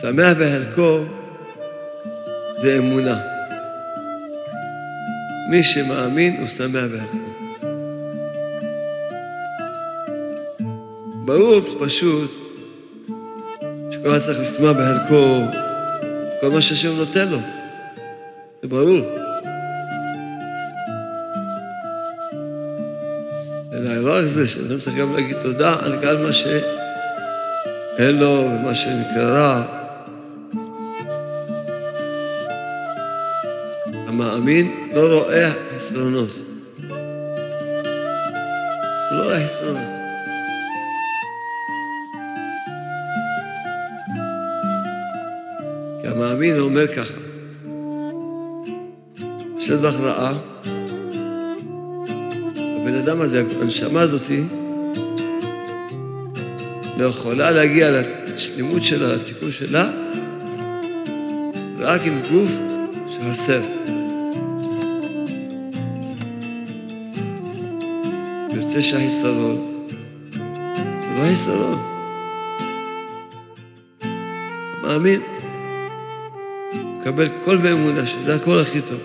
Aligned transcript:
שמח 0.00 0.32
בחלקו 0.40 0.98
זה 2.58 2.78
אמונה. 2.78 3.18
מי 5.50 5.62
שמאמין 5.62 6.36
הוא 6.40 6.48
שמח 6.48 6.84
בחלקו. 6.94 7.18
ברור 11.24 11.60
פשוט 11.80 12.30
שכל 13.90 14.10
אחד 14.10 14.18
צריך 14.18 14.40
לשמוח 14.40 14.76
בחלקו 14.76 15.40
כל 16.40 16.50
מה 16.50 16.60
שהשם 16.60 16.96
נותן 16.96 17.28
לו. 17.28 17.38
זה 18.62 18.68
ברור. 18.68 19.00
אלא 23.72 23.96
לא 23.96 24.14
רק 24.14 24.24
זה, 24.24 24.46
שאדם 24.46 24.78
צריך 24.78 24.96
גם 24.96 25.14
להגיד 25.14 25.36
תודה 25.40 25.76
על 25.80 26.00
כל 26.00 26.16
מה 26.16 26.32
שאין 26.32 28.18
לו 28.18 28.48
ומה 28.50 28.74
שנקרא 28.74 29.77
המאמין 34.20 34.72
לא 34.94 35.14
רואה 35.14 35.50
חסרונות. 35.76 36.30
לא 39.10 39.22
רואה 39.24 39.44
חסרונות. 39.44 39.82
כי 46.02 46.08
המאמין 46.08 46.58
אומר 46.58 46.86
ככה, 46.86 47.14
עושה 49.54 49.76
דבר 49.76 49.88
רעה, 49.88 50.32
הבן 52.56 52.94
אדם 52.94 53.20
הזה, 53.20 53.44
הנשמה 53.60 54.00
הזאתי, 54.00 54.42
לא 56.98 57.04
יכולה 57.04 57.50
להגיע 57.50 57.90
לשלימות 58.26 58.82
שלה, 58.82 59.14
לתיקון 59.14 59.50
שלה, 59.50 59.90
רק 61.78 62.00
עם 62.04 62.20
גוף 62.30 62.50
שחסר. 63.08 63.77
יוצא 68.78 68.90
שהחיסרון 68.90 69.56
זה 70.32 71.18
לא 71.18 71.22
החיסרון. 71.22 71.78
מאמין, 74.82 75.20
מקבל 76.72 77.28
קול 77.44 77.56
באמונה 77.56 78.06
שזה 78.06 78.34
הכל 78.34 78.58
הכי 78.58 78.80
טוב. 78.80 79.00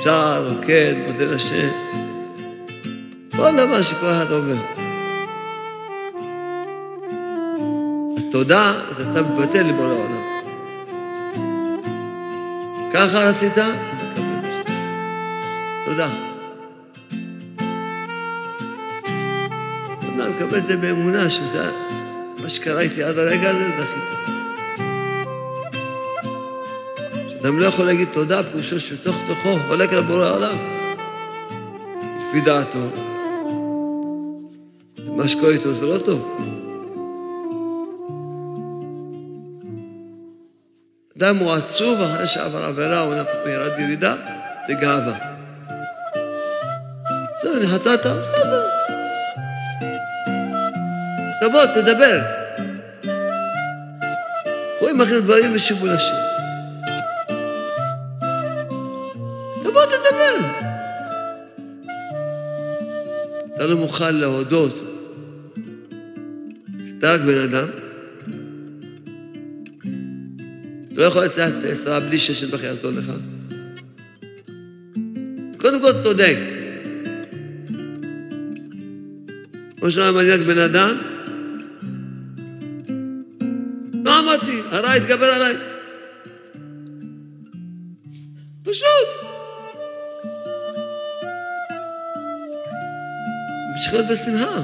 שר, 0.00 0.48
רוקד, 0.48 0.94
מודה 1.06 1.24
לשם. 1.24 1.68
כל 3.36 3.56
דבר 3.56 3.82
שכל 3.82 4.10
אחד 4.10 4.32
אומר. 4.32 4.56
התודה, 8.18 8.72
אז 8.90 9.08
אתה 9.08 9.22
מבטל 9.22 9.62
לבורא 9.62 9.88
העולם. 9.88 10.24
ככה 12.92 13.18
רצית? 13.18 13.54
תודה. 15.86 16.33
מקבל 20.36 20.58
את 20.58 20.66
זה 20.66 20.76
באמונה 20.76 21.30
שזה 21.30 21.70
מה 22.42 22.48
שקרה 22.48 22.80
איתי 22.80 23.02
עד 23.02 23.18
הרגע 23.18 23.50
הזה, 23.50 23.68
זה 23.76 23.82
הכי 23.82 24.00
טוב. 24.08 24.14
אדם 27.40 27.58
לא 27.58 27.64
יכול 27.64 27.84
להגיד 27.84 28.08
תודה, 28.12 28.42
פירושו 28.42 28.80
שבתוך 28.80 29.16
תוכו 29.26 29.56
חולק 29.68 29.92
על 29.92 30.00
בורא 30.00 30.24
העולם. 30.24 30.56
לפי 32.28 32.40
דעתו, 32.40 32.78
מה 35.06 35.28
שקורה 35.28 35.52
איתו 35.52 35.74
זה 35.74 35.86
לא 35.86 35.98
טוב. 35.98 36.38
אדם 41.18 41.36
הוא 41.36 41.52
עצוב 41.52 42.00
אחרי 42.00 42.26
שעבר 42.26 42.64
עבירה, 42.64 43.00
הוא 43.00 43.14
נפל 43.14 43.48
ירד 43.48 43.78
ירידה, 43.78 44.14
זה 44.68 44.74
גאווה. 44.74 45.14
בסדר, 47.36 47.56
אני 47.56 47.66
חטאת, 47.66 48.00
בסדר. 48.00 48.63
תבוא, 51.48 51.66
תדבר. 51.66 52.20
רואים 54.80 55.00
אחרי 55.00 55.20
דברים 55.20 55.54
ושיבו 55.54 55.86
לשם. 55.86 56.14
תבוא, 59.62 59.82
תדבר. 59.84 60.46
אתה 63.54 63.66
לא 63.66 63.76
מוכן 63.76 64.14
להודות. 64.14 64.82
אתה 66.98 67.14
רק 67.14 67.20
בן 67.20 67.38
אדם. 67.38 67.68
לא 70.90 71.04
יכול 71.04 71.24
לצלח 71.24 71.48
את 71.58 71.64
העשרה 71.64 72.00
בלי 72.00 72.18
ששת 72.18 72.50
בכי 72.50 72.66
יעזור 72.66 72.90
לך. 72.90 73.12
קודם 75.58 75.80
כל 75.80 75.92
תודה. 76.02 76.28
כמו 79.76 79.90
שאמר 79.90 80.12
מניאק 80.12 80.40
בן 80.40 80.58
אדם, 80.58 81.13
הרע 84.94 85.02
התגבר 85.02 85.26
עליי. 85.26 85.54
פשוט. 88.62 89.08
ממשיך 93.72 93.92
להיות 93.92 94.06
בשמחה. 94.08 94.62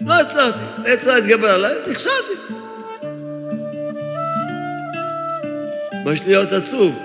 לא 0.00 0.14
הצלחתי, 0.20 0.62
העץ 0.84 1.06
הרע 1.06 1.16
התגבר 1.16 1.50
עליי, 1.50 1.74
נכשלתי. 1.88 2.32
מה 6.04 6.12
יש 6.12 6.20
להיות 6.26 6.52
עצוב? 6.52 6.98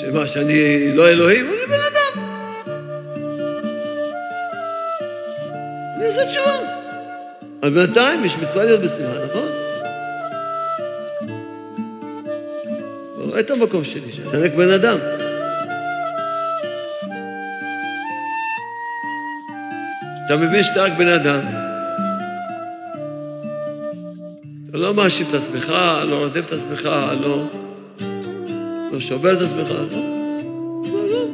שמה, 0.00 0.26
שאני 0.26 0.92
לא 0.92 1.08
אלוהים? 1.08 1.46
אני 1.46 1.66
בן 1.66 1.89
אבל 7.70 7.86
בינתיים 7.86 8.24
יש 8.24 8.36
מצווה 8.36 8.64
להיות 8.64 8.80
בשמחה, 8.80 9.24
נכון? 9.30 9.48
הוא 13.16 13.24
רואה 13.24 13.40
את 13.40 13.50
המקום 13.50 13.84
שלי, 13.84 14.12
שאתה 14.12 14.38
רק 14.38 14.54
בן 14.54 14.70
אדם. 14.70 14.98
אתה 20.24 20.36
מבין 20.36 20.62
שאתה 20.62 20.82
רק 20.82 20.92
בן 20.98 21.08
אדם. 21.08 21.40
אתה 24.68 24.78
לא 24.78 24.94
מאשים 24.94 25.26
את 25.30 25.34
עצמך, 25.34 25.72
לא 26.06 26.18
רודף 26.18 26.46
את 26.46 26.52
עצמך, 26.52 26.88
לא, 27.20 27.44
לא 28.92 29.00
שובר 29.00 29.32
את 29.32 29.42
עצמך, 29.42 29.70
לא. 29.70 29.98
לא, 30.92 31.08
לא. 31.08 31.24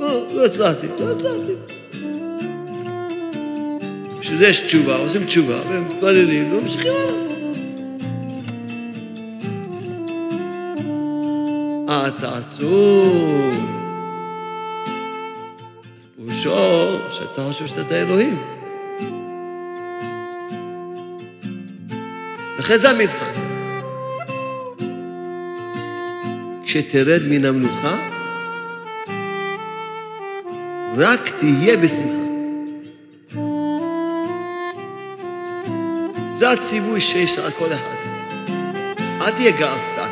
לא, 0.00 0.26
לא 0.34 0.44
הצלחתי, 0.44 0.86
לא 1.00 1.10
הצלחתי. 1.10 1.81
בשביל 4.32 4.44
זה 4.44 4.50
יש 4.50 4.60
תשובה, 4.60 4.96
עושים 4.96 5.24
תשובה, 5.24 5.60
והם 5.68 5.88
מתפללים 5.88 6.52
וממשיכים 6.52 6.92
הלאה. 11.88 12.08
אתה 12.08 12.38
עצוב. 12.38 13.54
פירושו 16.16 16.98
שאתה 17.10 17.42
חושב 17.48 17.66
שאתה 17.66 17.94
אלוהים. 17.94 18.42
לכן 22.58 22.78
זה 22.78 22.90
המבחן. 22.90 23.32
כשתרד 26.64 27.22
מן 27.28 27.44
המנוחה, 27.44 28.08
רק 30.96 31.28
תהיה 31.28 31.76
בשמחה. 31.76 32.21
זה 36.42 36.50
הציווי 36.50 37.00
שיש 37.00 37.38
על 37.38 37.50
כל 37.50 37.72
אחד. 37.72 37.96
אל 38.98 39.30
תהיה 39.30 39.50
גאוותן. 39.50 40.10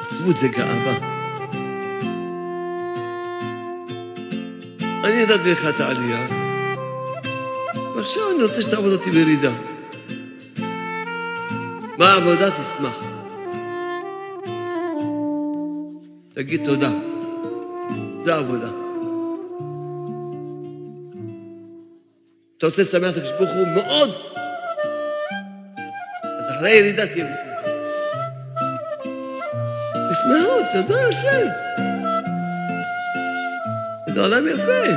עצבות 0.00 0.36
זה 0.36 0.48
גאווה. 0.48 0.96
אני 5.04 5.22
נתתי 5.22 5.52
לך 5.52 5.66
את 5.68 5.80
העלייה, 5.80 6.26
ועכשיו 7.96 8.22
אני 8.34 8.42
רוצה 8.42 8.62
שתעבוד 8.62 8.92
אותי 8.92 9.10
בירידה. 9.10 9.52
מה 11.98 12.12
העבודה? 12.12 12.50
תשמח. 12.50 13.04
תגיד 16.34 16.64
תודה. 16.64 16.90
זו 18.22 18.32
העבודה. 18.32 18.81
אתה 22.62 22.68
רוצה 22.68 22.82
לשמח 22.82 23.10
את 23.10 23.16
הקדוש 23.16 23.32
ברוך 23.32 23.50
הוא 23.50 23.66
מאוד, 23.66 24.10
אז 26.38 26.50
אחרי 26.56 26.70
הירידה 26.70 27.06
תהיה 27.06 27.24
בשמחה. 27.24 27.70
תשמחו, 30.10 30.60
תודו 30.72 30.98
על 30.98 31.08
השם. 31.08 31.46
זה 34.08 34.20
עולם 34.20 34.48
יפה. 34.48 34.92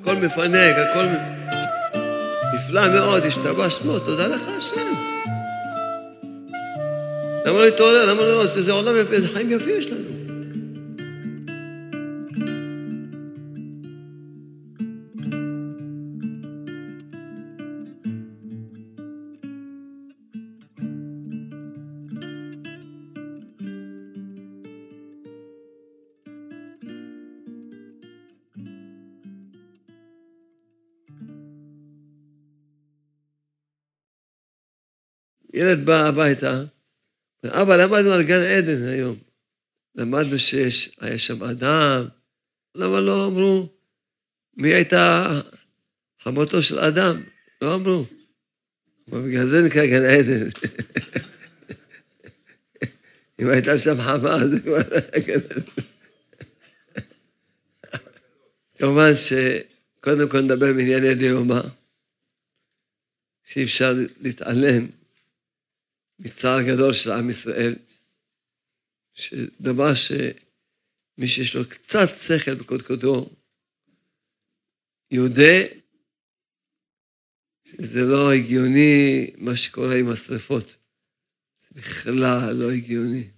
הכל 0.00 0.14
מפנק, 0.14 0.76
הכל 0.78 1.06
נפלא 2.54 2.88
מאוד, 2.94 3.22
השתבח 3.22 3.68
שמו, 3.68 3.98
תודה 3.98 4.26
לך 4.26 4.40
השם. 4.58 4.94
למה 7.46 7.58
לא 7.58 7.64
להתעורר? 7.64 8.06
למה 8.06 8.22
לא... 8.22 8.46
זה 8.60 8.72
עולם 8.72 8.94
יפה, 9.00 9.14
איזה 9.14 9.34
חיים 9.34 9.52
יפים 9.52 9.78
יש 9.78 9.90
לנו. 9.90 10.15
ילד 35.66 35.86
בא 35.86 36.06
הביתה, 36.06 36.64
אבא, 37.46 37.76
למדנו 37.76 38.12
על 38.12 38.22
גן 38.22 38.40
עדן 38.40 38.88
היום. 38.88 39.16
למדנו 39.94 40.38
שיש, 40.38 40.96
היה 41.00 41.18
שם 41.18 41.44
אדם. 41.44 42.08
למה 42.74 43.00
לא 43.00 43.26
אמרו 43.26 43.68
מי 44.56 44.74
הייתה 44.74 45.28
חמותו 46.22 46.62
של 46.62 46.78
אדם? 46.78 47.22
לא 47.62 47.74
אמרו. 47.74 48.04
אבל 49.10 49.28
בגלל 49.28 49.46
זה 49.46 49.66
נקרא 49.66 49.86
גן 49.86 50.04
עדן. 50.04 50.48
אם 53.40 53.48
הייתה 53.48 53.78
שם 53.78 54.00
חמה, 54.00 54.46
זה 54.46 54.60
כבר 54.60 54.76
היה 54.76 55.24
גן 55.26 55.34
עדן. 55.34 55.60
כמובן 58.78 59.10
שקודם 59.14 60.28
כל 60.28 60.40
נדבר 60.40 60.72
בענייני 60.72 61.14
דיומא, 61.14 61.60
שאי 63.44 63.64
אפשר 63.64 63.94
להתעלם 64.20 64.86
מצער 66.18 66.62
גדול 66.62 66.92
של 66.92 67.10
עם 67.10 67.30
ישראל, 67.30 67.74
שדבר 69.14 69.94
שמי 69.94 71.26
שיש 71.26 71.56
לו 71.56 71.68
קצת 71.68 72.08
שכל 72.14 72.54
בקודקודו, 72.54 73.30
יודע 75.10 75.66
שזה 77.64 78.00
לא 78.00 78.32
הגיוני 78.32 79.30
מה 79.36 79.56
שקורה 79.56 79.96
עם 79.96 80.08
השרפות. 80.08 80.66
זה 80.66 81.80
בכלל 81.80 82.52
לא 82.52 82.70
הגיוני. 82.70 83.30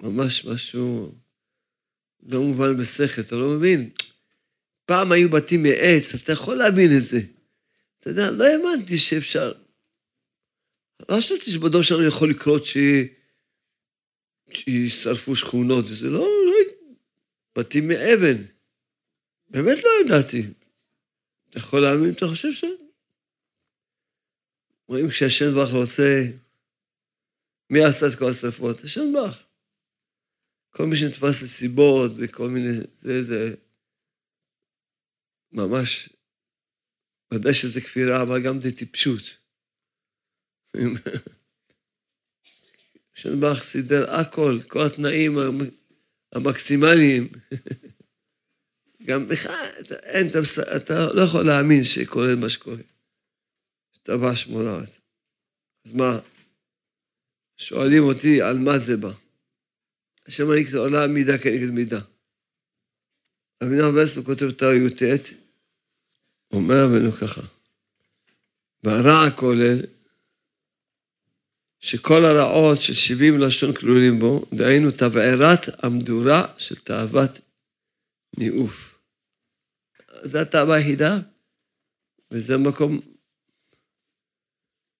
ממש 0.00 0.44
משהו 0.44 1.14
לא 2.22 2.40
מובן 2.42 2.76
בשכל, 2.76 3.20
אתה 3.20 3.36
לא 3.36 3.48
מבין. 3.48 3.90
פעם 4.84 5.12
היו 5.12 5.28
בתים 5.28 5.62
מעץ, 5.62 6.14
אתה 6.14 6.32
יכול 6.32 6.56
להבין 6.56 6.90
את 6.96 7.04
זה. 7.04 7.20
אתה 8.00 8.10
יודע, 8.10 8.30
לא 8.30 8.44
האמנתי 8.44 8.98
שאפשר. 8.98 9.52
לא 11.08 11.16
חשבתי 11.16 11.50
שבדור 11.50 11.82
שלנו 11.82 12.06
יכול 12.06 12.30
לקרות 12.30 12.62
שישרפו 14.50 15.36
שכונות, 15.36 15.84
וזה 15.84 16.10
לא, 16.10 16.20
לא, 16.46 16.54
בתים 17.58 17.88
מאבן. 17.88 18.42
באמת 19.50 19.78
לא 19.84 19.90
ידעתי. 20.04 20.42
אתה 21.50 21.58
יכול 21.58 21.80
להאמין, 21.80 22.10
אתה 22.12 22.26
חושב 22.26 22.52
ש... 22.52 22.64
רואים 24.88 25.08
כשהשן 25.08 25.54
רוצה, 25.72 26.22
מי 27.70 27.84
עשה 27.84 28.06
את 28.06 28.18
כל 28.18 28.28
השרפות? 28.30 28.84
השן. 28.84 29.12
כל 30.70 30.86
מי 30.86 30.96
שנתפס 30.96 31.42
לסיבות 31.42 32.12
וכל 32.16 32.48
מיני, 32.48 32.72
זה, 32.98 33.22
זה 33.22 33.54
ממש, 35.52 36.08
ודאי 37.34 37.54
שזה 37.54 37.80
כפירה, 37.80 38.22
אבל 38.22 38.42
גם 38.42 38.62
זה 38.62 38.76
טיפשות. 38.76 39.41
שנבח 43.14 43.62
סידר 43.62 44.10
הכל, 44.10 44.58
כל 44.68 44.82
התנאים 44.86 45.38
המקסימליים. 46.32 47.28
גם 49.06 49.28
לך, 49.30 49.48
אתה, 49.80 49.94
אין, 49.94 50.28
אתה, 50.28 50.38
אתה 50.76 51.12
לא 51.12 51.22
יכול 51.22 51.46
להאמין 51.46 51.84
שקורה 51.84 52.34
מה 52.40 52.48
שקורה. 52.48 52.76
שטבע 53.92 54.36
שמולת. 54.36 55.00
אז 55.86 55.92
מה? 55.92 56.18
שואלים 57.56 58.02
אותי 58.02 58.42
על 58.42 58.58
מה 58.58 58.78
זה 58.78 58.96
בא. 58.96 59.12
השם 60.26 60.46
מעניק 60.48 60.68
את 60.68 60.74
העולם 60.74 61.14
מידה 61.14 61.38
כנגד 61.38 61.70
מידה. 61.70 62.00
אבינו 63.62 63.92
בסלו 63.92 64.24
כותב 64.24 64.46
את 64.46 64.62
י"ט, 65.02 65.36
אומר 66.52 66.84
רבנו 66.84 67.12
ככה, 67.12 67.40
והרע 68.82 69.26
הכולל 69.26 69.78
שכל 71.82 72.24
הרעות 72.24 72.80
של 72.80 72.92
שבעים 72.92 73.38
לשון 73.38 73.74
כלולים 73.74 74.18
בו, 74.18 74.46
דהיינו 74.54 74.90
תבערת 74.90 75.84
המדורה 75.84 76.46
של 76.58 76.76
תאוות 76.76 77.30
ניאוף. 78.38 78.98
זו 80.22 80.38
התאווה 80.38 80.76
היחידה, 80.76 81.18
וזה 82.30 82.58
מקום, 82.58 83.00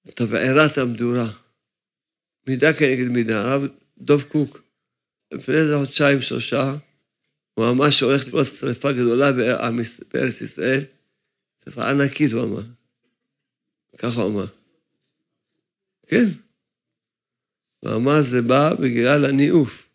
תבערת 0.05 0.79
המדורה. 0.79 1.26
מידה 2.49 2.73
כנגד 2.73 3.08
מידה. 3.08 3.43
הרב 3.43 3.62
דב 3.99 4.23
קוק, 4.23 4.61
לפני 5.32 5.55
איזה 5.55 5.75
חודשיים, 5.78 6.20
שלושה, 6.20 6.75
הוא 7.55 7.70
אמר 7.70 7.90
שהולכת 7.90 8.32
להיות 8.32 8.46
שרפה 8.46 8.93
גדולה 8.93 9.32
בארץ 10.12 10.40
ישראל, 10.40 10.81
שרפה 11.64 11.90
ענקית, 11.90 12.33
הוא 12.33 12.45
אמר. 12.45 12.62
ככה 13.99 14.23
הוא 14.23 14.33
אמר. 14.33 14.47
כן. 16.06 16.25
ואמר 17.82 18.22
זה 18.22 18.42
בא 18.42 18.74
בגלל 18.74 19.24
הניאוף, 19.24 19.88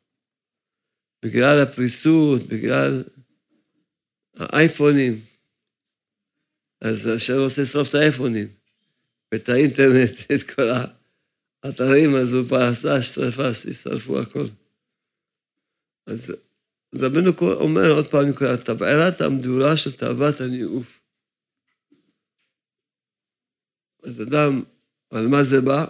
בגלל 1.25 1.63
הפריסות, 1.63 2.41
בגלל 2.41 3.03
האייפונים. 4.35 5.13
אז 6.81 7.07
השם 7.07 7.33
רוצה 7.33 7.61
לשרוף 7.61 7.89
את 7.89 7.95
האייפונים, 7.95 8.47
ואת 9.31 9.49
האינטרנט, 9.49 10.11
את 10.35 10.51
כל 10.55 10.69
האתרים, 11.63 12.15
אז 12.15 12.33
הוא 12.33 12.47
פעם 12.49 12.71
עשה 12.71 13.01
שרפה, 13.01 13.53
שישרפו 13.53 14.19
הכל. 14.19 14.47
אז 16.07 16.33
רבנו 16.95 17.31
אומר 17.41 17.91
עוד 17.91 18.07
פעם, 18.07 18.25
תבערת 18.65 19.21
המדורה 19.21 19.77
של 19.77 19.91
תאוות 19.91 20.41
הניאוף. 20.41 21.01
אז 24.03 24.21
אדם, 24.21 24.63
על 25.11 25.27
מה 25.27 25.43
זה 25.43 25.61
בא? 25.61 25.85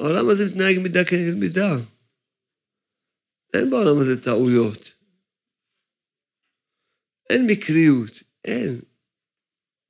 העולם 0.00 0.28
הזה 0.28 0.44
מתנהג 0.46 0.78
מידה 0.78 1.04
כנגד 1.04 1.34
מידה. 1.34 1.76
אין 3.54 3.70
בעולם 3.70 4.00
הזה 4.00 4.22
טעויות. 4.22 4.92
אין 7.30 7.46
מקריות, 7.46 8.22
אין. 8.44 8.80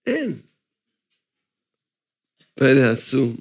אין. 0.06 0.42
פלא 2.54 2.92
עצום. 2.92 3.36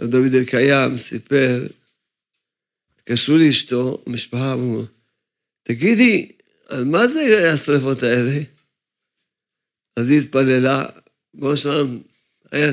רב 0.00 0.10
דוד 0.10 0.34
אלקיים 0.34 0.96
סיפר, 0.96 1.66
התקשרו 2.94 3.36
לאשתו, 3.36 4.02
המשפחה 4.06 4.52
אמרו, 4.52 4.82
תגידי, 5.62 6.32
על 6.66 6.84
מה 6.84 7.08
זה 7.08 7.52
השרפות 7.52 8.02
האלה? 8.02 8.40
אז 9.96 10.10
היא 10.10 10.20
התפללה, 10.20 10.86
בראש 11.34 11.62
שלם 11.62 12.02
היה 12.50 12.68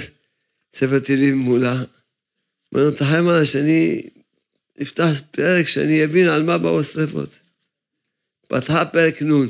ספר 0.74 1.00
טילים 1.00 1.38
מולה, 1.38 1.76
תחיים 2.98 3.28
עליי 3.28 3.46
שאני 3.46 4.02
אפתח 4.82 5.22
פרק 5.32 5.68
שאני 5.68 6.04
אבין 6.04 6.28
על 6.28 6.44
מה 6.44 6.58
באו 6.58 6.80
השרפות. 6.80 7.40
פתחה 8.48 8.86
פרק 8.86 9.22
נ'. 9.22 9.48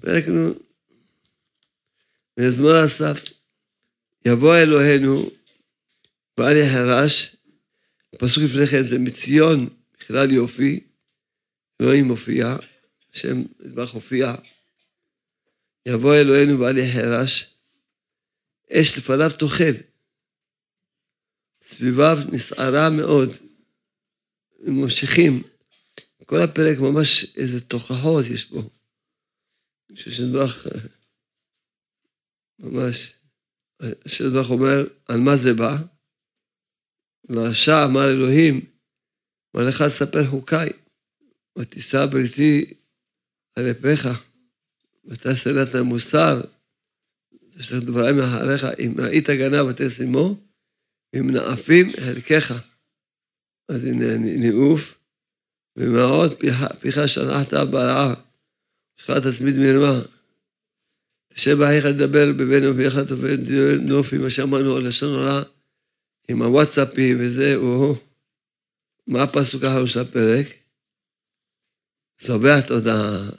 פרק 0.00 0.28
נ'. 0.28 0.52
מזמור 2.38 2.84
אסף, 2.84 3.24
יבוא 4.26 4.56
אלוהינו, 4.56 5.30
ואל 6.38 6.56
יחרש, 6.56 7.36
פסוק 8.18 8.44
לפני 8.44 8.66
כן 8.66 8.82
זה 8.82 8.98
מציון 8.98 9.68
בכלל 10.00 10.32
יופי, 10.32 10.80
אלוהים 11.80 12.04
מופיע, 12.04 12.56
השם 13.14 13.42
נדבך 13.60 13.90
הופיע, 13.90 14.34
יבוא 15.86 16.14
אלוהינו 16.14 16.60
ואל 16.60 16.78
יחרש, 16.78 17.54
אש 18.72 18.98
לפניו 18.98 19.30
תאכל. 19.38 19.97
סביביו 21.68 22.18
נסערה 22.32 22.90
מאוד. 22.90 23.28
ממשיכים. 24.60 25.42
כל 26.26 26.40
הפרק 26.40 26.78
ממש 26.78 27.36
איזה 27.36 27.60
תוכחות 27.60 28.24
יש 28.34 28.50
בו. 28.50 28.70
ששנדבך, 29.94 30.66
ממש, 32.58 33.12
ששנדבך 34.06 34.50
אומר, 34.50 34.86
על 35.08 35.20
מה 35.20 35.36
זה 35.36 35.54
בא? 35.54 35.76
לרשע 37.28 37.84
אמר 37.84 38.10
אלוהים, 38.10 38.60
מה 39.54 39.62
לך 39.62 39.80
לספר 39.86 40.26
חוקיי? 40.26 40.68
ותישא 41.58 42.06
בריתי 42.06 42.74
על 43.54 43.70
אפיך, 43.70 44.08
ותעשה 45.04 45.50
המוסר, 45.78 46.40
יש 47.56 47.72
לך 47.72 47.82
דברים 47.82 48.16
מאחריך, 48.16 48.64
אם 48.78 48.94
ראית 48.98 49.30
גנב 49.30 49.66
ותשימו, 49.66 50.47
ואם 51.12 51.30
נאפים 51.30 51.90
חלקך. 52.00 52.52
אז 53.68 53.84
הנה 53.84 54.16
ניאוף, 54.16 54.98
ומאוד 55.76 56.34
פיך 56.80 57.08
שלחת 57.08 57.54
ברעה, 57.54 58.14
שלך 58.96 59.10
תצמיד 59.10 59.54
מרמה. 59.58 60.00
תשב 61.34 61.58
באחיך 61.58 61.84
לדבר 61.84 62.32
בבין 62.32 62.64
אביך 62.66 62.94
תופד 63.08 63.38
נופי, 63.80 64.18
מה 64.18 64.30
שאמרנו 64.30 64.76
על 64.76 64.88
לשון 64.88 65.14
הרע, 65.14 65.42
עם 66.28 66.42
הוואטסאפי 66.42 67.14
וזה, 67.18 67.54
או 67.56 67.94
מה 69.06 69.22
הפסוק 69.22 69.64
האחרון 69.64 69.86
של 69.86 70.00
הפרק? 70.00 70.46
זובח 72.20 72.60
תודה. 72.66 73.30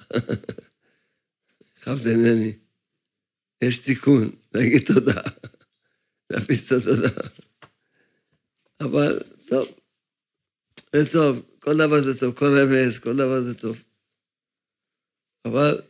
חבדנני. 1.83 2.53
יש 3.61 3.79
תיקון, 3.79 4.29
להגיד 4.53 4.81
תודה. 4.85 5.21
להפיץ 6.29 6.71
את 6.71 6.81
התודה. 6.81 7.09
אבל 8.79 9.19
טוב, 9.49 9.67
זה 10.95 11.11
טוב, 11.11 11.45
כל 11.59 11.73
דבר 11.73 12.01
זה 12.01 12.19
טוב, 12.19 12.35
כל 12.35 12.45
רמז, 12.45 12.99
כל 12.99 13.13
דבר 13.13 13.41
זה 13.41 13.59
טוב. 13.59 13.83
אבל 15.45 15.81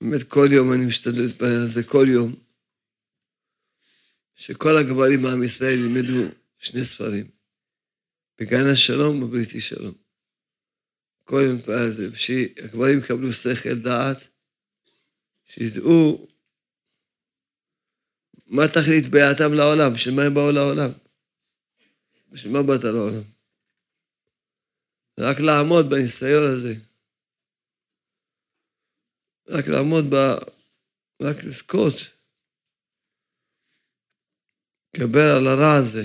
באמת 0.00 0.22
כל 0.22 0.46
יום 0.52 0.72
אני 0.72 0.86
משתדל 0.86 1.22
להתפלל 1.22 1.62
על 1.62 1.68
זה, 1.68 1.82
כל 1.82 2.06
יום. 2.08 2.34
שכל 4.34 4.76
הגברים 4.76 5.22
מעם 5.22 5.42
ישראל 5.42 5.78
ילמדו 5.78 6.34
שני 6.58 6.84
ספרים, 6.84 7.30
בגן 8.40 8.66
השלום 8.72 9.22
ובריתי 9.22 9.60
שלום. 9.60 9.94
כל 11.24 11.40
יום 11.46 11.56
מתפלל 11.56 11.74
על 11.74 11.90
זה, 11.90 12.16
שהגברים 12.16 12.98
יקבלו 12.98 13.32
שכל 13.32 13.74
דעת, 13.82 14.28
שידעו 15.44 16.28
מה 18.46 18.68
תכלית 18.68 19.08
בעייתם 19.10 19.54
לעולם, 19.54 19.94
בשביל 19.94 20.14
מה 20.14 20.22
הם 20.22 20.34
באו 20.34 20.50
לעולם. 20.50 20.90
בשביל 22.30 22.52
מה 22.52 22.62
באת 22.62 22.84
לעולם? 22.84 23.22
רק 25.20 25.36
לעמוד 25.40 25.86
בניסיון 25.90 26.46
הזה. 26.46 26.74
רק 29.48 29.64
לעמוד 29.68 30.04
ב... 30.14 30.16
רק 31.22 31.44
לזכות. 31.44 31.94
לקבל 34.96 35.30
על 35.36 35.46
הרע 35.46 35.74
הזה. 35.76 36.04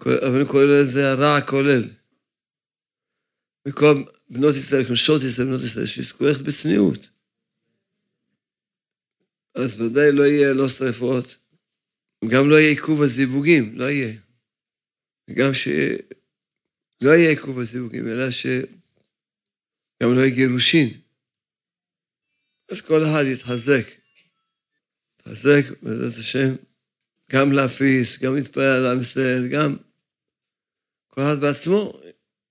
אבל 0.00 0.36
אני 0.36 0.46
קורא 0.50 0.64
לזה 0.64 1.10
הרע 1.10 1.36
הכולל. 1.36 1.84
וכל 3.68 3.94
בנות 4.30 4.54
ישראל, 4.54 4.82
נשות 4.92 5.22
ישראל, 5.22 5.46
בנות 5.46 5.62
ישראל, 5.62 5.86
שיזכו 5.86 6.24
ללכת 6.24 6.40
בצניעות. 6.40 7.10
אז 9.54 9.80
ודאי 9.80 10.12
לא 10.12 10.22
יהיה 10.22 10.52
לא 10.52 10.68
שרפות, 10.68 11.36
גם 12.28 12.50
לא 12.50 12.54
יהיה 12.54 12.70
עיכוב 12.70 13.02
הזיווגים, 13.02 13.78
לא 13.78 13.84
יהיה. 13.84 14.14
וגם 15.28 15.54
ש... 15.54 15.68
לא 17.00 17.10
יהיה 17.10 17.30
עיכוב 17.30 17.58
הזיווגים, 17.58 18.06
אלא 18.06 18.30
שגם 18.30 20.14
לא 20.14 20.20
יהיה 20.20 20.34
גירושין. 20.34 20.88
אז 22.70 22.80
כל 22.80 23.04
אחד 23.04 23.24
יתחזק. 23.32 23.86
יתחזק, 25.14 25.62
בעזרת 25.82 26.18
השם, 26.18 26.54
גם 27.30 27.52
להפיס, 27.52 28.18
גם 28.18 28.34
להתפלל 28.36 28.62
על 28.62 28.86
עם 28.94 29.00
ישראל, 29.00 29.48
גם 29.52 29.76
כל 31.08 31.20
אחד 31.20 31.40
בעצמו 31.40 31.92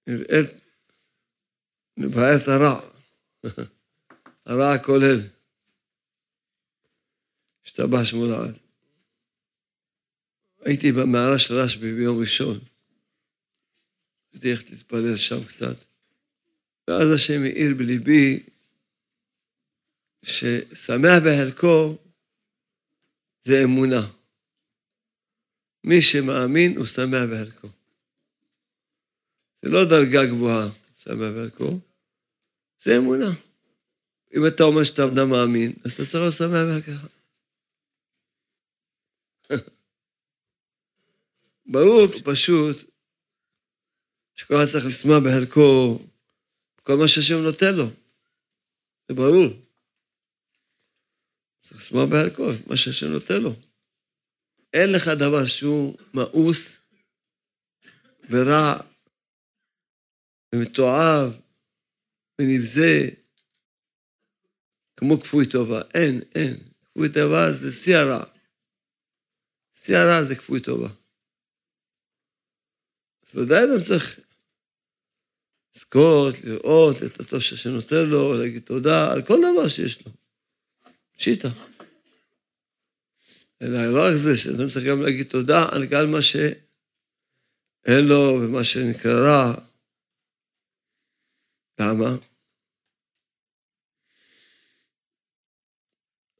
יראה, 0.07 0.41
לבער 1.97 2.35
את 2.35 2.47
הרע. 2.47 2.89
הרע 4.45 4.73
הכולל. 4.73 5.19
השתבח 7.65 8.03
שמו 8.03 8.25
לעד. 8.25 8.62
הייתי 10.65 10.91
במערה 10.91 11.39
של 11.39 11.53
רשב"י 11.53 11.93
ביום 11.93 12.19
ראשון. 12.19 12.59
הייתי 14.33 14.51
איך 14.51 14.63
להתפלל 14.69 15.15
שם 15.15 15.43
קצת. 15.43 15.75
ואז 16.87 17.11
השם 17.15 17.43
האיר 17.43 17.75
בליבי 17.77 18.43
ששמח 20.23 21.19
בחלקו 21.25 21.97
זה 23.43 23.63
אמונה. 23.63 24.07
מי 25.83 26.01
שמאמין 26.01 26.77
הוא 26.77 26.85
שמח 26.85 27.23
בחלקו. 27.31 27.67
זה 29.61 29.69
לא 29.69 29.85
דרגה 29.85 30.25
גבוהה, 30.25 30.69
שמח 30.97 31.31
בחלקו, 31.35 31.79
זה 32.83 32.97
אמונה. 32.97 33.31
אם 34.35 34.47
אתה 34.47 34.63
אומר 34.63 34.83
שאתה 34.83 35.01
אדם 35.05 35.29
מאמין, 35.29 35.73
אז 35.85 35.91
אתה 35.93 36.05
צריך 36.05 36.15
להיות 36.15 36.33
שמח 36.33 36.63
בחלקך. 36.69 37.07
ברור, 41.65 42.07
פשוט, 42.25 42.77
שכל 44.35 44.55
אחד 44.55 44.65
צריך 44.71 44.85
לשמוע 44.85 45.19
בחלקו 45.19 45.99
כל 46.83 46.93
מה 46.95 47.07
שהשם 47.07 47.35
נותן 47.43 47.75
לו. 47.75 47.85
זה 49.07 49.13
ברור. 49.15 49.45
צריך 51.63 51.81
לשמוע 51.81 52.05
בחלקו 52.05 52.43
מה 52.67 52.77
שהשם 52.77 53.07
נותן 53.07 53.41
לו. 53.41 53.51
אין 54.73 54.91
לך 54.95 55.07
דבר 55.19 55.45
שהוא 55.45 55.97
מאוס 56.13 56.79
ורע 58.29 58.81
ומתועב 60.55 61.31
ונבזה 62.41 63.09
כמו 64.95 65.19
כפוי 65.19 65.45
טובה. 65.51 65.81
אין, 65.93 66.21
אין. 66.35 66.57
כפוי 66.85 67.07
טובה 67.13 67.53
זה 67.53 67.71
שיא 67.71 67.97
הרע. 67.97 68.23
שיא 69.73 69.97
הרע 69.97 70.23
זה 70.23 70.35
כפוי 70.35 70.59
טובה. 70.59 71.02
ודאי 73.35 73.63
אדם 73.63 73.81
צריך 73.81 74.19
לזכות, 75.75 76.43
לראות 76.43 77.03
את 77.03 77.19
הטוב 77.19 77.39
שהשם 77.39 77.69
נותן 77.69 78.05
לו, 78.05 78.33
להגיד 78.33 78.63
תודה 78.63 79.11
על 79.11 79.21
כל 79.21 79.37
דבר 79.37 79.67
שיש 79.67 80.05
לו. 80.05 80.11
פשיטה. 81.17 81.49
אלא 83.61 83.93
לא 83.93 84.07
רק 84.07 84.15
זה, 84.15 84.35
שאדם 84.35 84.69
צריך 84.69 84.85
גם 84.85 85.01
להגיד 85.01 85.27
תודה 85.29 85.65
על 85.71 85.87
כל 85.87 86.05
מה 86.05 86.21
שאין 86.21 88.05
לו 88.05 88.39
ומה 88.41 88.63
שנקרא. 88.63 89.53
למה? 91.79 92.15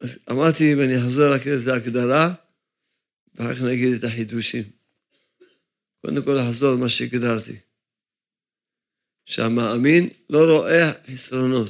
אז 0.02 0.20
אמרתי, 0.32 0.76
ואני 0.76 0.98
אחזור 0.98 1.36
רק 1.36 1.46
לאיזו 1.46 1.74
הגדרה, 1.74 2.34
ואחר 3.36 3.56
כך 3.56 3.62
נגיד 3.62 3.94
את 3.94 4.04
החידושים. 4.04 4.83
קודם 6.06 6.24
כל 6.26 6.32
לחזור 6.40 6.70
על 6.70 6.78
מה 6.78 6.90
שהגדרתי. 6.90 7.60
שהמאמין 9.26 10.10
לא 10.30 10.40
רואה 10.52 11.04
חסרונות. 11.14 11.70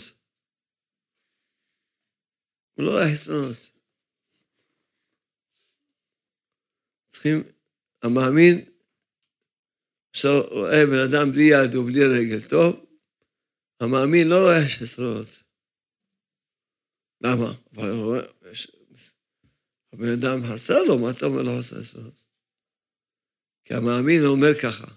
הוא 2.73 2.85
לא 2.85 2.91
רואה 2.91 3.13
חסרונות. 3.13 3.57
צריכים, 7.09 7.43
המאמין, 8.03 8.55
עכשיו 10.09 10.41
רואה 10.51 10.81
בן 10.91 11.01
אדם 11.09 11.31
בלי 11.31 11.43
יד 11.43 11.75
ובלי 11.75 12.03
רגל, 12.15 12.41
טוב? 12.49 12.85
המאמין 13.79 14.27
לא 14.29 14.35
רואה 14.35 14.61
חסרונות. 14.79 15.27
למה? 17.21 17.49
הבן 19.93 20.11
אדם 20.19 20.37
חסר 20.53 20.83
לו, 20.87 20.99
מה 20.99 21.11
אתה 21.17 21.25
אומר 21.25 21.41
לו 21.41 21.59
חסר 21.59 21.81
חסרונות? 21.81 22.22
כי 23.65 23.74
המאמין 23.74 24.25
אומר 24.25 24.53
ככה, 24.63 24.88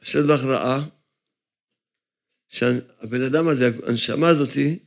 השם 0.00 0.18
לך 0.28 0.40
ראה 0.44 0.78
שהבן 2.48 3.22
אדם 3.22 3.48
הזה, 3.48 3.64
הנשמה 3.88 4.28
הזאתי, 4.28 4.78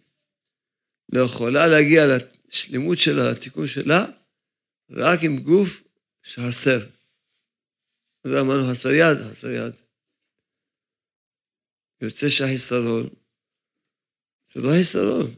לא 1.09 1.19
יכולה 1.19 1.67
להגיע 1.67 2.01
לשלימות 2.07 2.97
שלה, 2.97 3.31
לתיקון 3.31 3.67
שלה, 3.67 4.05
רק 4.89 5.19
עם 5.23 5.37
גוף 5.37 5.83
שחסר. 6.23 6.79
זה 8.23 8.41
אמרנו, 8.41 8.71
חסר 8.71 8.89
יד, 8.89 9.17
חסר 9.31 9.47
יד. 9.47 9.73
יוצא 12.01 12.29
שהחיסרון, 12.29 13.09
זה 14.53 14.61
לא 14.61 14.69
חיסרון. 14.77 15.35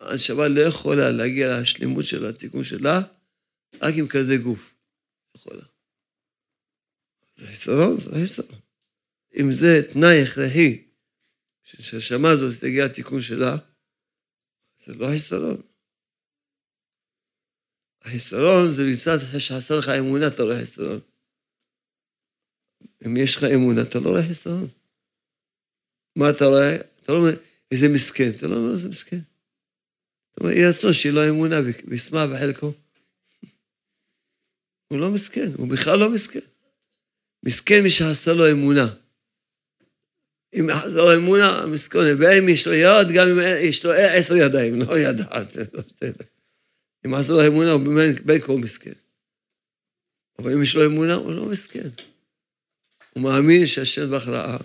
הנשמה 0.00 0.48
לא 0.48 0.60
יכולה 0.60 1.10
להגיע 1.10 1.60
לשלימות 1.60 2.04
שלה, 2.04 2.28
לתיקון 2.28 2.64
שלה, 2.64 3.00
רק 3.74 3.94
עם 3.98 4.08
כזה 4.08 4.36
גוף. 4.42 4.75
יכולה. 5.36 5.62
זה 7.34 7.46
חיסרון, 7.46 8.00
זה 8.00 8.10
חיסרון. 8.14 8.60
אם 9.40 9.52
זה 9.52 9.80
תנאי 9.92 10.22
הכרחי, 10.22 10.86
שהשמה 11.64 12.28
הזאת 12.30 12.60
תגיע 12.60 12.84
לתיקון 12.84 13.20
שלה, 13.20 13.56
זה 14.84 14.94
לא 14.94 15.06
חיסרון. 15.12 15.62
החיסרון 18.02 18.72
זה 18.72 18.82
מצד 18.92 19.16
שחסר 19.38 19.78
לך 19.78 19.88
אמונה, 19.88 20.26
אתה 20.28 20.42
רואה 20.42 20.60
חיסרון. 20.60 21.00
אם 23.06 23.16
יש 23.16 23.36
לך 23.36 23.44
אמונה, 23.44 23.82
אתה 23.82 23.98
לא 23.98 24.08
רואה 24.08 24.22
חיסרון. 24.28 24.68
מה 26.16 26.30
אתה 26.30 26.44
רואה? 26.44 26.76
אתה 26.76 27.12
לא 27.12 27.18
אומר, 27.18 27.36
איזה 27.70 27.86
מסכן. 27.94 28.30
אתה 28.36 28.46
לא 28.46 28.56
אומר, 28.56 28.72
איזה 28.72 28.88
מסכן. 28.88 29.20
אתה 30.32 30.40
אומר, 30.40 30.52
יהיה 30.52 30.68
רצון 30.70 30.92
שיהיה 30.92 31.14
לו 31.14 31.28
אמונה 31.28 31.56
וישמח 31.88 32.20
בחלקו. 32.32 32.85
הוא 34.88 34.98
לא 34.98 35.10
מסכן, 35.10 35.50
הוא 35.56 35.68
בכלל 35.68 35.98
לא 35.98 36.10
מסכן. 36.10 36.40
מסכן 37.42 37.82
מי 37.82 37.90
שעשה 37.90 38.32
לו 38.32 38.50
אמונה. 38.50 38.94
אם 40.54 40.66
חסר 40.74 41.04
לו 41.04 41.16
אמונה, 41.16 41.66
מסכן, 41.66 41.98
ואם 41.98 42.48
יש 42.48 42.66
לו 42.66 42.74
יד, 42.74 43.08
גם 43.14 43.28
אם 43.28 43.38
יש 43.68 43.84
לו 43.84 43.92
עשר 43.92 44.36
ידיים, 44.36 44.80
לא 44.80 44.98
יד 44.98 45.20
אחת. 45.20 45.46
אם 47.06 47.16
חסר 47.16 47.32
לו 47.32 47.46
אמונה, 47.46 47.72
הוא 47.72 47.80
בין 48.24 48.40
כה 48.40 48.52
מסכן. 48.52 48.92
אבל 50.38 50.52
אם 50.52 50.62
יש 50.62 50.76
לו 50.76 50.86
אמונה, 50.86 51.14
הוא 51.14 51.34
לא 51.34 51.46
מסכן. 51.46 51.88
הוא 53.10 53.22
מאמין 53.22 53.66
שהשם 53.66 54.10
בהכרעה, 54.10 54.58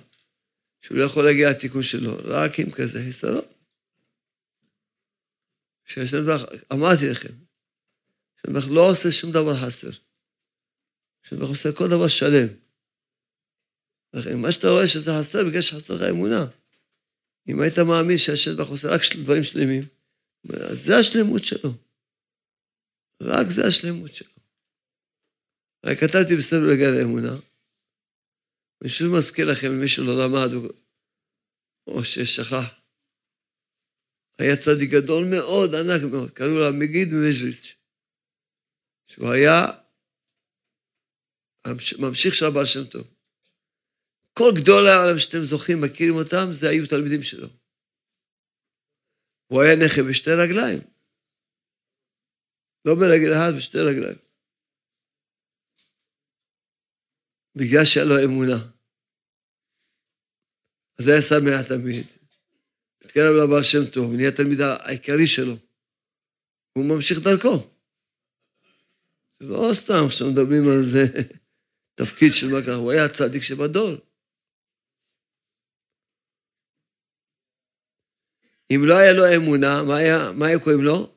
שהוא 0.82 0.98
לא 0.98 1.04
יכול 1.06 1.26
להגיע 1.26 1.50
לתיקון 1.50 1.84
שלו, 1.84 2.18
רק 2.24 2.60
עם 2.60 2.72
כזה 2.72 3.00
חיסרון. 3.00 3.46
שהשם 5.86 6.26
בהכרעה, 6.26 6.58
אמרתי 6.74 7.10
לכם, 7.10 7.34
השם 8.38 8.54
בהכרעה 8.54 8.76
לא 8.76 8.90
עושה 8.90 9.12
שום 9.12 9.32
דבר 9.32 9.56
חסר. 9.56 9.90
בהכרעה 11.32 11.50
עושה 11.50 11.70
כל 11.78 11.88
דבר 11.90 12.08
שלם. 12.08 12.48
לכן, 14.14 14.38
מה 14.42 14.52
שאתה 14.52 14.68
רואה 14.68 14.88
שזה 14.88 15.12
חסר, 15.20 15.40
בגלל 15.48 15.62
שחסר 15.62 15.94
לך 15.96 16.02
אמונה. 16.02 16.48
אם 17.48 17.62
היית 17.62 17.80
מאמין 17.80 18.18
שהשם 18.18 18.52
בהכרעה 18.58 18.72
עושה 18.72 18.88
רק 18.96 19.02
דברים 19.24 19.44
שלמים, 19.44 19.84
זה 20.74 20.98
השלמות 21.00 21.46
שלו. 21.46 21.72
רק 23.22 23.48
זה 23.50 23.62
השלמות 23.68 24.14
שלו. 24.14 24.32
רק 25.86 25.98
כתבתי 25.98 26.36
בספר 26.38 26.66
לגן 26.74 26.94
האמונה, 27.00 27.36
אני 28.82 28.90
שוב 28.90 29.18
מזכיר 29.18 29.52
לכם, 29.52 29.68
אם 29.68 29.80
מישהו 29.82 30.06
לא 30.06 30.26
למד 30.26 30.50
או 31.88 32.04
ששכח. 32.04 32.82
היה 34.40 34.56
צדיק 34.58 34.90
גדול 34.92 35.26
מאוד, 35.26 35.76
ענק 35.76 36.04
מאוד, 36.12 36.32
קראו 36.32 36.60
לו 36.60 36.74
מגיד 36.74 37.08
מז'ריץ', 37.14 37.76
שהוא 39.08 39.30
היה 39.32 39.81
ממשיך 42.00 42.36
של 42.36 42.46
הבעל 42.46 42.66
שם 42.66 42.86
טוב. 42.86 43.08
כל 44.34 44.52
גדולי 44.62 44.92
העולם 44.92 45.20
שאתם 45.20 45.44
זוכרים, 45.44 45.82
מכירים 45.82 46.16
אותם, 46.16 46.48
זה 46.52 46.70
היו 46.70 46.88
תלמידים 46.88 47.24
שלו. 47.24 47.48
הוא 49.48 49.62
היה 49.62 49.76
נכה 49.76 50.02
בשתי 50.10 50.30
רגליים. 50.44 50.80
לא 52.86 52.96
ברגל 52.96 53.34
אחת, 53.34 53.54
בשתי 53.58 53.78
רגליים. 53.78 54.18
בגלל 57.56 57.86
שהיה 57.86 58.06
לו 58.06 58.16
אמונה. 58.24 58.58
אז 61.00 61.08
היה 61.08 61.22
שמח 61.22 61.62
תמיד. 61.68 62.06
התקרב 63.02 63.34
לבעל 63.36 63.64
שם 63.64 63.86
טוב, 63.94 64.14
נהיה 64.16 64.30
התלמיד 64.30 64.62
העיקרי 64.62 65.28
שלו. 65.28 65.54
הוא 66.74 66.86
ממשיך 66.86 67.20
דרכו. 67.20 67.70
זה 69.40 69.48
לא 69.48 69.70
סתם 69.74 70.04
עכשיו 70.08 70.28
מדברים 70.32 70.64
על 70.70 70.86
זה 70.86 71.06
תפקיד 71.96 72.34
של 72.34 72.48
מה 72.48 72.62
ככה, 72.62 72.74
הוא 72.74 72.92
היה 72.92 73.06
הצדיק 73.06 73.44
שבדור. 73.44 73.92
אם 78.76 78.82
לא 78.88 78.98
היה 78.98 79.14
לו 79.14 79.24
אמונה, 79.36 79.84
מה 79.88 79.96
היה, 79.98 80.32
מה 80.32 80.48
היה 80.48 80.60
קוראים 80.60 80.84
לו? 80.84 81.16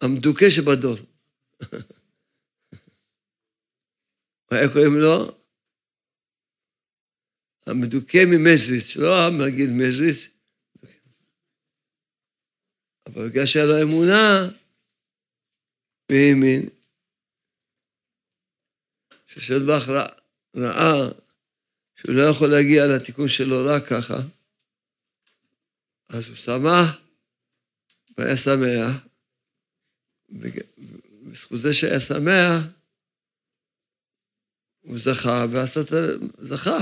המדוכא 0.00 0.50
שבדור. 0.50 0.96
היה 4.50 4.68
קוראים 4.72 4.96
לו? 4.96 5.42
המדוכא 7.66 8.24
ממזריץ', 8.26 8.96
לא 8.96 9.26
המגיד 9.26 9.70
מזריץ', 9.70 10.28
אבל 13.06 13.28
בגלל 13.28 13.46
שהיה 13.46 13.66
לו 13.66 13.82
אמונה, 13.82 14.48
הוא 16.08 16.16
האמין, 16.16 16.68
ששלבח 19.34 19.88
ראה 20.56 21.10
שהוא 21.96 22.14
לא 22.14 22.22
יכול 22.22 22.48
להגיע 22.48 22.86
לתיקון 22.86 23.28
שלו 23.28 23.56
רק 23.66 23.82
ככה, 23.86 24.14
אז 26.08 26.26
הוא 26.26 26.36
שמח 26.36 27.00
והיה 28.18 28.36
שמח, 28.36 29.06
ובזכות 30.28 31.60
זה 31.60 31.74
שהיה 31.74 32.00
שמח, 32.00 32.62
הוא 34.80 34.98
זכה 34.98 35.44
ועשה 35.52 35.80
את 35.80 35.92
ה... 35.92 35.96
זכה. 36.38 36.78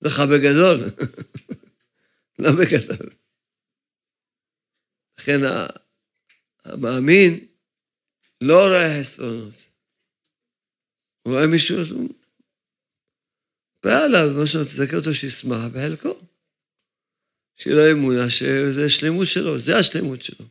זכה 0.00 0.22
בגדול. 0.26 0.84
לא 2.38 2.50
בגדול. 2.52 3.10
לכן 5.18 5.40
המאמין 6.64 7.46
לא 8.40 8.66
רואה 8.66 9.00
חסרונות. 9.00 9.65
הוא 11.26 11.34
רואה 11.34 11.46
מישהו, 11.46 11.78
הוא 11.90 12.08
בא 13.84 14.04
עליו, 14.04 14.30
מה 14.36 14.46
שאומר, 14.46 14.66
תזכה 14.66 14.96
אותו 14.96 15.14
שישמח 15.14 15.64
בחלקו. 15.72 16.20
שיהיה 17.56 17.76
לו 17.76 17.92
אמונה 17.92 18.30
שזה 18.30 18.84
השלמות 18.86 19.26
שלו, 19.26 19.58
זה 19.58 19.76
השלמות 19.76 20.22
שלו. 20.22 20.46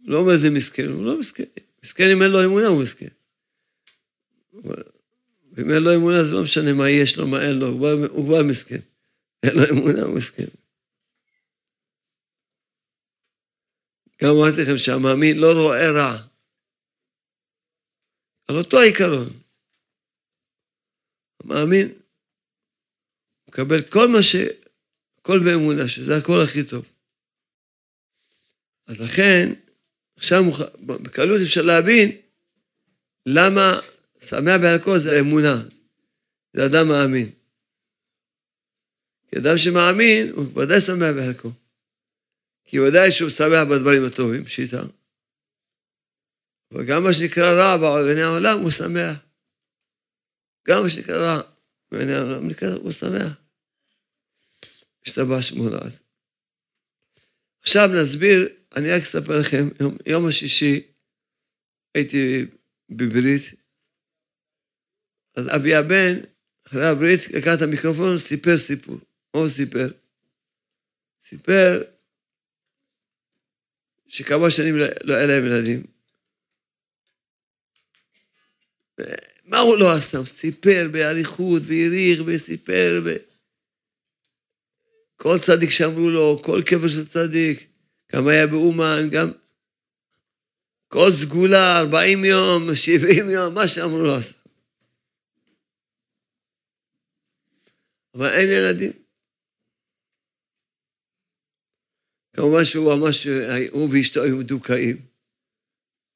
הוא 0.00 0.10
לא 0.10 0.18
אומר 0.18 0.32
איזה 0.32 0.50
מסכן, 0.50 0.88
הוא 0.88 1.04
לא 1.04 1.20
מסכן. 1.20 1.44
מסכן 1.84 2.10
אם 2.12 2.22
אין 2.22 2.30
לו 2.30 2.44
אמונה, 2.44 2.66
הוא 2.66 2.82
מסכן. 2.82 3.08
ואם 5.52 5.70
אין 5.70 5.82
לו 5.82 5.94
אמונה, 5.94 6.24
זה 6.24 6.34
לא 6.34 6.42
משנה 6.42 6.72
מה 6.72 6.90
יש 6.90 7.16
לו, 7.16 7.26
מה 7.26 7.42
אין 7.42 7.58
לו, 7.58 7.66
הוא 8.10 8.26
כבר 8.26 8.42
מסכן. 8.42 8.80
אין 9.42 9.52
לו 9.56 9.62
אמונה, 9.70 10.02
הוא 10.02 10.14
מסכן. 10.14 10.48
גם 14.22 14.30
אמרתי 14.30 14.62
לכם 14.62 14.78
שהמאמין 14.78 15.38
לא 15.38 15.52
רואה 15.52 15.92
רע. 15.92 16.29
על 18.50 18.56
אותו 18.56 18.80
העיקרון. 18.80 19.28
המאמין 21.40 21.88
מקבל 23.48 23.82
כל 23.82 24.08
מה 24.08 24.22
ש... 24.22 24.36
הכל 25.18 25.38
באמונה, 25.44 25.88
שזה 25.88 26.16
הכל 26.16 26.40
הכי 26.44 26.64
טוב. 26.64 26.88
אז 28.86 29.00
לכן, 29.00 29.52
עכשיו 30.16 30.42
בקלות 30.86 31.40
אפשר 31.44 31.62
להבין 31.62 32.16
למה 33.26 33.80
שמח 34.20 34.56
בערכו 34.62 34.98
זה 34.98 35.20
אמונה, 35.20 35.62
זה 36.52 36.66
אדם 36.66 36.88
מאמין. 36.88 37.30
כי 39.28 39.38
אדם 39.38 39.58
שמאמין, 39.58 40.32
הוא 40.32 40.58
ודאי 40.58 40.80
שמח 40.80 41.10
בחלקו. 41.18 41.52
כי 42.64 42.80
ודאי 42.80 43.12
שהוא 43.12 43.30
שמח 43.30 43.64
בדברים 43.70 44.04
הטובים, 44.06 44.46
שיטה. 44.46 44.82
וגם 46.72 47.04
מה 47.04 47.12
שנקרא 47.12 47.52
רע 47.52 47.76
בעיני 47.76 48.22
העולם, 48.22 48.58
הוא 48.60 48.70
שמח. 48.70 49.16
גם 50.68 50.82
מה 50.82 50.88
שנקרא 50.88 51.16
רע 51.16 51.42
בעיני 51.92 52.14
העולם, 52.14 52.48
הוא 52.82 52.92
שמח. 52.92 53.32
השתבש 55.06 55.52
מולד. 55.52 55.92
עכשיו 57.62 57.88
נסביר, 58.02 58.48
אני 58.76 58.90
רק 58.90 59.02
אספר 59.02 59.40
לכם, 59.40 59.68
יום, 59.80 59.96
יום 60.06 60.28
השישי 60.28 60.82
הייתי 61.94 62.46
בברית, 62.90 63.42
אז 65.34 65.48
אבי 65.48 65.74
הבן, 65.74 66.14
אחרי 66.66 66.86
הברית, 66.86 67.20
לקח 67.30 67.54
את 67.56 67.62
המיקרופון, 67.62 68.18
סיפר 68.18 68.56
סיפור. 68.56 68.98
מה 69.34 69.40
הוא 69.40 69.48
סיפר? 69.48 69.88
סיפר 71.24 71.82
שכמה 74.08 74.50
שנים 74.50 74.76
לא, 74.76 74.86
לא 75.04 75.14
היה 75.14 75.26
להם 75.26 75.46
ילדים. 75.46 75.89
מה 79.44 79.58
הוא 79.58 79.76
לא 79.76 79.92
עשה? 79.92 80.18
הוא 80.18 80.26
סיפר 80.26 80.88
באריכות, 80.92 81.62
והעריך, 81.66 82.20
וסיפר, 82.26 83.02
ו... 83.04 83.16
כל 85.16 85.38
צדיק 85.38 85.70
שאמרו 85.70 86.10
לו, 86.10 86.40
כל 86.44 86.62
קבר 86.66 86.88
של 86.88 87.04
צדיק, 87.08 87.68
גם 88.12 88.28
היה 88.28 88.46
באומן, 88.46 89.08
גם 89.12 89.32
כל 90.88 91.10
סגולה, 91.12 91.78
40 91.78 92.24
יום, 92.24 92.74
70 92.74 93.30
יום, 93.30 93.54
מה 93.54 93.68
שאמרו 93.68 93.98
לו 93.98 94.14
עשה. 94.14 94.34
אבל 98.14 98.28
אין 98.28 98.48
ילדים. 98.48 98.92
כמובן 102.32 102.64
שהוא 102.64 102.94
ממש, 102.96 103.26
הוא 103.70 103.88
ואשתו 103.92 104.22
היו 104.22 104.36
מדוכאים. 104.36 104.96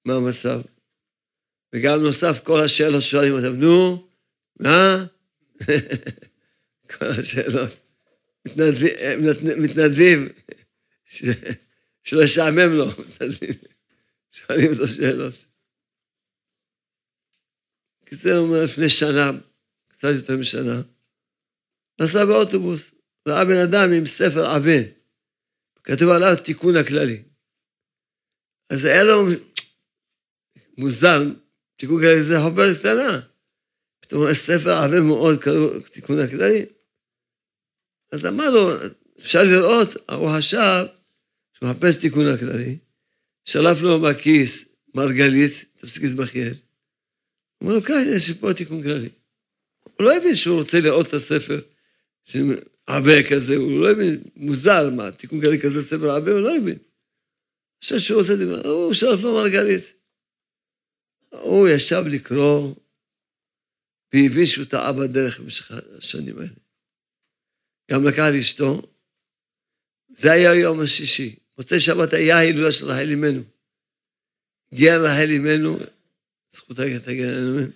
מה 0.05 0.15
המצב? 0.15 0.74
וגם 1.75 2.03
נוסף, 2.03 2.41
כל 2.45 2.61
השאלות 2.65 3.03
שואלים 3.03 3.33
אותם, 3.33 3.57
נו, 3.57 4.09
מה? 4.61 5.07
כל 6.99 7.07
השאלות. 7.07 7.71
מתנדבים, 9.57 10.29
שלא 12.03 12.23
ישעמם 12.23 12.73
לו, 12.73 12.87
מתנדבים, 12.87 13.55
שואלים 14.31 14.73
אותו 14.73 14.89
שאלות. 14.89 15.35
הוא 18.25 18.33
אומר, 18.33 18.65
לפני 18.65 18.89
שנה, 18.89 19.31
קצת 19.89 20.09
יותר 20.17 20.37
משנה, 20.37 20.83
נסע 22.01 22.25
באוטובוס, 22.25 22.91
ראה 23.29 23.45
בן 23.45 23.57
אדם 23.57 23.93
עם 23.93 24.07
ספר 24.07 24.47
עבה, 24.47 24.79
כתוב 25.85 26.11
עליו 26.11 26.37
תיקון 26.45 26.77
הכללי. 26.77 27.23
אז 28.71 28.85
היה 28.85 29.03
לו 29.05 29.27
מוזר, 30.79 31.23
תיקון 31.85 32.01
כללי 32.01 32.23
זה 32.23 32.41
חוברת 32.41 32.77
קטנה. 32.79 33.21
פתאום 34.01 34.23
רואה 34.23 34.35
ספר 34.35 34.71
עבה 34.71 35.01
מאוד, 35.01 35.41
קראו 35.41 35.81
תיקון 35.81 36.21
הכללי. 36.21 36.67
אז 38.13 38.27
אמר 38.27 38.51
לו, 38.51 38.71
אפשר 39.21 39.43
לראות, 39.43 40.11
הוא 40.11 40.29
חשב 40.37 40.85
שהוא 41.53 41.69
מחפש 41.69 42.01
תיקון 42.01 42.27
הכללי, 42.27 42.79
שלף 43.45 43.81
לו 43.81 44.01
בכיס 44.01 44.69
מרגלית, 44.95 45.65
תפסיק 45.77 46.03
להתבכיין. 46.03 46.55
אמר 47.63 47.73
לו, 47.73 47.83
כאן, 47.83 48.05
יש 48.13 48.31
פה 48.31 48.55
תיקון 48.55 48.83
כללי. 48.83 49.09
הוא 49.83 50.07
לא 50.07 50.17
הבין 50.17 50.35
שהוא 50.35 50.59
רוצה 50.59 50.81
לראות 50.81 51.09
את 51.09 51.13
הספר 51.13 51.61
עבה 52.87 53.23
כזה, 53.31 53.57
הוא 53.57 53.81
לא 53.81 53.91
הבין, 53.91 54.23
מוזר, 54.37 54.91
מה, 54.91 55.11
תיקון 55.11 55.41
כללי 55.41 55.61
כזה, 55.61 55.83
ספר 55.83 56.11
עבה, 56.11 56.33
הוא 56.33 56.41
לא 56.41 56.57
הבין. 56.57 56.79
חושב 57.83 57.99
שהוא 57.99 58.23
תיקון, 58.23 58.61
הוא 58.65 58.93
שלף 58.95 59.21
לו 59.21 59.35
מרגלית. 59.35 59.94
הוא 61.43 61.69
ישב 61.69 62.03
לקרוא, 62.07 62.75
והבין 64.15 64.47
שהוא 64.47 64.65
טעה 64.65 64.93
בדרך 64.93 65.41
במשך 65.41 65.71
השנים 65.99 66.39
האלה. 66.39 66.49
גם 67.91 68.05
לקח 68.05 68.25
לאשתו, 68.33 68.83
זה 70.09 70.33
היה 70.33 70.51
היום 70.51 70.81
השישי. 70.81 71.37
מוצאי 71.59 71.81
שבת 71.81 72.13
היה 72.13 72.37
ההילולה 72.37 72.73
של 72.73 72.87
רחל 72.87 73.13
אמנו. 73.13 73.43
הגיע 74.73 74.97
רחל 74.97 75.31
אמנו, 75.31 75.79
זכותה 76.53 76.83
תגן 77.05 77.29
עלינו. 77.29 77.71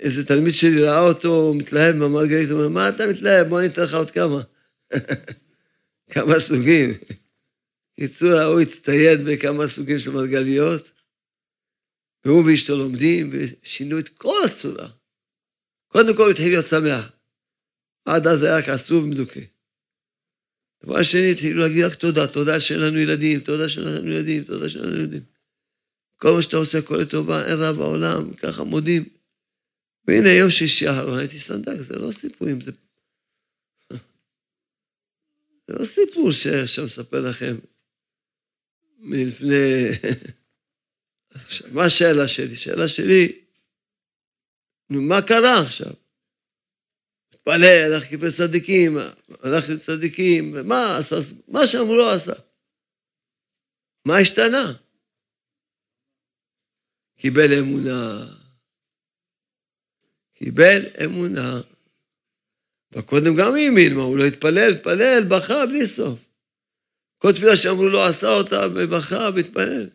איזה 0.00 0.26
תלמיד 0.26 0.54
שלי 0.54 0.82
ראה 0.82 1.00
אותו, 1.00 1.54
מתלהב 1.54 1.96
במרגלית, 1.96 2.50
הוא 2.50 2.58
אומר, 2.58 2.68
מה 2.68 2.88
אתה 2.88 3.06
מתלהב? 3.06 3.48
בוא 3.48 3.60
אני 3.60 3.68
אתן 3.68 3.82
לך 3.82 3.94
עוד 3.94 4.10
כמה. 4.10 4.42
כמה 6.12 6.40
סוגים. 6.40 6.90
קיצור, 8.00 8.32
ההוא 8.32 8.60
הצטייד 8.60 9.20
בכמה 9.24 9.68
סוגים 9.68 9.98
של 9.98 10.10
מרגליות, 10.10 10.90
והוא 12.26 12.44
ואשתו 12.46 12.76
לומדים, 12.76 13.30
ושינו 13.32 13.98
את 13.98 14.08
כל 14.08 14.38
הצורה. 14.44 14.88
קודם 15.88 16.16
כל 16.16 16.30
התחיל 16.30 16.48
להיות 16.48 16.66
שמח. 16.66 17.16
עד 18.04 18.26
אז 18.26 18.42
היה 18.42 18.58
רק 18.58 18.68
עצוב 18.68 19.04
ומדוכא. 19.04 19.40
דבר 20.84 21.02
שני, 21.02 21.30
התחילו 21.32 21.60
להגיד 21.60 21.84
רק 21.84 21.94
תודה, 21.94 22.26
תודה 22.26 22.60
שאין 22.60 22.80
לנו 22.80 22.98
ילדים, 22.98 23.40
תודה 23.40 23.68
שאין 23.68 23.86
לנו 23.86 24.10
ילדים, 24.10 24.44
תודה 24.44 24.68
שאין 24.68 24.84
לנו 24.84 24.96
ילדים. 24.96 25.22
כל 26.16 26.32
מה 26.32 26.42
שאתה 26.42 26.56
עושה, 26.56 26.78
הכל 26.78 26.96
לטובה, 26.96 27.46
אין 27.46 27.58
רע 27.58 27.72
בעולם, 27.72 28.34
ככה 28.34 28.64
מודים. 28.64 29.08
והנה, 30.08 30.28
יום 30.28 30.50
שישי 30.50 30.86
האחרון 30.86 31.18
הייתי 31.18 31.38
סנדק, 31.38 31.80
זה 31.80 31.98
לא 31.98 32.12
סיפורים, 32.12 32.60
זה... 32.60 32.72
זה 35.66 35.74
לא 35.78 35.84
סיפור 35.84 36.32
שעכשיו 36.32 36.84
מספר 36.84 37.20
לכם 37.20 37.56
מלפני... 38.98 39.88
עכשיו, 41.44 41.68
מה 41.72 41.84
השאלה 41.84 42.28
שלי? 42.28 42.52
השאלה 42.52 42.88
שלי, 42.88 43.42
נו, 44.90 45.02
מה 45.02 45.22
קרה 45.22 45.62
עכשיו? 45.62 45.92
התפלל, 47.32 47.92
הלך 47.92 48.04
כפי 48.04 48.32
צדיקים, 48.36 48.96
הלך 49.42 49.64
לצדיקים, 49.68 50.52
ומה 50.54 50.96
עשה? 50.98 51.16
מה 51.48 51.66
שאמרו 51.66 51.96
לא 51.96 52.12
עשה. 52.14 52.32
מה 54.04 54.16
השתנה? 54.16 54.72
קיבל 57.18 57.52
אמונה. 57.58 58.26
קיבל 60.34 60.80
אמונה. 61.04 61.60
וקודם 62.92 63.36
גם 63.36 63.54
האמין, 63.54 63.94
מה, 63.94 64.02
הוא 64.02 64.18
לא 64.18 64.24
התפלל, 64.24 64.72
התפלל, 64.72 65.24
בכה 65.28 65.66
בלי 65.66 65.86
סוף. 65.86 66.18
כל 67.18 67.32
תפילה 67.32 67.56
שאמרו 67.56 67.88
לו 67.88 68.04
עשה 68.04 68.28
אותה, 68.28 68.66
ובכה 68.74 69.28
והתפלל. 69.34 69.88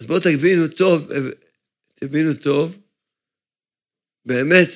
אז 0.00 0.06
בואו 0.06 0.20
תבינו 0.20 0.68
טוב, 0.76 1.08
תבינו 1.94 2.34
טוב, 2.42 2.76
באמת, 4.24 4.68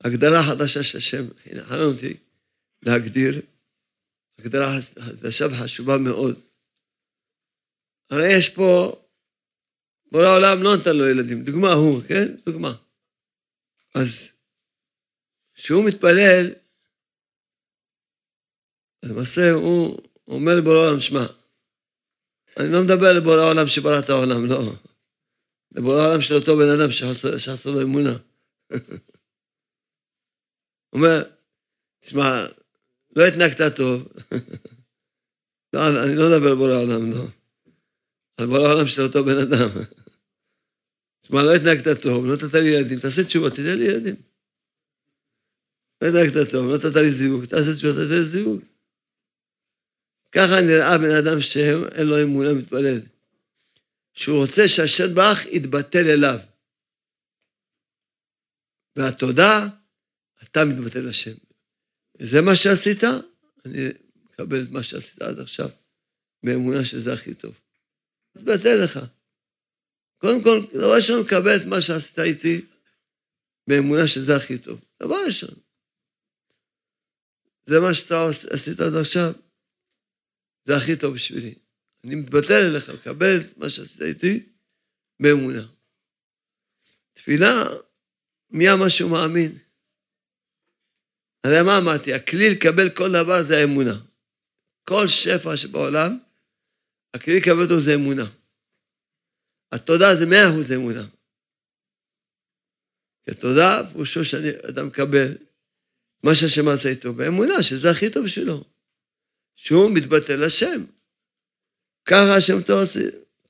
הגדרה 0.00 0.42
חדשה 0.48 0.82
שהשם 0.82 1.22
חנן 1.60 1.84
אותי 1.94 2.16
להגדיר, 2.82 3.32
הגדרה 4.38 4.66
חדשה 4.98 5.44
וחשובה 5.46 5.96
מאוד. 5.98 6.40
הרי 8.10 8.38
יש 8.38 8.48
פה, 8.48 9.02
בורא 10.12 10.26
העולם 10.26 10.62
לא 10.62 10.76
נתן 10.76 10.96
לו 10.96 11.08
ילדים, 11.08 11.44
דוגמה 11.44 11.72
הוא, 11.72 12.02
כן? 12.08 12.36
דוגמה. 12.46 12.74
אז 13.94 14.32
כשהוא 15.54 15.84
מתפלל, 15.88 16.46
למעשה 19.02 19.50
הוא 19.52 19.98
אומר 20.28 20.52
לבורא 20.58 20.76
העולם, 20.76 21.00
שמע, 21.00 21.26
אני 22.56 22.72
לא 22.72 22.82
מדבר 22.82 23.12
לבורא 23.12 23.40
העולם 23.40 23.68
שברא 23.68 23.98
את 23.98 24.10
העולם, 24.10 24.46
לא. 24.46 24.72
לבורא 25.72 26.02
העולם 26.02 26.20
של 26.20 26.34
אותו 26.34 26.56
בן 26.56 26.68
אדם 26.68 26.90
שחסר 26.90 27.70
לו 27.70 27.82
אמונה. 27.82 28.16
הוא 28.70 28.78
אומר, 30.94 31.22
תשמע, 32.00 32.46
לא 33.16 33.26
התנהגת 33.26 33.76
טוב. 33.76 34.08
לא, 35.72 36.04
אני 36.04 36.16
לא 36.16 36.28
מדבר 36.30 36.48
על 36.48 36.54
בורא 36.54 36.72
העולם, 36.72 37.10
לא. 37.10 37.24
על 38.36 38.46
בורא 38.46 38.68
העולם 38.68 38.86
של 38.86 39.02
אותו 39.02 39.24
בן 39.24 39.38
אדם. 39.38 39.68
תשמע, 41.22 41.42
לא 41.42 41.54
התנהגת 41.54 42.02
טוב, 42.02 42.26
לא 42.26 42.34
נתת 42.34 42.54
לי 42.54 42.68
ילדים, 42.68 42.98
תעשה 42.98 43.24
תשובה, 43.24 43.50
תתן 43.50 43.78
לי 43.78 43.84
ילדים. 43.84 44.16
לא 46.02 46.08
התנהגת 46.08 46.50
טוב, 46.50 46.70
לא 46.70 46.76
נתת 46.76 46.96
לי 46.96 47.12
זיווג, 47.12 47.44
תעשה 47.44 47.74
תשובה, 47.74 47.92
תתן 47.92 48.14
לי 48.14 48.24
זיווג. 48.24 48.60
ככה 50.32 50.60
נראה 50.60 50.98
בן 50.98 51.10
אדם 51.10 51.40
שאין 51.40 52.06
לו 52.06 52.22
אמונה 52.22 52.52
מתפלל. 52.52 53.00
שהוא 54.18 54.38
רוצה 54.38 54.68
שהשם 54.68 55.14
ברך 55.14 55.46
יתבטל 55.46 56.08
אליו. 56.08 56.38
והתודה, 58.96 59.66
אתה 60.42 60.64
מתבטל 60.64 61.08
לשם. 61.08 61.36
זה 62.18 62.40
מה 62.40 62.56
שעשית, 62.56 63.04
אני 63.64 63.88
מקבל 64.24 64.62
את 64.62 64.70
מה 64.70 64.82
שעשית 64.82 65.22
עד 65.22 65.40
עכשיו, 65.40 65.68
באמונה 66.42 66.84
שזה 66.84 67.12
הכי 67.12 67.34
טוב. 67.34 67.60
מתבטל 68.36 68.84
לך. 68.84 68.98
קודם 70.18 70.42
כל, 70.42 70.60
דבר 70.72 70.94
ראשון, 70.96 71.20
מקבל 71.20 71.56
את 71.56 71.66
מה 71.66 71.80
שעשית 71.80 72.18
איתי, 72.18 72.66
באמונה 73.66 74.06
שזה 74.06 74.36
הכי 74.36 74.58
טוב. 74.58 74.80
דבר 75.02 75.16
ראשון. 75.26 75.54
זה 77.66 77.80
מה 77.80 77.94
שאתה 77.94 78.26
עשית 78.50 78.80
עד 78.80 78.94
עכשיו, 78.94 79.32
זה 80.68 80.76
הכי 80.76 80.96
טוב 80.96 81.14
בשבילי. 81.14 81.54
אני 82.04 82.14
מתבטל 82.14 82.62
אליך, 82.70 82.90
מקבל 82.90 83.40
את 83.40 83.58
מה 83.58 83.70
שעשית 83.70 84.02
איתי 84.02 84.46
באמונה. 85.20 85.62
תפילה, 87.12 87.64
מי 88.50 88.72
אמר 88.72 88.88
שהוא 88.88 89.10
מאמין? 89.10 89.58
הרי 91.44 91.62
מה 91.62 91.78
אמרתי? 91.78 92.14
הכלי 92.14 92.50
לקבל 92.50 92.90
כל 92.90 93.12
דבר 93.12 93.42
זה 93.42 93.58
האמונה. 93.58 94.00
כל 94.84 95.06
שפע 95.08 95.56
שבעולם, 95.56 96.18
הכלי 97.14 97.40
לקבל 97.40 97.62
אותו 97.62 97.80
זה 97.80 97.94
אמונה. 97.94 98.26
התודה 99.72 100.16
זה 100.16 100.26
מאה 100.26 100.50
אחוז 100.50 100.72
אמונה. 100.72 101.06
כי 103.24 103.30
התודה, 103.30 103.80
פירושו 103.92 104.24
שאדם 104.24 104.86
מקבל 104.86 105.36
מה 106.22 106.34
שהשם 106.34 106.68
עשה 106.68 106.88
איתו, 106.88 107.12
באמונה 107.14 107.62
שזה 107.62 107.90
הכי 107.90 108.10
טוב 108.10 108.26
שלו. 108.26 108.77
שהוא 109.58 109.90
מתבטא 109.94 110.32
לשם. 110.32 110.84
ככה 112.04 112.36
השם 112.36 112.58
אתה 112.64 112.72
רוצה, 112.72 113.00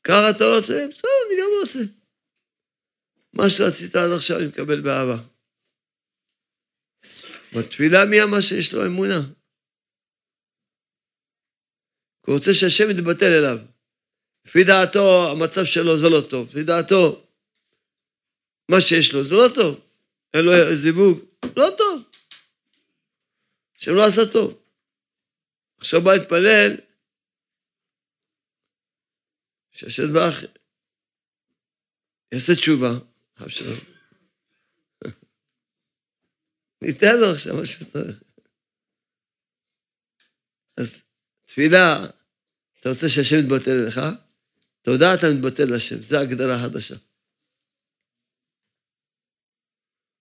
ככה 0.05 0.31
אתה 0.31 0.45
רוצה, 0.45 0.87
בסדר, 0.91 1.11
אני 1.27 1.41
גם 1.41 1.49
רוצה. 1.61 1.79
מה 3.33 3.51
שרצית 3.51 3.97
עד 3.97 4.11
עכשיו 4.17 4.39
אני 4.39 4.47
מקבל 4.47 4.81
באהבה. 4.81 5.19
בתפילה 7.57 8.05
מי 8.05 8.23
אמר 8.23 8.41
שיש 8.41 8.73
לו 8.73 8.87
אמונה? 8.87 9.21
הוא 12.27 12.35
רוצה 12.35 12.55
שהשם 12.55 12.91
יתבטל 12.91 13.33
אליו. 13.39 13.59
לפי 14.47 14.65
דעתו, 14.65 15.31
המצב 15.31 15.65
שלו 15.65 15.99
זה 15.99 16.09
לא 16.09 16.21
טוב. 16.31 16.49
לפי 16.51 16.63
דעתו, 16.63 17.27
מה 18.71 18.81
שיש 18.81 19.13
לו 19.13 19.25
זה 19.25 19.35
לא 19.35 19.49
טוב. 19.55 19.81
אין 20.35 20.45
לו 20.45 20.53
זיווג, 20.75 21.21
לא 21.57 21.69
טוב. 21.79 22.03
השם 23.79 23.95
לא 23.95 24.07
עשה 24.07 24.33
טוב. 24.33 24.68
עכשיו 25.79 26.01
בא 26.01 26.11
להתפלל, 26.15 26.77
שהשם 29.71 30.13
ברך 30.13 30.45
יעשה 32.35 32.53
תשובה, 32.57 32.91
אב 33.43 33.49
שלום. 33.49 33.79
ניתן 36.83 37.21
לו 37.21 37.27
עכשיו 37.35 37.57
מה 37.57 37.67
שצריך. 37.67 38.23
אז 40.77 41.05
תפילה, 41.45 42.07
אתה 42.81 42.89
רוצה 42.89 43.09
שהשם 43.09 43.37
יתבטל 43.45 43.71
אליך, 43.71 44.01
תודה 44.83 45.15
אתה 45.15 45.27
מתבטל 45.35 45.65
להשם, 45.71 46.03
זו 46.03 46.17
הגדרה 46.19 46.57
חדשה. 46.63 46.95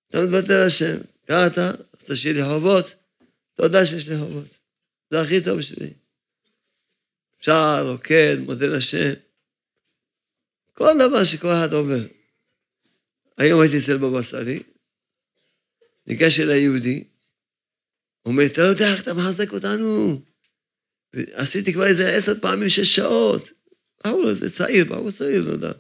אתה 0.08 0.18
מתבטל 0.18 0.64
להשם, 0.64 0.98
קראת, 1.26 1.58
רוצה 1.94 2.16
שיהיה 2.16 2.36
לי 2.36 2.44
חובות, 2.44 2.86
תודה 3.54 3.86
שיש 3.86 4.08
לי 4.08 4.16
חובות. 4.20 4.57
זה 5.12 5.22
הכי 5.22 5.44
טוב 5.44 5.60
בשבילי. 5.60 5.94
אפשר, 7.40 7.92
רוקד, 7.92 8.36
מודה 8.40 8.68
לשם. 8.68 9.14
כל 10.74 10.92
דבר 11.00 11.24
שכל 11.24 11.48
אחד 11.48 11.74
עובר. 11.74 12.08
היום 13.38 13.62
הייתי 13.62 13.78
אצל 13.78 13.98
בבא 13.98 14.22
סאלי, 14.22 14.64
ניגש 16.08 16.40
אל 16.40 16.50
היהודי, 16.50 17.04
אומר, 18.26 18.46
אתה 18.46 18.62
לא 18.62 18.68
יודע 18.68 18.94
איך 18.94 19.04
אתה 19.04 19.14
מחזק 19.14 19.54
אותנו. 19.54 20.22
עשיתי 21.14 21.74
כבר 21.74 21.88
איזה 21.88 22.16
עשר 22.16 22.40
פעמים, 22.42 22.70
שש 22.70 22.96
שעות. 22.96 23.52
בחור 24.00 24.28
הזה 24.28 24.50
צעיר, 24.50 24.86
בחור 24.86 25.12
צעיר, 25.12 25.42
לא 25.42 25.52
יודע. 25.52 25.72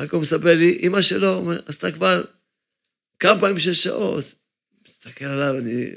רק 0.00 0.12
הוא 0.12 0.20
מספר 0.22 0.54
לי, 0.58 0.78
אמא 0.82 1.02
שלו, 1.02 1.52
עשתה 1.66 1.92
כבר 1.92 2.24
כמה 3.18 3.40
פעמים 3.40 3.58
שש 3.58 3.82
שעות. 3.82 4.24
מסתכל 5.06 5.24
עליו, 5.24 5.58
אני, 5.58 5.90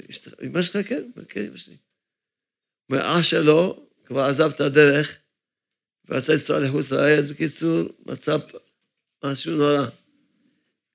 אמא 0.46 0.62
שלך 0.62 0.88
כן? 0.88 1.10
כן, 1.28 1.44
אמא 1.44 1.56
שלי. 1.56 1.76
אומר, 2.90 3.00
אח 3.02 3.22
שלו 3.22 3.86
כבר 4.04 4.20
עזב 4.20 4.50
את 4.54 4.60
הדרך, 4.60 5.18
ורצה 6.08 6.32
לנסוע 6.32 6.60
לחוץ 6.60 6.92
לארץ, 6.92 7.26
בקיצור, 7.26 7.88
מצב 8.06 8.40
משהו 9.24 9.56
נורא. 9.56 9.86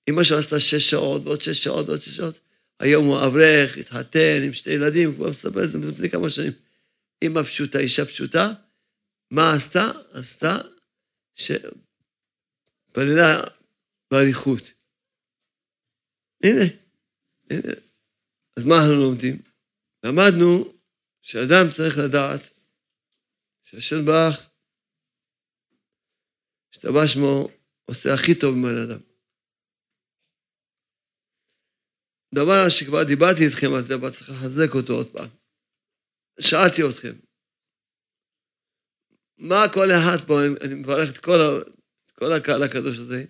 אמא 0.10 0.24
שלו 0.24 0.38
עשתה 0.38 0.60
שש 0.60 0.90
שעות, 0.90 1.22
ועוד 1.26 1.42
שש 1.42 1.64
שעות, 1.64 1.88
ועוד 1.88 2.00
שש 2.00 2.16
שעות. 2.16 2.40
היום 2.80 3.06
הוא 3.06 3.18
אברך, 3.28 3.78
התחתן 3.78 4.42
עם 4.46 4.54
שתי 4.54 4.70
ילדים, 4.70 5.10
הוא 5.10 5.16
כבר 5.16 5.30
מספר 5.30 5.64
את 5.64 5.70
זה 5.70 5.78
לפני 5.78 6.10
כמה 6.10 6.30
שנים. 6.30 6.52
אמא 7.24 7.44
פשוטה, 7.44 7.80
אישה 7.80 8.06
פשוטה, 8.06 8.54
מה 9.32 9.54
עשתה? 9.54 9.92
עשתה 10.12 10.58
שפללה 12.94 13.42
באריכות. 14.12 14.72
הנה, 16.44 16.64
הנה. 17.50 17.85
אז 18.58 18.66
מה 18.66 18.76
אנחנו 18.76 18.96
לומדים? 18.96 19.42
למדנו 20.04 20.74
שאדם 21.22 21.66
צריך 21.76 21.96
לדעת 21.98 22.42
שהשם 23.64 24.06
ברך, 24.06 24.50
השתבח 26.74 27.06
שמו, 27.06 27.50
עושה 27.86 28.14
הכי 28.14 28.40
טוב 28.40 28.56
מבן 28.56 28.78
אדם. 28.86 29.02
דבר 32.36 32.70
שכבר 32.70 33.04
דיברתי 33.04 33.46
איתכם 33.46 33.74
על 33.74 33.84
זה, 33.84 33.96
אבל 33.96 34.12
צריך 34.12 34.30
לחזק 34.30 34.70
אותו 34.76 34.94
עוד 34.94 35.12
פעם. 35.12 35.30
שאלתי 36.40 36.82
אתכם, 36.90 37.14
מה 39.38 39.66
כל 39.74 39.88
אחד 39.92 40.18
פה, 40.28 40.34
אני 40.62 40.74
מברך 40.74 41.10
את 41.14 41.18
כל, 41.18 41.40
ה, 41.42 41.64
כל 42.14 42.34
הקהל 42.34 42.64
הקדוש 42.64 42.98
הזה, 42.98 43.26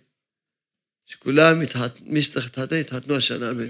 שכולם, 1.06 1.60
מי 2.02 2.22
שצריך 2.22 2.46
להתחתן, 2.46 2.76
יתחתנו 2.76 3.16
השנה, 3.16 3.52
אמן. 3.52 3.70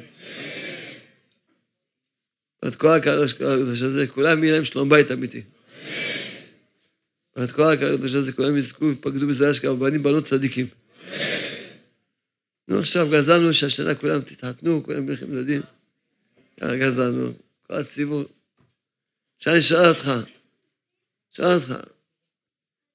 ואת 2.65 2.75
כל 2.75 2.88
הקדוש 2.88 3.82
הזה, 3.82 4.08
כולם 4.08 4.43
יהיה 4.43 4.56
להם 4.56 4.65
שלום 4.65 4.89
בית 4.89 5.12
אמיתי. 5.12 5.41
ואת 7.36 7.51
כל 7.51 7.63
הקדוש 7.63 8.13
הזה, 8.13 8.34
כולם 8.34 8.58
יזכו, 8.58 8.91
יפקדו 8.91 9.28
בזה 9.28 9.51
אשכרה, 9.51 9.75
בנים 9.75 10.04
בנות 10.04 10.23
צדיקים. 10.23 10.67
נו, 12.67 12.80
עכשיו 12.80 13.10
גזלנו 13.12 13.54
שהשנה 13.54 13.95
כולם 13.95 14.21
תתחתנו, 14.21 14.84
כולם 14.84 15.10
יהיו 15.10 15.34
ילדים. 15.34 15.62
ככה 16.60 16.75
גזלנו, 16.78 17.34
כל 17.67 17.73
הציבור. 17.73 18.23
עכשיו 19.38 19.54
אני 19.54 19.62
שואל 19.62 19.89
אותך, 19.89 20.12
שואל 21.36 21.54
אותך, 21.56 21.73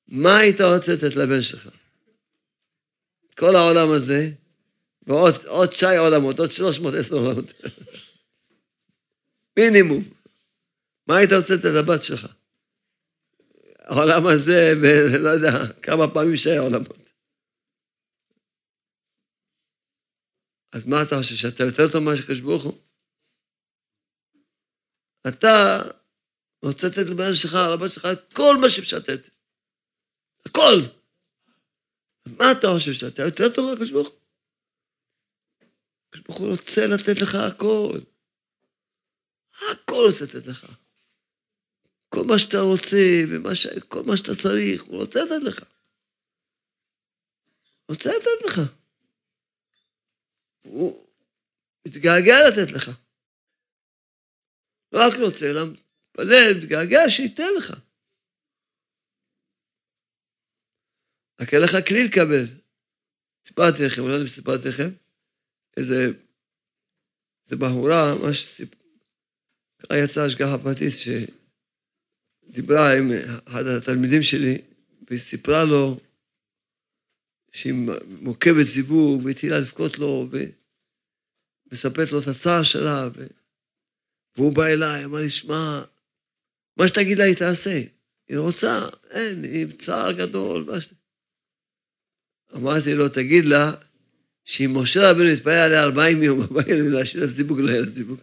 מה 0.09 0.39
היית 0.39 0.61
רוצה 0.61 0.93
לתת 0.93 1.17
לבן 1.17 1.43
שלך? 1.43 1.69
כל 3.39 3.57
העולם 3.57 3.91
הזה, 3.91 4.31
ועוד 5.07 5.73
שי 5.73 5.97
עולמות, 5.97 6.41
עוד 6.41 6.51
310 6.51 7.15
עולמות. 7.15 7.53
מינימום. 9.59 10.03
מה 11.07 11.17
היית 11.17 11.31
רוצה 11.33 11.55
לתת 11.55 11.75
לבת 11.79 12.05
שלך? 12.05 12.27
העולם 13.79 14.27
הזה, 14.27 14.73
ולא 14.83 15.29
יודע, 15.29 15.73
כמה 15.83 16.15
פעמים 16.15 16.37
שהיה 16.37 16.61
עולמות. 16.61 17.01
אז 20.73 20.87
מה 20.87 20.97
אתה 21.03 21.17
חושב, 21.19 21.35
שאתה 21.35 21.63
יותר 21.63 21.93
טוב 21.93 22.03
מהקדוש 22.05 22.41
ברוך 22.41 22.65
הוא? 22.65 22.79
אתה 25.29 25.83
רוצה 26.65 26.87
לתת 26.87 27.11
לבן 27.11 27.35
שלך, 27.35 27.55
לבת 27.73 27.91
שלך, 27.91 28.07
את 28.13 28.33
כל 28.33 28.57
מה 28.61 28.71
שאפשר 28.71 28.97
לתת. 28.97 29.31
הכל. 30.47 30.75
מה 32.27 32.53
אתה 32.53 32.67
חושב, 32.75 32.93
שאתה 32.93 33.23
יותר 33.23 33.45
טוב 33.55 33.71
מהקדוש 33.71 33.91
ברוך 33.91 34.09
הוא? 34.09 34.19
הקדוש 36.09 36.25
ברוך 36.25 36.39
הוא 36.39 36.51
רוצה 36.51 36.81
לתת 36.87 37.21
לך 37.23 37.35
הכל. 37.35 37.99
הכל 39.73 40.03
רוצה 40.07 40.25
לתת 40.25 40.47
לך. 40.47 40.67
כל 42.09 42.25
מה 42.25 42.39
שאתה 42.39 42.61
רוצה, 42.61 42.97
וכל 43.31 44.03
מה 44.03 44.17
שאתה 44.17 44.33
צריך, 44.43 44.83
הוא 44.83 44.97
רוצה 44.99 45.21
לתת 45.25 45.45
לך. 45.45 45.65
רוצה 47.89 48.11
לתת 48.11 48.47
לך. 48.47 48.61
הוא 50.63 51.07
מתגעגע 51.89 52.35
לתת 52.49 52.73
לך. 52.73 52.91
לא 54.93 54.99
רק 55.07 55.15
רוצה, 55.25 55.47
אלא 55.51 55.61
מתפלל, 55.67 56.59
מתגעגע, 56.59 57.01
שייתן 57.09 57.55
לך. 57.59 57.71
רק 61.41 61.55
אין 61.55 61.63
לך 61.63 61.77
כלי 61.89 62.05
לקבל. 62.05 62.45
סיפרתי 63.47 63.83
לכם, 63.87 64.01
אני 64.01 64.09
לא 64.09 64.15
יודע 64.15 64.25
אם 64.25 64.29
סיפרתי 64.29 64.69
לכם, 64.69 64.91
איזה, 65.77 65.95
איזה 67.45 67.57
בחורה, 67.57 68.15
ממש 68.15 68.45
סיפ... 68.45 68.80
ככה 69.83 69.99
יצאה 69.99 70.25
השגחה 70.25 70.59
פרטית 70.59 70.93
שדיברה 72.49 72.97
עם 72.99 73.11
אחד 73.45 73.67
התלמידים 73.67 74.23
שלי, 74.23 74.59
והיא 75.09 75.21
סיפרה 75.21 75.65
לו 75.65 75.97
שהיא 77.53 77.75
מוקבת 78.07 78.67
זיווג, 78.67 79.25
והתחילה 79.25 79.59
לבכות 79.59 79.99
לו, 79.99 80.29
ומספרת 81.71 82.13
לו 82.13 82.21
את 82.21 82.27
הצער 82.27 82.63
שלה, 82.63 83.09
ו... 83.17 83.27
והוא 84.37 84.53
בא 84.53 84.67
אליי, 84.67 85.05
אמר 85.05 85.19
לי, 85.19 85.31
שמע, 85.31 85.83
מה 86.77 86.89
שתגיד 86.89 87.19
לה 87.19 87.25
היא 87.25 87.35
תעשה. 87.35 87.83
היא 88.29 88.39
רוצה, 88.39 88.89
אין, 89.11 89.45
היא 89.45 89.63
עם 89.63 89.73
צער 89.73 90.13
גדול, 90.13 90.65
מה 90.65 90.81
ש... 90.81 90.93
אמרתי 92.57 92.95
לו, 92.95 93.09
תגיד 93.09 93.45
לה, 93.45 93.73
שאם 94.45 94.71
משה 94.75 95.11
רבנו 95.11 95.25
יתפלל 95.25 95.53
עליה 95.53 95.83
40 95.83 96.23
יום, 96.23 96.41
40 96.41 96.79
יום 96.79 96.89
להשאיר 96.89 97.23
לה 97.23 97.29
זיווג, 97.29 97.61
לא 97.61 97.69
יהיה 97.69 97.81
לה 97.81 97.87
זיווג. 97.87 98.21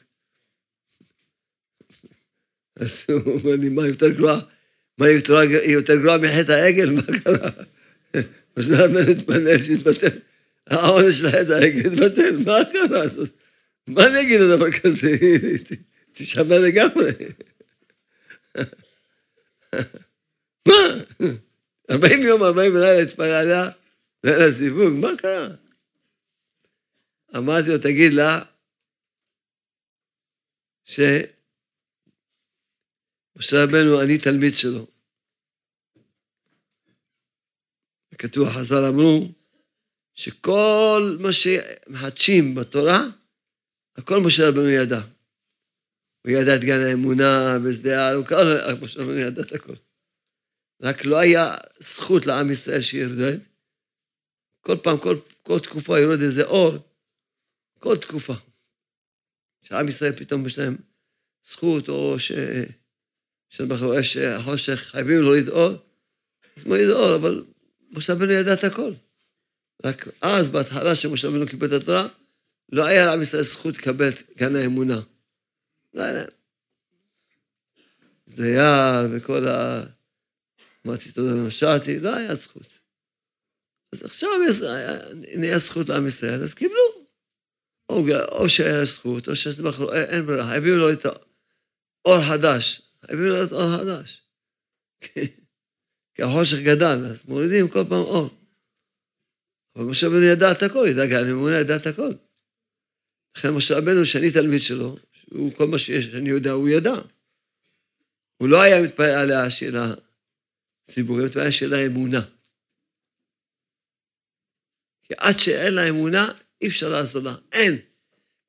אז 2.80 3.06
הוא 3.10 3.40
אומר 3.40 3.56
לי, 3.56 3.70
מה 3.70 3.88
יותר 3.88 4.10
גרוע? 4.10 4.40
מה 4.98 5.06
היא 5.06 5.74
יותר 5.74 5.96
גרועה 5.96 6.18
מחטא 6.18 6.52
העגל? 6.52 6.90
מה 6.90 7.02
קרה? 7.24 7.50
משה 8.58 8.86
רבנו 8.86 9.00
התפלל 9.00 9.62
שיתבטל. 9.62 10.20
העונש 10.68 11.14
של 11.14 11.30
חטא 11.30 11.54
העגל 11.54 11.94
יתבטל, 11.94 12.38
מה 12.46 12.58
קרה? 12.72 13.04
מה 13.88 14.08
אני 14.08 14.22
אגיד 14.22 14.42
על 14.42 14.56
דבר 14.56 14.72
כזה? 14.72 15.10
תשמע 16.12 16.60
לגמרי. 16.60 17.12
מה? 20.68 21.04
40 21.92 22.22
יום, 22.22 22.44
40 22.44 22.76
לילה 22.76 23.02
התפלל 23.02 23.32
עליה, 23.32 23.70
לילה 24.24 24.50
זיווג, 24.50 24.94
מה 24.94 25.18
קרה? 25.18 25.48
אמרתי 27.38 27.70
לו, 27.70 27.78
תגיד 27.78 28.14
לה, 28.14 28.42
ש... 30.84 31.00
משה 33.38 33.56
רבנו, 33.64 34.02
אני 34.02 34.18
תלמיד 34.18 34.54
שלו. 34.54 34.88
כתוב, 38.18 38.50
חז"ל 38.50 38.86
אמרו, 38.90 39.32
שכל 40.14 41.18
מה 41.20 41.30
שמחדשים 41.32 42.56
בתורה, 42.56 43.00
הכל 43.96 44.20
משה 44.26 44.50
רבנו 44.50 44.70
ידע. 44.70 45.02
הוא 46.22 46.32
ידע 46.32 46.56
את 46.56 46.62
גן 46.62 46.80
האמונה 46.80 47.58
ושדה 47.64 48.06
העל, 48.06 48.18
משה 48.82 49.00
רבנו 49.00 49.18
ידע 49.18 49.42
את 49.42 49.52
הכל. 49.52 49.74
רק 50.82 51.06
לא 51.06 51.18
היה 51.18 51.56
זכות 51.80 52.26
לעם 52.26 52.52
ישראל 52.52 52.82
שירד. 52.82 53.40
כל 54.62 54.76
פעם, 54.84 54.98
כל, 54.98 55.16
כל 55.44 55.60
תקופה 55.60 56.00
יורד 56.00 56.22
איזה 56.22 56.44
אור, 56.44 56.76
כל 57.80 57.98
תקופה. 57.98 58.34
שעם 59.64 59.88
ישראל 59.88 60.12
פתאום 60.12 60.46
יש 60.46 60.60
להם 60.60 60.78
זכות, 61.44 61.90
או 61.90 62.20
ש... 62.20 62.32
יש 63.52 64.18
חושך, 64.44 64.76
חייבים 64.76 65.22
להוריד 65.22 65.50
אור, 65.50 65.74
אז 66.58 66.64
מוריד 66.66 66.90
אור, 66.90 67.16
אבל 67.16 67.44
משה 67.92 68.14
רבנו 68.14 68.32
ידע 68.32 68.54
את 68.54 68.64
הכל. 68.64 68.92
רק 69.84 70.08
אז, 70.22 70.50
בהתחלה 70.50 70.96
שמשה 70.96 71.28
רבנו 71.28 71.48
קיבל 71.48 71.68
את 71.68 71.82
התורה, 71.82 72.08
לא 72.72 72.86
היה 72.86 73.06
לעם 73.06 73.22
ישראל 73.22 73.44
זכות 73.44 73.78
לקבל 73.78 74.10
את 74.10 74.38
גן 74.38 74.56
האמונה. 74.56 75.02
לא 75.94 76.02
היה 76.02 76.14
להם. 76.14 76.28
דייר 78.28 79.08
וכל 79.12 79.48
ה... 79.48 79.84
אמרתי 80.86 81.12
תודה 81.12 81.36
ומשעתי, 81.36 82.00
לא 82.00 82.16
היה 82.16 82.36
זכות. 82.36 82.80
אז 83.94 84.04
עכשיו 84.04 84.30
נהיה 85.36 85.58
זכות 85.58 85.90
לעם 85.90 86.08
ישראל, 86.08 86.44
אז 86.44 86.54
קיבלו. 86.54 87.08
או, 87.90 88.06
או 88.32 88.50
שהיה 88.50 88.86
זכות, 88.86 89.28
או 89.28 89.36
שיש 89.36 89.60
מחלוקת, 89.60 89.94
אין 89.94 90.26
ברירה, 90.26 90.56
הביאו 90.56 90.78
לו 90.78 90.92
את 90.92 91.06
האור 91.06 92.22
חדש. 92.30 92.82
לו 93.12 93.44
את 93.44 93.52
אור 93.52 93.78
חדש. 93.78 94.22
כי 96.16 96.24
החושך 96.24 96.58
גדל, 96.58 97.06
אז 97.12 97.26
מורידים 97.26 97.68
כל 97.68 97.84
פעם 97.90 98.02
אור. 98.02 98.30
אבל 99.76 99.86
משה 99.86 100.08
רבנו 100.08 100.24
ידע 100.24 100.52
את 100.52 100.64
הכל, 100.64 100.86
ידע 100.90 101.06
גם 101.06 101.28
אמונה, 101.32 101.56
ידע 101.56 101.76
את 101.76 101.88
הכל. 101.88 102.10
לכן 103.38 103.50
משה 103.50 103.78
רבנו, 103.78 104.06
שאני 104.06 104.32
תלמיד 104.32 104.62
שלו, 104.62 104.98
שהוא 105.12 105.54
כל 105.54 105.68
מה 105.68 105.78
שיש, 105.78 106.06
שאני 106.06 106.30
יודע, 106.30 106.52
הוא 106.52 106.70
ידע. 106.70 106.96
הוא 108.38 108.50
לא 108.50 108.62
היה 108.62 108.82
מתפעל 108.82 109.10
עליה 109.10 109.50
שאלה 109.50 109.94
ציבורית, 110.92 111.24
הוא 111.24 111.28
מתפעל 111.28 111.52
שאלה 111.52 111.86
אמונה. 111.86 112.22
כי 115.04 115.14
עד 115.18 115.40
שאין 115.40 115.74
לה 115.74 115.90
אמונה, 115.90 116.32
אי 116.62 116.68
אפשר 116.68 116.90
לעזור 116.90 117.24
לה. 117.24 117.36
אין. 117.52 117.78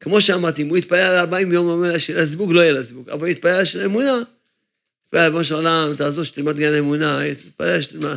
כמו 0.01 0.21
שאמרתי, 0.21 0.63
אם 0.63 0.69
הוא 0.69 0.77
יתפלל 0.77 0.99
על 0.99 1.17
40 1.17 1.53
יום, 1.53 1.67
אומר 1.67 1.93
לה 1.93 1.99
לה 2.15 2.25
זיווג, 2.25 2.53
לא 2.53 2.61
יהיה 2.61 2.73
לה 2.73 2.83
זיווג. 2.83 3.11
אבל 3.11 3.29
יתפלל 3.29 3.59
על 3.59 3.65
של 3.65 3.85
אמונה, 3.85 4.23
בוא 5.13 5.43
של 5.43 5.55
עולם, 5.55 5.97
תעזור 5.97 6.25
שתלמד 6.25 6.57
גן 6.57 6.75
אמונה, 6.79 7.27
יתפלל 7.27 7.81
שתלמד 7.81 8.17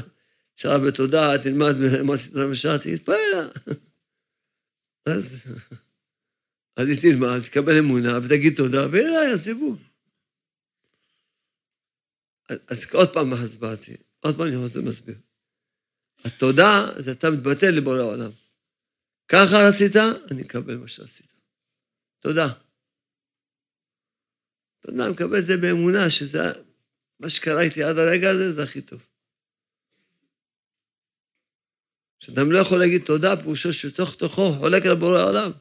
שרה 0.55 0.79
בתודה, 0.79 1.43
תלמד 1.43 1.75
מה 2.05 2.13
עשית 2.13 2.35
המשרתי, 2.35 2.89
יתפלל. 2.89 3.49
אז, 5.05 5.43
אז 6.75 6.89
היא 6.89 6.97
תלמד, 7.01 7.39
תקבל 7.39 7.77
אמונה, 7.79 8.17
ותגיד 8.23 8.53
תודה, 8.57 8.87
ויהיה 8.91 9.09
לה 9.09 9.35
זיווג. 9.35 9.79
אז 12.67 12.93
עוד 12.93 13.13
פעם 13.13 13.33
הסברתי, 13.33 13.97
עוד 14.19 14.37
פעם 14.37 14.47
אני 14.47 14.55
רוצה 14.55 14.79
להסביר. 14.79 15.15
התודה 16.23 16.85
זה 16.97 17.11
אתה 17.11 17.29
מתבטא 17.29 17.65
לבורא 17.65 17.97
העולם. 17.97 18.31
ככה 19.27 19.57
רצית, 19.69 19.95
אני 20.31 20.41
אקבל 20.41 20.77
מה 20.77 20.87
שעשית. 20.87 21.33
תודה. 22.19 22.47
תודה, 24.79 25.05
אני 25.05 25.13
מקבל 25.13 25.39
את 25.39 25.45
זה 25.45 25.57
באמונה, 25.57 26.09
שזה 26.09 26.39
מה 27.21 27.29
שקרה 27.29 27.61
איתי 27.61 27.83
עד 27.83 27.97
הרגע 27.97 28.29
הזה, 28.29 28.53
זה 28.53 28.63
הכי 28.63 28.81
טוב. 28.81 29.07
כשאדם 32.19 32.51
לא 32.51 32.59
יכול 32.59 32.79
להגיד 32.79 33.01
תודה, 33.05 33.37
פירושו 33.37 33.73
שתוך 33.73 34.15
תוכו 34.15 34.53
חולק 34.59 34.85
על 34.85 34.95
בורא 34.95 35.19
העולם. 35.19 35.51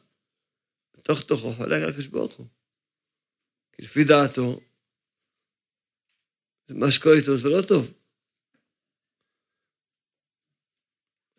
בתוך 0.94 1.23
תוכו 1.23 1.53
חולק 1.53 1.83
על 1.83 1.88
הקדוש 1.88 2.07
ברוך 2.07 2.33
הוא. 2.33 2.46
כי 3.73 3.83
לפי 3.83 4.05
דעתו, 4.05 4.61
מה 6.68 6.90
שקורה 6.90 7.14
איתו 7.16 7.37
זה 7.37 7.49
לא 7.49 7.62
טוב. 7.68 7.92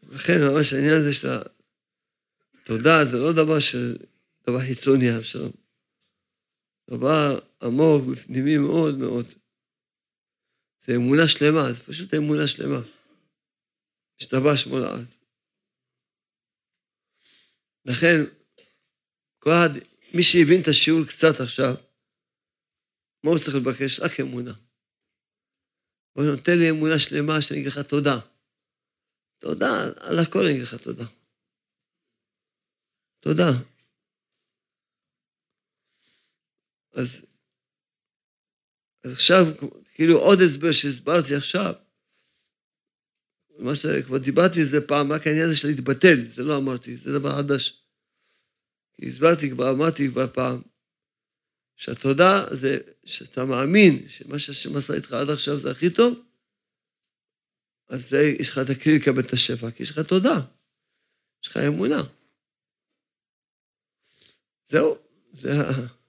לכן 0.10 0.34
ממש 0.42 0.74
העניין 0.74 0.98
הזה 1.00 1.14
של 1.14 1.28
התודה 2.54 3.06
זה 3.06 3.18
לא 3.18 3.34
דבר 3.34 3.60
של 3.60 3.98
דבר 4.48 4.60
חיצוני 4.60 5.10
עכשיו. 5.10 5.50
דבר 6.90 7.40
עמוק, 7.62 8.06
בפנימי 8.12 8.58
מאוד 8.58 8.98
מאוד. 8.98 9.41
זה 10.82 10.94
אמונה 10.96 11.28
שלמה, 11.28 11.74
זה 11.74 11.84
פשוט 11.84 12.14
אמונה 12.14 12.48
שלמה. 12.48 12.82
השתבש 14.22 14.68
מולעת. 14.68 15.08
לכן, 17.86 18.18
כל 19.40 19.50
אחד, 19.50 19.70
מי 20.14 20.24
שהבין 20.24 20.62
את 20.62 20.68
השיעור 20.68 21.02
קצת 21.08 21.36
עכשיו, 21.44 21.74
מה 23.24 23.30
הוא 23.32 23.40
צריך 23.40 23.56
לבקש? 23.56 24.00
רק 24.00 24.20
אמונה. 24.22 24.54
הוא 26.14 26.24
נותן 26.24 26.52
לי 26.60 26.70
אמונה 26.70 27.00
שלמה 27.00 27.42
שאני 27.42 27.60
אגיד 27.60 27.72
לך 27.72 27.80
תודה. 27.90 28.18
תודה, 29.40 29.68
על 30.00 30.16
הכל 30.20 30.40
אני 30.40 30.52
אגיד 30.52 30.64
לך 30.64 30.84
תודה. 30.84 31.06
תודה. 33.20 33.50
אז, 36.94 37.26
אז 39.04 39.12
עכשיו, 39.14 39.44
כאילו 40.02 40.20
עוד 40.20 40.40
הסבר 40.42 40.72
שהסברתי 40.72 41.36
עכשיו, 41.36 41.74
מה 43.58 43.76
שכבר 43.76 44.18
דיברתי 44.18 44.60
על 44.60 44.66
זה 44.66 44.88
פעם, 44.88 45.12
רק 45.12 45.28
העניין 45.28 45.46
הזה 45.46 45.58
של 45.58 45.68
להתבטל, 45.68 46.28
זה 46.28 46.44
לא 46.44 46.58
אמרתי, 46.58 46.98
זה 46.98 47.20
דבר 47.20 47.36
חדש. 47.38 47.84
כי 48.94 49.10
הסברתי 49.10 49.50
כבר, 49.50 49.72
אמרתי 49.72 50.08
כבר 50.12 50.28
פעם, 50.34 50.62
שהתודה 51.76 52.46
זה 52.52 52.78
שאתה 53.06 53.46
מאמין 53.46 54.08
שמה 54.08 54.40
שהשם 54.40 54.78
עשה 54.78 54.94
איתך 54.94 55.14
עד 55.14 55.30
עכשיו 55.30 55.60
זה 55.60 55.72
הכי 55.72 55.90
טוב, 55.90 56.20
אז 57.90 58.10
זה, 58.10 58.34
יש 58.40 58.50
לך 58.50 58.58
את 58.58 58.70
הכלי 58.70 59.00
לקבל 59.00 59.22
את 59.22 59.34
השפע, 59.34 59.72
כי 59.72 59.84
יש 59.84 59.92
לך 59.92 60.00
תודה, 60.00 60.42
יש 61.44 61.50
לך 61.50 61.58
אמונה. 61.58 62.02
זהו, 64.70 64.98
זה 65.34 65.52
ה... 65.52 66.02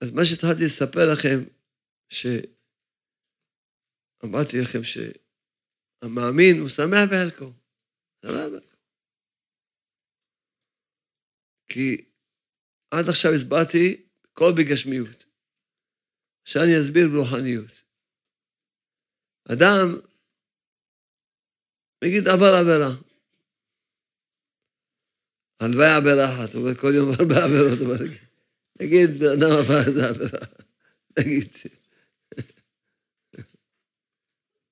אז 0.00 0.10
מה 0.10 0.24
שהתחלתי 0.24 0.64
לספר 0.64 1.12
לכם, 1.12 1.44
שאמרתי 2.08 2.46
לכם 4.62 4.84
שהמאמין 4.84 6.60
הוא 6.60 6.68
שמח 6.68 7.08
בחלקו. 7.10 7.52
שמח 8.24 8.46
בחלקו. 8.46 8.74
כי 11.68 12.04
עד 12.90 13.08
עכשיו 13.08 13.32
הסברתי 13.34 14.06
כל 14.32 14.52
בגשמיות. 14.56 15.24
עכשיו 16.42 16.62
אני 16.62 16.80
אסביר 16.80 17.08
ברוחניות. 17.08 17.84
אדם, 19.52 20.00
נגיד 22.04 22.28
עבר 22.28 22.54
עבירה. 22.60 22.92
הלוואי 25.60 25.92
עבירה 25.96 26.24
אחת, 26.24 26.54
הוא 26.54 26.62
אומר 26.62 26.74
כל 26.74 26.92
יום 26.94 27.10
הרבה 27.18 27.44
עבירות, 27.44 27.78
נגיד 28.80 29.10
בן 29.18 29.32
אדם 29.36 29.52
עבר 29.58 29.80
איזה 29.86 30.08
עבירה, 30.08 30.46
נגיד. 31.18 31.48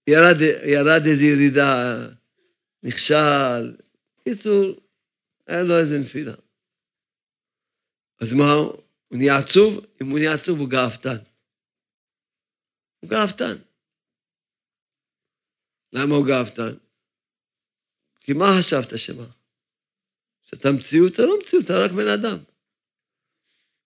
ירד, 0.07 0.41
ירד 0.65 1.03
איזו 1.07 1.25
ירידה, 1.25 2.09
נכשל, 2.83 3.77
בקיצור, 4.21 4.81
היה 5.47 5.63
לו 5.63 5.79
איזה 5.79 5.99
נפילה. 5.99 6.35
אז 8.21 8.33
מה 8.33 8.53
הוא? 8.53 8.83
נהיה 9.11 9.37
עצוב? 9.37 9.85
אם 10.03 10.11
הוא 10.11 10.19
נהיה 10.19 10.35
עצוב, 10.35 10.61
הוא 10.61 10.69
גאוותן. 10.69 11.17
הוא 13.01 13.11
גאוותן. 13.11 13.57
למה 15.93 16.15
הוא 16.15 16.27
גאוותן? 16.27 16.79
כי 18.21 18.33
מה 18.33 18.45
חשבת 18.59 18.99
שמה? 18.99 19.27
שאתה 20.43 20.69
מציאות? 20.79 21.13
אתה 21.13 21.23
לא 21.23 21.39
מציאות, 21.41 21.65
אתה 21.65 21.75
רק 21.85 21.91
בן 21.91 22.09
אדם. 22.09 22.39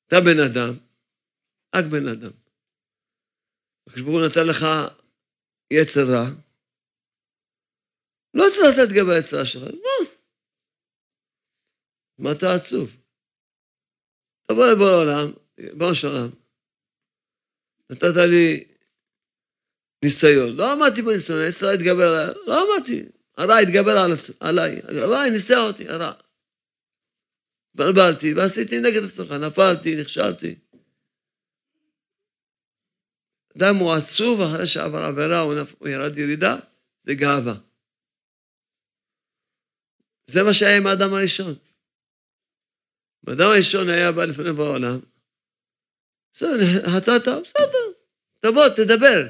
אתה 0.06 0.16
בן 0.20 0.40
אדם, 0.50 0.74
רק 1.74 1.84
בן 1.84 2.08
אדם. 2.08 2.32
הקדוש 3.86 4.00
ברוך 4.00 4.16
הוא 4.16 4.26
נתן 4.26 4.46
לך 4.46 4.66
יצר 5.70 6.00
רע, 6.12 6.26
לא 8.34 8.44
צריך 8.54 8.78
לתת 8.78 8.92
גם 8.98 9.06
ביצר 9.06 9.44
שלך, 9.44 9.62
מה? 9.62 10.08
מה 12.18 12.32
אתה 12.32 12.54
עצוב? 12.54 12.96
תבוא 14.50 14.66
לבוא 14.72 14.86
לעולם, 14.90 15.32
בוא 15.78 15.94
של. 15.94 16.08
נתת 17.90 18.16
לי 18.30 18.64
ניסיון. 20.04 20.56
לא 20.56 20.72
עמדתי 20.72 21.02
בניסיון, 21.02 21.38
היצר 21.38 21.66
התגבר 21.74 22.08
עליי, 22.08 22.34
לא 22.46 22.54
עמדתי. 22.60 23.08
הרע 23.36 23.58
התגבר 23.58 23.96
עליי, 24.40 24.80
הרע 25.02 25.30
ניסה 25.32 25.58
אותי, 25.58 25.88
הרע. 25.88 26.12
התבלבלתי 27.74 28.34
ועשיתי 28.34 28.80
נגד 28.80 29.04
עצמך, 29.04 29.30
נפלתי, 29.32 30.00
נכשלתי. 30.00 30.58
אדם 33.56 33.76
הוא 33.76 33.92
עצוב 33.92 34.40
אחרי 34.40 34.66
שעבר 34.66 34.98
עבירה, 34.98 35.38
הוא, 35.38 35.54
נפ... 35.54 35.74
הוא 35.78 35.88
ירד 35.88 36.18
ירידה, 36.18 36.56
זה 37.04 37.14
גאווה. 37.14 37.54
זה 40.26 40.42
מה 40.42 40.54
שהיה 40.54 40.76
עם 40.76 40.86
האדם 40.86 41.14
הראשון. 41.14 41.54
האדם 43.26 43.46
הראשון 43.46 43.88
היה 43.88 44.12
בא 44.12 44.24
לפני 44.24 44.52
בעולם, 44.52 44.98
בסדר, 46.34 46.88
חטאת, 46.96 47.28
בסדר, 47.28 47.86
תבוא, 48.40 48.68
תדבר. 48.68 49.28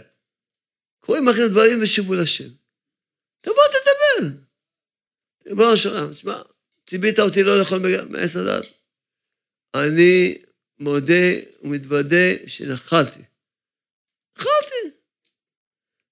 קוראים 1.01 1.29
לכם 1.29 1.49
דברים 1.51 1.83
ושיבו 1.83 2.14
לשם. 2.14 2.49
תבוא, 3.41 3.62
תדבר. 3.70 4.29
ריבונו 5.47 5.77
של 5.77 5.89
עולם, 5.89 6.14
תשמע, 6.14 6.43
ציבית 6.87 7.18
אותי 7.18 7.43
לא 7.43 7.59
לאכול 7.59 7.79
מעץ 8.09 8.37
הדת. 8.37 8.66
אני 9.74 10.39
מודה 10.79 11.27
ומתוודה 11.62 12.47
שנחלתי. 12.47 13.22
נחלתי. 14.37 14.97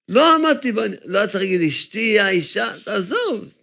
לא 0.09 0.35
עמדתי, 0.35 0.71
לא 1.05 1.19
צריך 1.25 1.35
להגיד 1.35 1.61
אשתי, 1.67 2.19
האישה, 2.19 2.73
תעזוב, 2.83 3.53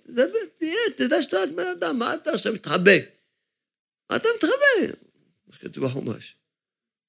תהיה, 0.58 0.78
תדע 0.96 1.22
שאתה 1.22 1.36
רק 1.42 1.48
בן 1.48 1.66
אדם, 1.66 1.98
מה 1.98 2.14
אתה 2.14 2.30
עכשיו 2.30 2.52
מתחבא? 2.52 2.98
מה 4.10 4.16
אתה 4.16 4.28
מתחבא? 4.36 4.92
מה 5.46 5.54
שכתוב 5.54 5.84
בחומש. 5.84 6.36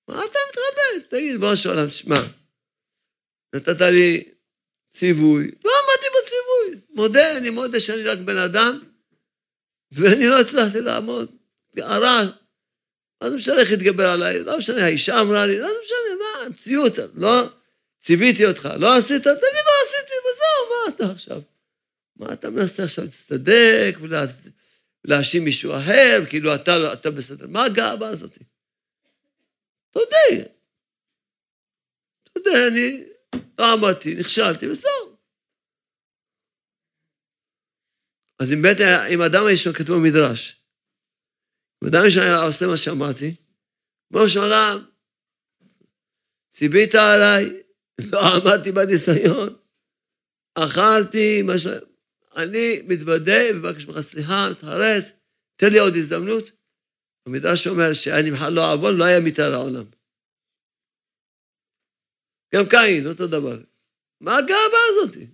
מה 0.08 0.16
אתה 0.16 0.39
מתרבה? 0.49 1.10
תגיד, 1.10 1.39
בוא 1.39 1.56
שואלם, 1.56 1.88
תשמע, 1.88 2.16
נתת 3.56 3.82
לי 3.82 4.24
ציווי, 4.89 5.51
לא 5.64 5.72
עמדתי 5.80 6.08
בציווי. 6.18 6.82
מודה, 6.89 7.38
אני 7.38 7.49
מודה 7.49 7.80
שאני 7.80 8.04
רק 8.04 8.18
בן 8.20 8.38
אדם, 8.38 8.80
ואני 9.91 10.28
לא 10.28 10.39
הצלחתי 10.41 10.82
לעמוד. 10.82 11.36
הרע, 11.78 12.22
מה 13.24 13.30
זה 13.30 13.36
משנה 13.36 13.59
איך 13.59 13.71
התגבר 13.71 14.09
עליי? 14.09 14.43
לא 14.43 14.57
משנה, 14.57 14.86
האישה 14.86 15.21
אמרה 15.21 15.45
לי, 15.45 15.59
לא 15.59 15.67
זה 15.67 15.74
משנה, 15.84 16.17
מה, 16.19 16.45
המציאות, 16.45 16.93
לא 17.13 17.49
ציוויתי 17.99 18.45
אותך, 18.45 18.69
לא 18.80 18.97
עשית? 18.97 19.21
תגיד, 19.21 19.34
לא 19.65 19.71
עשיתי, 19.84 20.13
וזהו, 20.19 20.69
מה 20.69 20.95
אתה 20.95 21.13
עכשיו? 21.13 21.41
מה 22.15 22.34
אתה 22.34 22.49
מנסה 22.49 22.84
עכשיו 22.84 23.05
להצטדק 23.05 23.97
ולהאשים 25.05 25.43
מישהו 25.43 25.71
אחר, 25.78 26.26
כאילו 26.30 26.55
אתה, 26.55 26.93
אתה 26.93 27.11
בסדר? 27.11 27.47
מה 27.47 27.63
הגאווה 27.63 28.09
הזאת? 28.09 28.38
תודה. 29.91 30.49
תודה, 32.34 32.67
אני 32.67 33.03
לא 33.59 33.74
עמדתי, 33.74 34.15
נכשלתי, 34.15 34.69
וזהו. 34.69 35.15
אז 38.39 38.53
אם 38.53 38.61
בית, 38.61 38.78
אם 39.13 39.21
אדם 39.21 39.43
יש 39.51 39.67
כתוב 39.67 39.97
במדרש, 39.97 40.62
אם 41.84 41.88
אדם 41.88 42.03
יש 42.07 42.17
היה 42.17 42.41
עושה 42.41 42.67
מה 42.67 42.77
שאמרתי, 42.77 43.36
כמו 44.09 44.29
שעולם, 44.29 44.86
ציווית 46.47 46.95
עליי, 46.95 47.63
לא 48.11 48.19
עמדתי 48.36 48.71
בניסיון, 48.71 49.55
אכלתי, 50.55 51.41
מה 51.41 51.59
ש... 51.59 51.67
אני 52.36 52.81
מתוודה 52.88 53.39
ומבקש 53.51 53.88
ממך 53.88 53.99
סליחה, 53.99 54.49
מתחרט, 54.51 55.03
תן 55.55 55.67
לי 55.71 55.79
עוד 55.79 55.93
הזדמנות. 55.95 56.51
המדרש 57.27 57.67
אומר 57.67 57.93
שאני 57.93 58.31
בכלל 58.31 58.53
לא 58.53 58.71
אעבוד, 58.71 58.95
לא 58.97 59.03
היה 59.03 59.19
מיתה 59.19 59.49
לעולם. 59.49 59.86
גם 62.55 62.63
קין, 62.69 63.07
אותו 63.07 63.27
דבר. 63.27 63.61
מה 64.21 64.38
הגאווה 64.38 64.79
הזאת? 64.89 65.32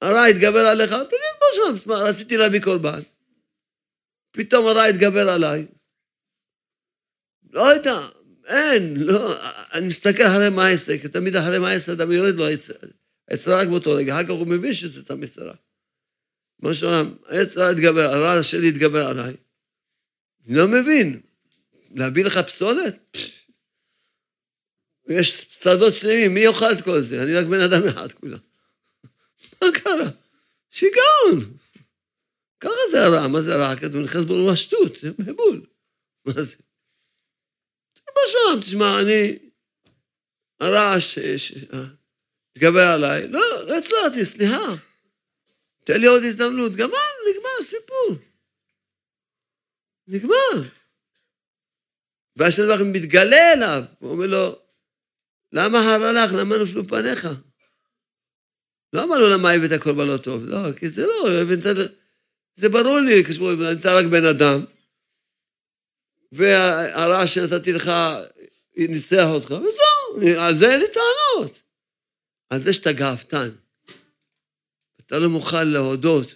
הרע 0.00 0.24
התגבר 0.24 0.66
עליך, 0.66 0.90
תגיד 0.90 1.20
בוא 1.38 1.78
שם, 1.78 1.90
רציתי 1.90 2.36
להביא 2.36 2.60
קורבן. 2.60 3.02
פתאום 4.30 4.66
הרע 4.66 4.84
התגבר 4.84 5.28
עליי. 5.28 5.66
לא 7.50 7.60
יודע, 7.60 8.08
אין, 8.46 8.96
לא, 8.96 9.34
אני 9.72 9.86
מסתכל 9.86 10.22
אחרי 10.22 10.50
מה 10.50 10.66
העסק, 10.66 11.06
תמיד 11.06 11.36
אחרי 11.36 11.58
מה 11.58 11.70
העסק 11.70 11.92
אדם 11.92 12.12
יורד 12.12 12.34
לו 12.34 12.46
העצה 13.28 13.60
רק 13.60 13.68
באותו 13.68 13.92
רגע, 13.92 14.14
אחר 14.14 14.24
כך 14.24 14.30
הוא 14.30 14.46
מבין 14.46 14.74
שזה 14.74 15.02
סתם 15.02 15.22
יצרה. 15.22 15.54
מה 16.58 16.74
שאומר, 16.74 17.04
העצה 17.26 17.70
התגבר, 17.70 18.00
הרע 18.00 18.42
שלי 18.42 18.68
התגבר 18.68 19.06
עליי. 19.06 19.34
אני 20.46 20.56
לא 20.56 20.68
מבין, 20.68 21.20
להביא 21.94 22.24
לך 22.24 22.38
פסולת? 22.38 23.16
יש 25.08 25.46
שדות 25.60 25.92
שלמים, 25.92 26.34
מי 26.34 26.40
יאכל 26.40 26.72
את 26.72 26.82
כל 26.84 27.00
זה? 27.00 27.22
אני 27.22 27.34
רק 27.34 27.46
בן 27.46 27.60
אדם 27.60 27.88
אחד 27.88 28.12
כולה. 28.12 28.38
מה 29.62 29.68
קרה? 29.74 30.10
שיגעון. 30.70 31.56
ככה 32.60 32.80
זה 32.90 33.04
הרע, 33.04 33.28
מה 33.28 33.42
זה 33.42 33.54
הרע? 33.54 33.76
כתוב, 33.76 33.96
נכנס 33.96 34.24
בו 34.24 34.56
שטות, 34.56 34.92
זה 35.00 35.10
מבול. 35.18 35.66
מה 36.24 36.42
זה? 36.42 36.56
מה 38.08 38.22
שם, 38.26 38.60
תשמע, 38.60 39.00
אני... 39.00 39.38
הרעש 40.60 41.18
התגבר 42.52 42.88
עליי, 42.94 43.28
לא, 43.28 43.40
לא 43.66 43.78
הצלחתי, 43.78 44.24
סליחה. 44.24 44.62
תן 45.84 46.00
לי 46.00 46.06
עוד 46.06 46.22
הזדמנות. 46.22 46.72
גמר, 46.72 46.98
נגמר, 47.30 47.62
סיפור. 47.62 48.16
נגמר. 50.06 50.70
והשם 52.36 52.62
דבר 52.62 52.84
מתגלה 52.84 53.52
אליו, 53.52 53.82
הוא 53.98 54.10
אומר 54.10 54.26
לו, 54.26 54.58
למה 55.52 55.78
הרע 55.78 56.12
לך? 56.12 56.32
למה 56.32 56.56
נפלו 56.56 56.88
פניך? 56.88 57.28
לא 58.96 59.04
אמר 59.04 59.18
לו 59.18 59.28
למה 59.28 59.50
הבאת 59.50 59.82
קורבן 59.82 60.06
לא 60.06 60.16
טוב, 60.16 60.44
לא, 60.44 60.72
כי 60.72 60.88
זה 60.88 61.06
לא. 61.06 61.44
זה 62.56 62.68
ברור 62.68 62.98
לי, 62.98 63.22
אתה 63.72 63.94
רק 63.94 64.04
בן 64.04 64.24
אדם, 64.24 64.64
והרע 66.32 67.26
שנתתי 67.26 67.72
לך 67.72 67.90
ניצח 68.76 69.26
אותך, 69.28 69.50
וזהו, 69.50 70.38
על 70.38 70.56
זה 70.56 70.72
אין 70.72 70.80
לי 70.80 70.86
טענות. 70.86 71.62
על 72.50 72.60
זה 72.60 72.72
שאתה 72.72 72.92
גאוותן. 72.92 73.48
אתה 75.06 75.18
לא 75.18 75.28
מוכן 75.28 75.68
להודות 75.68 76.34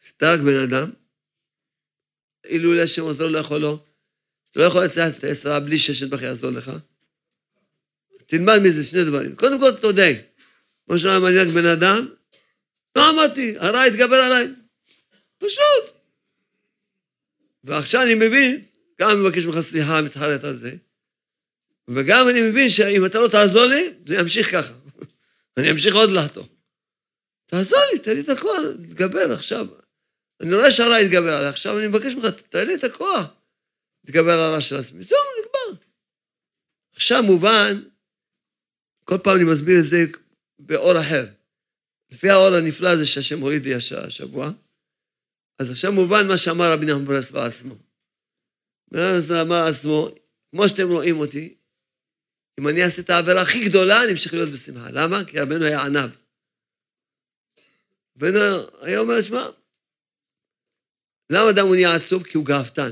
שאתה 0.00 0.32
רק 0.34 0.40
בן 0.40 0.58
אדם, 0.68 0.90
אילולא 2.44 2.80
השם 2.80 3.02
עוזר 3.02 3.26
לא 3.26 3.38
יכול 3.38 3.60
לא. 3.60 3.84
אתה 4.50 4.60
לא 4.60 4.64
יכול 4.64 4.84
לצלח 4.84 5.18
את 5.18 5.24
העשרה 5.24 5.60
בלי 5.60 5.78
ששת 5.78 6.08
בכי 6.08 6.24
יעזור 6.24 6.50
לך. 6.50 6.70
תלמד 8.26 8.58
מזה 8.64 8.84
שני 8.84 9.04
דברים. 9.04 9.36
קודם 9.36 9.60
כל, 9.60 9.76
תודה. 9.76 10.08
שאמר 10.98 11.28
אני 11.28 11.38
רק 11.38 11.48
בן 11.48 11.66
אדם, 11.66 12.08
לא 12.96 13.10
אמרתי, 13.10 13.54
הרע 13.58 13.82
התגבר 13.82 14.16
עליי. 14.16 14.48
פשוט. 15.38 15.96
ועכשיו 17.64 18.02
אני 18.02 18.14
מבין, 18.14 18.64
גם 19.00 19.24
מבקש 19.24 19.46
ממך 19.46 19.60
סליחה, 19.60 20.02
מתחרט 20.02 20.44
על 20.44 20.54
זה, 20.54 20.74
וגם 21.88 22.28
אני 22.28 22.42
מבין 22.42 22.68
שאם 22.68 23.06
אתה 23.06 23.20
לא 23.20 23.28
תעזור 23.28 23.64
לי, 23.64 23.94
זה 24.06 24.14
ימשיך 24.14 24.52
ככה. 24.52 24.74
אני 25.56 25.70
אמשיך 25.70 25.94
עוד 25.94 26.10
לחטוא. 26.10 26.44
תעזור 27.46 27.78
לי, 27.92 27.98
תן 27.98 28.14
לי 28.14 28.20
את 28.20 28.28
הכוח 28.28 28.58
להתגבר 28.78 29.32
עכשיו. 29.32 29.66
אני 30.40 30.54
רואה 30.54 30.72
שהרע 30.72 31.00
יתגבר 31.00 31.34
עליי, 31.34 31.48
עכשיו 31.48 31.78
אני 31.78 31.86
מבקש 31.86 32.14
ממך, 32.14 32.24
תן 32.48 32.66
לי 32.66 32.74
את 32.74 32.84
הכוח 32.84 33.26
להתגבר 34.04 34.32
על 34.32 34.40
הרע 34.40 34.60
של 34.60 34.76
עצמי. 34.76 35.02
זהו, 35.02 35.18
נגמר. 35.38 35.80
עכשיו 36.96 37.22
מובן, 37.22 37.82
כל 39.04 39.18
פעם 39.18 39.36
אני 39.36 39.44
מסביר 39.44 39.78
את 39.78 39.84
זה 39.84 40.04
באור 40.66 41.00
אחר. 41.00 41.26
לפי 42.10 42.30
האור 42.30 42.54
הנפלא 42.54 42.88
הזה 42.88 43.06
שהשם 43.06 43.40
הוריד 43.40 43.64
לי 43.64 43.74
השבוע, 43.74 44.50
אז 45.58 45.70
עכשיו 45.70 45.92
מובן 45.92 46.28
מה 46.28 46.38
שאמר 46.38 46.72
רבי 46.72 46.86
נחמן 46.86 47.04
ברסלב 47.04 47.36
עצמו. 47.36 47.74
ברסלב 48.90 49.46
אמר 49.46 49.66
עצמו, 49.66 50.08
כמו 50.50 50.68
שאתם 50.68 50.88
רואים 50.88 51.18
אותי, 51.18 51.54
אם 52.60 52.68
אני 52.68 52.84
אעשה 52.84 53.02
את 53.02 53.10
העבירה 53.10 53.42
הכי 53.42 53.68
גדולה, 53.68 54.04
אני 54.04 54.12
אמשיך 54.12 54.34
להיות 54.34 54.48
בשמחה. 54.48 54.90
למה? 54.90 55.24
כי 55.24 55.40
רבנו 55.40 55.64
היה 55.64 55.82
ענב. 55.82 56.10
רבנו 58.16 58.38
היה 58.80 58.98
אומר, 58.98 59.22
שמע, 59.22 59.48
למה 61.30 61.50
אדם 61.50 61.66
הוא 61.66 61.74
נהיה 61.74 61.94
עצוב? 61.94 62.22
כי 62.22 62.36
הוא 62.36 62.46
גאוותן. 62.46 62.90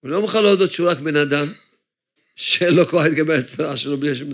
הוא 0.00 0.10
לא 0.10 0.20
מוכן 0.20 0.42
להודות 0.42 0.72
שהוא 0.72 0.90
רק 0.90 0.98
בן 0.98 1.16
אדם, 1.16 1.46
שאין 2.36 2.74
לו 2.74 2.88
כוח 2.88 3.04
להתגבר 3.04 3.32
על 3.32 3.40
הצרה 3.40 3.76
שלו 3.76 3.96
בלי 3.96 4.10
השם. 4.10 4.28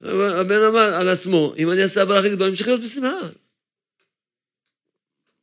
הבן 0.00 0.62
אמר 0.68 0.94
על 0.94 1.08
עצמו, 1.08 1.54
אם 1.58 1.70
אני 1.70 1.82
אעשה 1.82 2.02
עבירה 2.02 2.18
הכי 2.18 2.28
גדולה, 2.28 2.44
אני 2.44 2.50
אמשיך 2.50 2.68
להיות 2.68 2.80
בשמחה. 2.80 3.28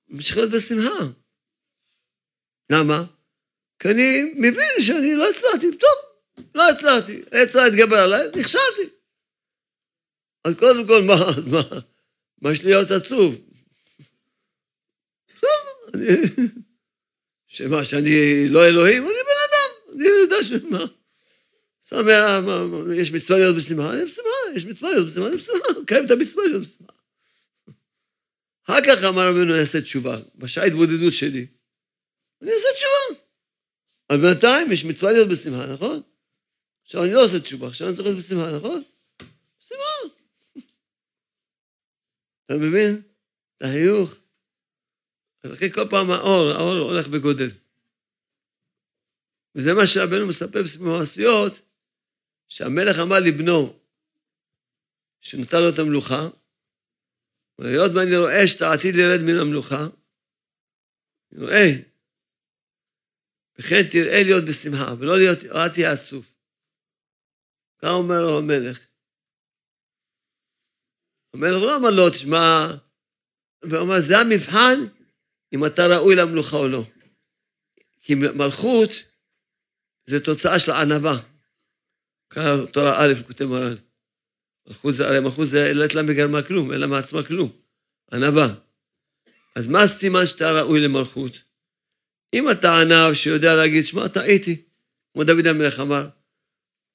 ממשיך 0.08 0.38
להיות 0.38 0.52
בשמחה. 0.52 1.06
למה? 2.70 3.06
כי 3.80 3.88
אני 3.90 4.34
מבין 4.36 4.82
שאני 4.82 5.16
לא 5.16 5.30
הצלחתי, 5.30 5.78
טוב, 5.78 6.46
לא 6.56 6.70
הצלחתי, 6.70 7.24
העץ 7.32 7.56
התגבר 7.56 7.98
עליי, 7.98 8.28
נכשלתי. 8.40 8.90
אז 10.44 10.54
קודם 10.60 10.88
כל, 10.88 11.02
מה, 11.02 11.14
אז 11.38 11.48
מה, 11.48 11.62
מה 12.42 12.52
יש 12.52 12.64
להיות 12.64 12.92
עצוב? 12.92 13.36
אני, 15.94 16.06
שמה, 17.48 17.86
שאני 17.86 18.50
לא 18.50 18.68
אלוהים? 18.68 19.04
אני 19.04 19.14
בן 19.14 19.40
אדם, 19.50 19.96
אני 19.96 20.08
יודע 20.08 20.44
שמה. 20.44 21.03
שמח, 21.84 22.44
יש 22.96 23.12
מצווה 23.12 23.40
להיות 23.40 23.56
בשמחה, 23.56 23.94
אני 23.94 24.06
בשמחה, 24.06 24.30
יש 24.56 24.66
מצווה 24.66 24.92
להיות 24.92 25.08
בשמחה, 25.08 25.28
אני 25.28 25.36
בשמחה, 25.38 25.60
קיים 25.88 26.06
את 26.06 26.12
המצווה 26.12 26.46
להיות 26.46 26.62
בשמחה. 26.62 26.94
אחר 28.66 28.80
כך 28.88 29.04
אמר 29.04 29.30
רבנו, 29.30 29.54
אני 29.54 29.60
אעשה 29.60 29.82
תשובה. 29.82 30.18
בשעה 30.36 30.64
ההתבודדות 30.64 31.14
שלי, 31.14 31.48
אני 32.42 32.52
אעשה 32.52 32.68
תשובה. 32.76 33.24
אבל 34.10 34.22
בינתיים 34.22 34.72
יש 34.72 34.86
מצווה 34.86 35.12
להיות 35.12 35.30
בשמחה, 35.30 35.66
נכון? 35.74 36.02
עכשיו, 36.86 37.04
אני 37.04 37.14
לא 37.14 37.24
עושה 37.24 37.40
תשובה, 37.40 37.68
עכשיו 37.68 37.88
אני 37.88 37.96
צריך 37.96 38.08
להיות 38.08 38.20
בשמחה, 38.20 38.58
נכון? 38.58 38.84
בשמחה. 39.62 40.16
אתה 42.46 42.54
מבין? 42.56 43.02
את 43.58 43.64
החיוך. 43.64 44.16
אחרי 45.46 45.72
כל 45.72 45.88
פעם 45.90 46.12
האור, 46.12 46.50
האור 46.52 46.74
הולך 46.74 47.08
וגודל. 47.12 47.50
וזה 49.56 49.74
מה 49.74 49.88
שרבנו 49.88 50.28
מספר 50.28 50.62
במעשיות, 50.80 51.60
שהמלך 52.54 52.96
אמר 53.02 53.20
לבנו, 53.28 53.80
שנתן 55.22 55.58
לו 55.62 55.70
את 55.70 55.80
המלוכה, 55.80 56.30
והיות 57.60 57.92
ואני 57.96 58.18
רואה 58.18 58.48
שאתה 58.48 58.74
עתיד 58.74 58.96
לרד 58.96 59.22
מן 59.28 59.40
המלוכה, 59.42 59.84
אני 61.32 61.44
רואה, 61.44 61.68
וכן 63.58 63.84
תראה 63.92 64.24
להיות 64.24 64.44
בשמחה, 64.48 64.94
ולא 65.00 65.18
להיות, 65.18 65.38
אל 65.56 65.70
תהיה 65.74 65.92
עצוב. 65.92 66.32
כך 67.78 67.88
אומר 67.88 68.22
לו 68.22 68.38
המלך. 68.38 68.88
המלך 71.34 71.62
לא 71.62 71.76
אמר 71.78 71.90
לו, 71.90 72.10
תשמע, 72.10 72.68
ואומר, 73.70 74.00
זה 74.08 74.14
המבחן 74.18 74.78
אם 75.54 75.66
אתה 75.66 75.82
ראוי 75.94 76.16
למלוכה 76.16 76.58
או 76.58 76.68
לא. 76.68 76.84
כי 78.02 78.16
מלכות 78.16 78.90
זה 80.06 80.20
תוצאה 80.26 80.60
של 80.60 80.72
ענווה. 80.72 81.33
כאן 82.34 82.66
תורה 82.66 83.06
א', 83.06 83.14
כותב 83.28 83.46
מרן. 83.46 83.76
מלכות 84.68 84.94
זה, 84.94 85.08
הרי 85.08 85.20
מלכות 85.20 85.48
זה 85.48 85.74
לא 85.74 85.86
לתלה 85.86 86.02
מגרמה 86.02 86.44
כלום, 86.44 86.72
אין 86.72 86.80
לה 86.80 86.88
מעצמה 86.88 87.24
כלום. 87.24 87.52
ענווה. 88.14 88.54
אז 89.56 89.68
מה 89.68 89.82
הסימן 89.82 90.26
שאתה 90.26 90.52
ראוי 90.52 90.80
למלכות? 90.80 91.32
אם 92.34 92.52
אתה 92.52 92.82
ענב 92.82 93.14
שיודע 93.14 93.56
להגיד, 93.56 93.86
שמע, 93.86 94.08
טעיתי, 94.08 94.62
כמו 95.14 95.24
דוד 95.24 95.48
המלך 95.48 95.80
אמר, 95.80 96.08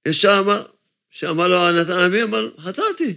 ישר 0.08 0.36
אמר, 0.44 0.66
שאמר 1.10 1.48
לו 1.48 1.56
נתן 1.72 1.92
הנביא, 1.92 2.24
אמר, 2.24 2.50
חטאתי. 2.60 3.16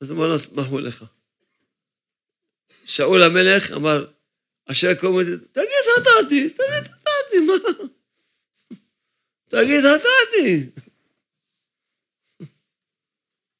אז 0.00 0.10
אמר 0.10 0.28
לו, 0.28 0.34
מחו 0.52 0.80
לך. 0.80 1.04
שאול 2.84 3.22
המלך 3.22 3.72
אמר, 3.72 4.06
אשר 4.66 4.92
אותי, 5.04 5.30
תגיד 5.52 5.68
חטאתי, 5.96 6.48
תגיד 6.50 6.92
חטאתי, 6.92 7.40
מה? 7.46 7.54
תגיד 9.52 9.80
חטאתי. 9.80 10.70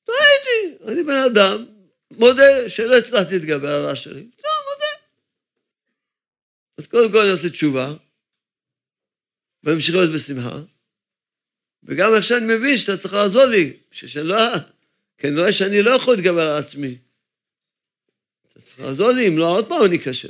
טעיתי, 0.04 0.84
אני 0.86 1.02
בן 1.02 1.22
אדם, 1.32 1.66
מודה 2.10 2.68
שלא 2.68 2.98
הצלחתי 2.98 3.34
להתגבר 3.34 3.68
על 3.68 3.84
הרע 3.84 3.96
שלי. 3.96 4.20
לא, 4.44 4.50
מודה. 4.68 5.04
אז 6.78 6.86
קודם 6.86 7.12
כל 7.12 7.18
אני 7.18 7.30
עושה 7.30 7.50
תשובה, 7.50 7.94
וממשיך 9.64 9.94
להיות 9.94 10.14
בשמחה, 10.14 10.60
וגם 11.82 12.14
עכשיו 12.18 12.38
אני 12.38 12.46
מבין 12.46 12.78
שאתה 12.78 12.96
צריך 12.96 13.14
לעזור 13.14 13.44
לי, 13.44 13.76
שאני 13.90 14.26
לא... 14.26 14.36
כי 15.18 15.28
אני 15.28 15.40
רואה 15.40 15.52
שאני 15.52 15.82
לא 15.82 15.90
יכול 15.90 16.14
להתגבר 16.14 16.50
על 16.50 16.58
עצמי. 16.58 16.98
אתה 18.52 18.60
צריך 18.60 18.80
לעזור 18.80 19.10
לי, 19.10 19.28
אם 19.28 19.38
לא, 19.38 19.50
עוד 19.50 19.68
פעם 19.68 19.84
אני 19.84 19.96
אכשל. 19.96 20.28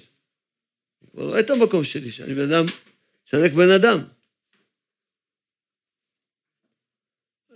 אני 1.03 1.11
כבר 1.11 1.25
רואה 1.25 1.41
את 1.41 1.51
המקום 1.51 1.85
שלי, 1.85 2.11
שאני 2.11 2.35
בן 2.35 2.53
אדם, 2.53 2.65
שאני 3.25 3.43
רק 3.43 3.53
בן 3.53 3.71
אדם. 3.71 3.99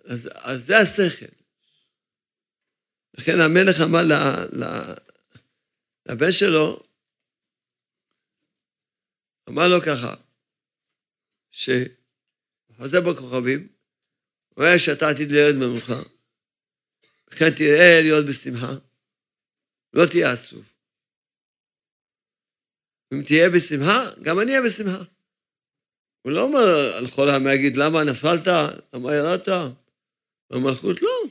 אז, 0.06 0.30
אז 0.34 0.66
זה 0.66 0.78
השכל. 0.78 1.32
לכן 3.18 3.32
המלך 3.40 3.80
אמר 3.80 4.02
ל, 4.02 4.12
ל, 4.62 4.64
לבן 6.06 6.32
שלו, 6.32 6.82
אמר 9.48 9.68
לו 9.68 9.80
ככה, 9.86 10.14
שחוזר 11.50 13.00
בכוכבים, 13.00 13.68
רואה 14.56 14.78
שאתה 14.78 15.08
עתיד 15.08 15.32
לרד 15.32 15.54
ממך, 15.54 15.92
לכן 17.32 17.50
תראה 17.56 18.00
להיות 18.02 18.26
בשמחה, 18.28 18.72
לא 19.92 20.06
תהיה 20.10 20.32
עצוב. 20.32 20.64
אם 23.14 23.22
תהיה 23.26 23.50
בשמחה, 23.50 24.22
גם 24.22 24.40
אני 24.40 24.50
אהיה 24.50 24.62
בשמחה. 24.66 25.04
הוא 26.22 26.32
לא 26.32 26.42
אומר 26.42 26.96
על 26.96 27.06
כל 27.16 27.28
העם 27.28 27.44
להגיד, 27.46 27.76
למה 27.76 28.04
נפלת? 28.04 28.46
למה 28.92 29.14
ירדת? 29.14 29.48
במלכות, 30.50 31.02
לא. 31.02 31.24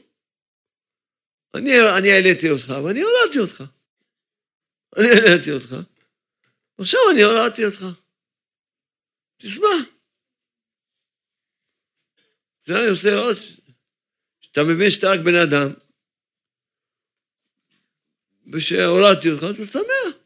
אני, 1.55 1.71
אני 1.97 2.11
העליתי 2.11 2.49
אותך, 2.49 2.73
ואני 2.85 3.01
הורדתי 3.01 3.39
אותך. 3.39 3.63
אני 4.97 5.07
העליתי 5.07 5.51
אותך, 5.51 5.75
עכשיו 6.77 6.99
אני 7.11 7.21
הורדתי 7.21 7.65
אותך. 7.65 7.85
תשמע. 9.37 9.67
זה 12.65 12.73
אני 12.79 12.89
עושה 12.89 13.09
עוד, 13.15 13.37
שאתה 14.41 14.61
מבין 14.63 14.89
שאתה 14.89 15.07
רק 15.07 15.19
בן 15.19 15.35
אדם, 15.35 15.73
ושהורדתי 18.53 19.31
אותך, 19.31 19.43
אתה 19.55 19.65
שמח. 19.65 20.25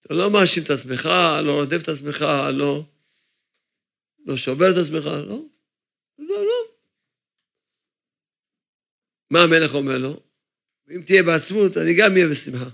אתה 0.00 0.14
לא 0.14 0.30
מאשים 0.32 0.62
את 0.62 0.70
עצמך, 0.70 1.08
לא 1.44 1.52
רודף 1.52 1.82
את 1.82 1.88
עצמך, 1.88 2.24
לא, 2.58 2.84
לא 4.26 4.36
שובר 4.36 4.70
את 4.70 4.76
עצמך. 4.84 5.04
לא, 6.18 6.44
לא. 6.46 6.72
מה 9.32 9.42
המלך 9.42 9.74
אומר 9.74 9.98
לו? 9.98 10.20
אם 10.90 11.02
תהיה 11.02 11.22
בעצמות, 11.22 11.76
אני 11.76 11.94
גם 11.94 12.12
אהיה 12.12 12.28
בשמחה. 12.28 12.68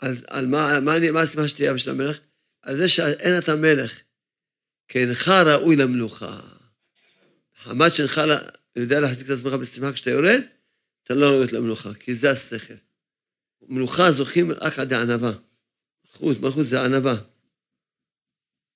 אז 0.00 0.24
על 0.28 0.46
מה, 0.46 0.80
מה, 0.80 1.12
מה 1.12 1.20
השמחה 1.20 1.48
שתהיה 1.48 1.74
בשביל 1.74 1.94
המלך? 1.94 2.18
על 2.62 2.76
זה 2.76 2.88
שאין 2.88 3.38
אתה 3.38 3.56
מלך, 3.56 4.00
כי 4.88 4.98
אינך 4.98 5.28
ראוי 5.28 5.76
למלוכה. 5.76 6.40
חמת 7.56 7.94
שאינך 7.94 8.20
יודע 8.76 9.00
להחזיק 9.00 9.26
את 9.26 9.32
עצמך 9.32 9.52
בשמחה 9.52 9.92
כשאתה 9.92 10.10
יורד, 10.10 10.40
אתה 11.04 11.14
לא 11.14 11.26
ראוי 11.26 11.46
למלוכה, 11.52 11.94
כי 11.94 12.14
זה 12.14 12.30
השכל. 12.30 12.74
מלוכה 13.62 14.12
זוכים 14.12 14.52
רק 14.52 14.78
עד 14.78 14.92
הענווה. 14.92 15.32
מלכות, 16.04 16.40
מלכות 16.40 16.66
זה 16.66 16.84
ענווה. 16.84 17.16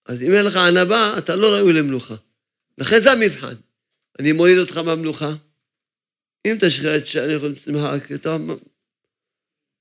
אז 0.06 0.22
אם 0.22 0.32
אין 0.32 0.44
לך 0.44 0.56
ענווה, 0.56 1.18
אתה 1.18 1.36
לא 1.36 1.54
ראוי 1.54 1.72
למלוכה. 1.72 2.14
לכן 2.78 3.00
זה 3.00 3.12
המבחן. 3.12 3.54
אני 4.18 4.32
מוריד 4.32 4.58
אותך 4.58 4.76
מהמלוכה. 4.76 5.34
אם 6.46 6.56
תשחט 6.60 7.06
שאני 7.06 7.32
יכול 7.32 7.48
לשמחה, 7.48 8.06
כי 8.06 8.14
אתה... 8.14 8.36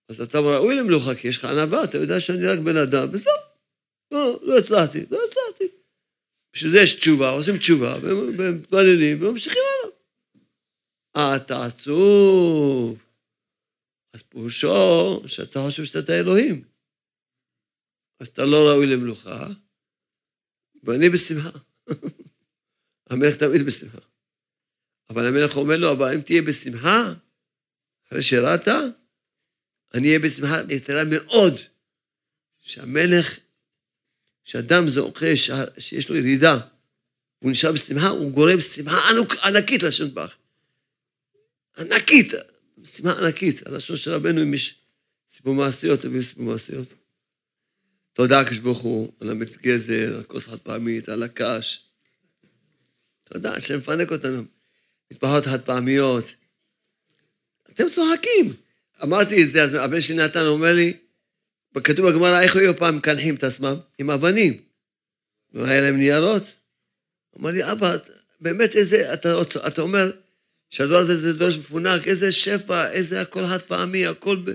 אז 0.09 0.21
אתה 0.21 0.39
ראוי 0.39 0.75
למלוכה, 0.75 1.15
כי 1.15 1.27
יש 1.27 1.37
לך 1.37 1.45
ענווה, 1.45 1.83
אתה 1.83 1.97
יודע 1.97 2.19
שאני 2.19 2.47
רק 2.47 2.59
בן 2.59 2.77
אדם, 2.77 3.07
וזהו. 3.13 3.33
לא, 4.11 4.39
לא 4.43 4.57
הצלחתי, 4.57 5.05
לא 5.11 5.19
הצלחתי. 5.27 5.75
בשביל 6.53 6.71
זה 6.71 6.79
יש 6.79 6.93
תשובה, 6.93 7.29
עושים 7.29 7.57
תשובה, 7.57 7.97
ומתפללים 8.01 9.23
וממשיכים 9.23 9.61
הלאה. 9.83 9.95
אה, 11.15 11.35
אתה 11.35 11.65
עצוב. 11.65 13.03
אז 14.13 14.23
פירושו 14.23 15.21
שאתה 15.27 15.59
חושב 15.65 15.85
שאתה 15.85 16.19
אלוהים. 16.19 16.63
אז 18.19 18.27
אתה 18.27 18.45
לא 18.45 18.69
ראוי 18.69 18.87
למלוכה, 18.87 19.47
ואני 20.83 21.09
בשמחה. 21.09 21.59
המלך 23.09 23.35
תמיד 23.35 23.61
בשמחה. 23.65 24.10
אבל 25.11 25.25
המלך 25.25 25.57
אומר 25.57 25.77
לו, 25.77 25.91
אבל 25.91 26.13
אם 26.15 26.21
תהיה 26.21 26.41
בשמחה, 26.41 27.13
אחרי 28.07 28.23
שירדת, 28.23 28.67
אני 29.93 30.07
אהיה 30.07 30.19
בשמחה 30.19 30.61
יתרה 30.69 31.03
מאוד. 31.03 31.53
שהמלך, 32.59 33.39
שאדם 34.43 34.89
זוכה, 34.89 35.35
שיש 35.77 36.09
לו 36.09 36.15
ירידה, 36.15 36.59
הוא 37.39 37.51
נשאר 37.51 37.71
בשמחה, 37.71 38.07
הוא 38.07 38.31
גורם 38.31 38.59
שמחה 38.59 38.99
ענקית 39.43 39.83
לשון 39.83 40.13
ברך. 40.13 40.37
ענקית, 41.77 42.31
שמחה 42.83 43.19
ענקית. 43.19 43.67
הלשון 43.67 43.97
של 43.97 44.11
רבנו, 44.11 44.41
אם 44.41 44.53
יש 44.53 44.75
סיפור 45.29 45.55
מעשיות, 45.55 45.99
תביאו 45.99 46.23
סיפור 46.23 46.43
מעשיות. 46.43 46.87
תודה, 48.13 48.39
הקדוש 48.39 48.59
ברוך 48.59 48.79
הוא, 48.79 49.13
על 49.19 49.29
המת 49.29 49.57
גזר, 49.57 50.15
על 50.15 50.23
כוס 50.23 50.47
חד 50.47 50.59
פעמית, 50.59 51.09
על 51.09 51.23
הקש. 51.23 51.85
תודה, 53.23 53.53
השם 53.53 53.79
אותנו. 54.11 54.60
מטפחות 55.11 55.45
חד 55.45 55.61
פעמיות. 55.61 56.33
אתם 57.69 57.89
צוחקים. 57.89 58.53
אמרתי 59.03 59.43
את 59.43 59.49
זה, 59.49 59.63
אז 59.63 59.73
הבן 59.73 60.01
שלי 60.01 60.15
נתן 60.15 60.45
אומר 60.45 60.73
לי, 60.73 60.93
כתוב 61.83 62.09
בגמרא, 62.09 62.41
איך 62.41 62.55
היו 62.55 62.77
פעם 62.77 62.97
מקנחים 62.97 63.35
את 63.35 63.43
עצמם? 63.43 63.75
עם 63.99 64.09
אבנים. 64.09 64.57
והיה 65.53 65.81
להם 65.81 65.97
ניירות. 65.97 66.53
אמר 67.39 67.49
לי, 67.49 67.71
אבא, 67.71 67.97
באמת 68.41 68.75
איזה, 68.75 69.13
אתה, 69.13 69.41
אתה 69.67 69.81
אומר 69.81 70.11
שהדור 70.69 70.97
הזה 70.97 71.15
זה 71.15 71.33
דור 71.33 71.49
מפונק, 71.59 72.07
איזה 72.07 72.31
שפע, 72.31 72.91
איזה 72.91 73.21
הכל 73.21 73.45
חד 73.45 73.61
פעמי, 73.61 74.05
הכל, 74.05 74.37
ב... 74.43 74.51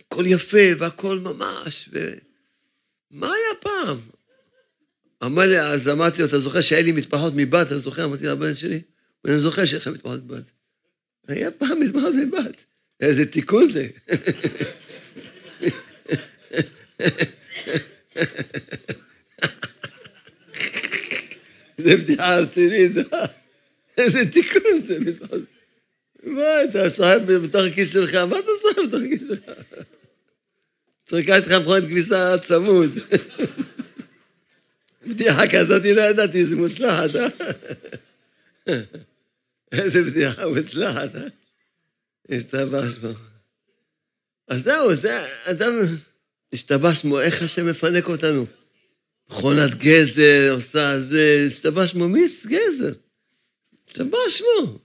הכל 0.00 0.24
יפה 0.26 0.66
והכל 0.78 1.18
ממש. 1.18 1.88
ו... 1.92 2.14
מה 3.10 3.26
היה 3.26 3.60
פעם? 3.60 4.00
אמר 5.24 5.42
לי, 5.42 5.60
אז 5.60 5.88
אמרתי 5.88 6.22
לו, 6.22 6.28
אתה 6.28 6.38
זוכר 6.38 6.60
שהיה 6.60 6.82
לי 6.82 6.92
מטפחות 6.92 7.32
מבת, 7.36 7.66
אתה 7.66 7.78
זוכר? 7.78 8.04
אמרתי 8.04 8.26
לבן 8.26 8.54
שלי, 8.54 8.80
ואני 9.26 9.38
זוכר 9.38 9.64
שיש 9.64 9.86
לך 9.86 9.88
מטפחות 9.88 10.20
מבת. 10.24 10.44
היה 11.28 11.50
פעם 11.50 11.80
מטפחות 11.80 12.14
מבת. 12.14 12.64
איזה 13.00 13.26
תיקון 13.26 13.68
זה. 13.68 13.86
זה 21.78 21.96
בדיחה 21.96 22.38
רצינית, 22.38 22.92
איזה 23.98 24.30
תיקון 24.30 24.80
זה. 24.86 24.98
מה, 26.22 26.64
אתה 26.64 26.90
סוחב 26.90 27.20
בתוך 27.32 27.62
הכיס 27.72 27.92
שלך? 27.92 28.14
מה 28.14 28.38
אתה 28.38 28.48
סוחב 28.62 28.82
בתוך 28.86 29.00
הכיס 29.00 29.22
שלך? 29.28 29.40
צריך 31.04 31.28
לקחת 31.28 31.46
לך 31.46 31.52
מכונת 31.52 31.84
כביסה 31.84 32.38
צמוד. 32.38 32.90
בדיחה 35.06 35.42
כזאת 35.52 35.82
לא 35.84 36.00
ידעתי, 36.00 36.46
זה 36.46 36.56
מוצלחת, 36.56 37.10
אה? 38.68 38.80
איזה 39.82 40.02
בדיחה 40.02 40.48
מוצלחת, 40.48 41.16
אה? 41.16 41.26
השתבש 42.36 42.92
בו. 42.92 43.08
אז 44.48 44.62
זהו, 44.62 44.94
זה 44.94 45.26
אדם, 45.44 45.72
השתבש 46.52 47.04
בו, 47.04 47.20
איך 47.20 47.42
השם 47.42 47.70
מפנק 47.70 48.08
אותנו? 48.08 48.46
מכונת 49.30 49.74
גזר, 49.74 50.50
עושה 50.54 51.00
זה, 51.00 51.44
השתבש 51.46 51.94
בו, 51.94 52.08
מי 52.08 52.26
גזר? 52.46 52.92
השתבש 53.88 54.42
בו. 54.42 54.78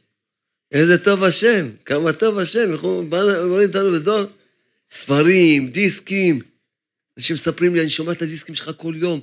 איזה 0.72 0.98
טוב 0.98 1.24
השם, 1.24 1.70
כמה 1.86 2.14
טוב 2.14 2.40
השם, 2.40 2.72
אנחנו 2.72 2.90
אומרים 3.44 3.68
אותנו 3.68 3.92
בדור 3.92 4.24
ספרים, 4.90 5.70
דיסקים. 5.70 6.42
אנשים 7.18 7.34
מספרים 7.34 7.76
לי, 7.76 7.82
אני 7.82 7.90
שומע 7.90 8.12
את 8.12 8.22
הדיסקים 8.22 8.56
שלך 8.56 8.72
כל 8.78 8.94
יום. 8.98 9.20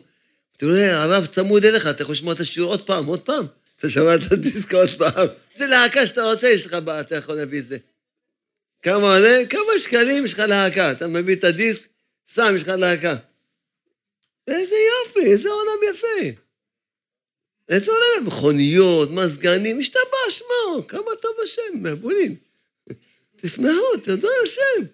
אתה 0.57 0.67
רואה, 0.67 1.03
הרב 1.03 1.27
צמוד 1.27 1.65
אליך, 1.65 1.87
אתה 1.87 2.03
יכול 2.03 2.13
לשמוע 2.13 2.33
את 2.33 2.41
השיעור 2.41 2.71
עוד 2.71 2.87
פעם, 2.87 3.07
עוד 3.07 3.21
פעם. 3.21 3.47
אתה 3.79 3.89
שומע 3.89 4.15
את 4.15 4.33
הדיסק 4.33 4.75
עוד 4.75 4.89
פעם. 4.99 5.27
זה 5.57 5.67
להקה 5.67 6.07
שאתה 6.07 6.23
רוצה, 6.23 6.49
יש 6.49 6.67
לך 6.67 6.77
אתה 7.01 7.17
יכול 7.17 7.35
להביא 7.35 7.59
את 7.59 7.65
זה. 7.65 7.79
כמה 8.83 9.15
עולה? 9.15 9.43
כמה 9.51 9.79
שקלים 9.79 10.25
יש 10.25 10.33
לך 10.33 10.39
להקה. 10.39 10.93
אתה 10.93 11.07
מביא 11.07 11.35
את 11.35 11.45
הדיסק, 11.45 11.89
שם, 12.27 12.53
יש 12.57 12.63
לך 12.63 12.69
להקה. 12.69 13.17
איזה 14.49 14.75
יופי, 14.75 15.33
איזה 15.33 15.49
עולם 15.49 15.91
יפה. 15.91 16.41
איזה 17.69 17.93
עולם, 17.93 18.27
מכוניות, 18.27 19.11
מזגנים, 19.11 19.79
השתבש, 19.79 20.43
מה, 20.43 20.83
כמה 20.83 21.11
טוב 21.23 21.37
השם, 21.45 21.63
מבולין. 21.75 22.35
תשמחו, 23.37 23.97
תודו 24.03 24.29
לשם. 24.45 24.85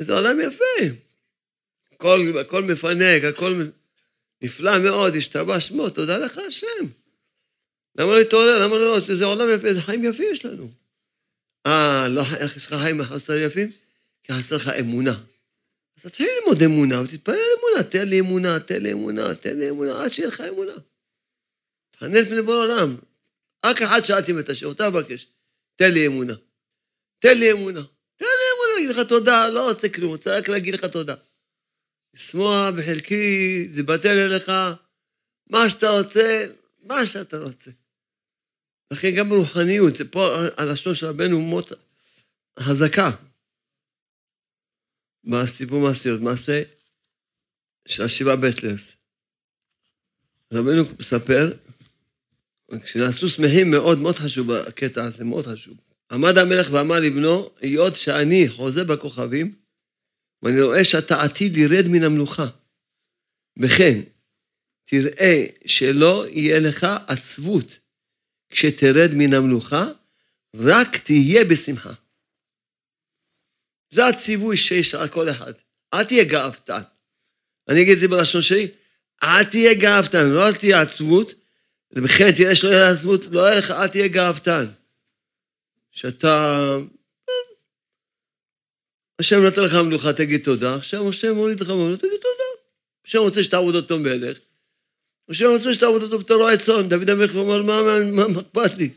איזה 0.00 0.12
עולם 0.14 0.40
יפה. 0.40 0.94
הכל, 1.92 2.38
הכל 2.40 2.62
מפנק, 2.62 3.24
הכל 3.24 3.62
נפלא 4.42 4.78
מאוד, 4.78 5.16
השתבש 5.16 5.68
שמו, 5.68 5.90
תודה 5.90 6.18
לך 6.18 6.38
השם. 6.38 6.86
למה 7.98 8.10
לא 8.10 8.18
להתעורר? 8.18 8.66
למה 8.66 8.78
לא? 8.78 9.00
זה 9.00 9.24
עולם 9.24 9.46
יפה, 9.54 9.66
איזה 9.66 9.80
חיים 9.80 10.04
יפים 10.04 10.32
יש 10.32 10.44
לנו. 10.44 10.70
אה, 11.66 12.08
לא, 12.08 12.22
איך 12.36 12.56
יש 12.56 12.66
לך 12.66 12.74
חיים 12.74 13.02
חסר 13.02 13.36
יפים? 13.36 13.72
כי 14.22 14.32
חסר 14.32 14.56
לך 14.56 14.68
אמונה. 14.68 15.14
אז 15.96 16.02
תתחיל 16.02 16.28
ללמוד 16.40 16.62
אמונה, 16.62 17.02
ותתפלל 17.02 17.34
אמונה, 17.58 17.90
תן 17.90 18.08
לי 18.08 18.20
אמונה, 18.20 18.60
תן 18.60 18.82
לי 18.82 18.92
אמונה, 18.92 19.34
תן 19.34 19.58
לי 19.58 19.70
אמונה, 19.70 20.02
עד 20.02 20.12
שיהיה 20.12 20.28
לך 20.28 20.40
אמונה. 20.40 20.72
תענה 21.90 22.20
לפני 22.20 22.42
בור 22.42 22.54
העולם. 22.54 22.96
רק 23.66 23.82
אחד 23.82 24.04
שאלתי 24.04 24.32
את 24.40 24.48
השם, 24.48 24.66
אותה 24.66 24.90
מבקש, 24.90 25.26
תן 25.76 25.92
לי 25.92 26.06
אמונה. 26.06 26.34
תן 27.18 27.38
לי 27.38 27.52
אמונה. 27.52 27.82
תן 28.16 28.24
לי 28.24 28.46
אמונה, 28.54 28.74
להגיד 28.74 28.90
לך 28.90 29.08
תודה, 29.08 29.48
לא 29.48 29.68
רוצה 29.68 29.88
כלום, 29.88 30.10
רוצה 30.10 30.38
רק 30.38 30.48
להגיד 30.48 30.74
לך 30.74 30.84
תודה. 30.84 31.14
לשמוע 32.14 32.70
בחלקי, 32.70 33.68
זה 33.70 33.82
בטל 33.82 34.18
אליך, 34.18 34.52
מה 35.50 35.70
שאתה 35.70 35.90
רוצה, 35.90 36.46
מה 36.82 37.06
שאתה 37.06 37.38
רוצה. 37.38 37.70
לכן 38.92 39.08
גם 39.16 39.28
ברוחניות, 39.28 39.94
זה 39.94 40.10
פה 40.10 40.36
הלשון 40.56 40.94
של 40.94 41.06
רבנו 41.06 41.40
מות 41.40 41.72
חזקה. 42.60 43.10
בסיפור 45.24 45.80
מעשיות, 45.80 46.20
מעשה 46.20 46.62
של 47.88 48.02
השבעה 48.02 48.36
בטלס. 48.36 48.96
רבנו 50.52 50.82
מספר, 51.00 51.52
כשנעשו 52.84 53.28
שמחים 53.28 53.70
מאוד, 53.70 53.98
מאוד 53.98 54.14
חשוב 54.14 54.50
הקטע 54.50 55.04
הזה, 55.04 55.24
מאוד 55.24 55.46
חשוב. 55.46 55.76
עמד 56.12 56.38
המלך 56.38 56.72
ואמר 56.72 57.00
לבנו, 57.00 57.50
היות 57.60 57.96
שאני 57.96 58.48
חוזה 58.48 58.84
בכוכבים, 58.84 59.52
ואני 60.42 60.62
רואה 60.62 60.84
שאתה 60.84 61.22
עתיד 61.22 61.56
ירד 61.56 61.88
מן 61.88 62.02
המלוכה. 62.02 62.46
וכן, 63.58 64.00
תראה 64.90 65.44
שלא 65.66 66.26
יהיה 66.28 66.60
לך 66.60 66.86
עצבות 67.06 67.78
כשתרד 68.50 69.10
מן 69.14 69.34
המלוכה, 69.34 69.86
רק 70.56 70.96
תהיה 70.96 71.44
בשמחה. 71.44 71.92
זה 73.90 74.06
הציווי 74.06 74.56
שיש 74.56 74.94
על 74.94 75.08
כל 75.08 75.30
אחד. 75.30 75.52
אל 75.94 76.04
תהיה 76.04 76.24
גאוותן. 76.24 76.80
אני 77.68 77.82
אגיד 77.82 77.92
את 77.92 77.98
זה 77.98 78.08
בלשון 78.08 78.42
שלי, 78.42 78.68
אל 79.22 79.44
תהיה 79.44 79.74
גאוותן, 79.74 80.26
לא 80.26 80.48
אל 80.48 80.54
תהיה 80.54 80.82
עצבות, 80.82 81.34
וכן 81.92 82.32
תראה 82.36 82.54
שלא 82.54 82.68
יהיה 82.68 82.90
עצבות, 82.90 83.20
לא 83.30 83.40
יהיה 83.40 83.58
לך, 83.58 83.70
אל 83.70 83.88
תהיה 83.88 84.08
גאוותן. 84.08 84.66
שאתה... 85.90 86.76
השם 89.18 89.46
נתן 89.46 89.62
לך 89.62 89.74
מלוכה, 89.74 90.12
תגיד 90.12 90.44
תודה, 90.44 90.74
עכשיו 90.74 91.08
השם 91.08 91.32
מוליד 91.32 91.60
לך 91.60 91.68
מלוכה, 91.68 91.96
תגיד 91.96 92.20
תודה. 92.20 92.64
השם 93.06 93.18
רוצה 93.18 93.42
שתעבוד 93.42 93.74
אותו 93.74 93.98
מלך, 93.98 94.38
השם 95.30 95.46
רוצה 95.46 95.74
שתעבוד 95.74 96.02
אותו 96.02 96.18
בתור 96.18 96.36
רועה 96.36 96.56
צאן. 96.56 96.88
דוד 96.88 97.10
המלך 97.10 97.34
אומר, 97.34 97.62
מה, 97.62 98.30
אכפת 98.40 98.78
לי? 98.78 98.90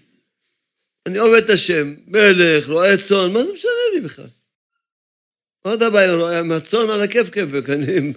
אני 1.06 1.18
עובד 1.18 1.44
את 1.44 1.50
השם, 1.50 1.94
מלך, 2.08 2.70
רועה 2.70 2.98
צאן, 2.98 3.34
מה 3.34 3.44
זה 3.44 3.54
משנה 3.54 3.72
לי 3.94 4.02
בכלל? 4.02 4.26
מה 5.66 5.74
אתה 5.74 5.90
בא 5.90 6.00
אליי? 6.00 6.42
מהצאן 6.42 6.90
על 6.90 7.02
הכיף-כיפק, 7.02 7.70
אני... 7.70 8.14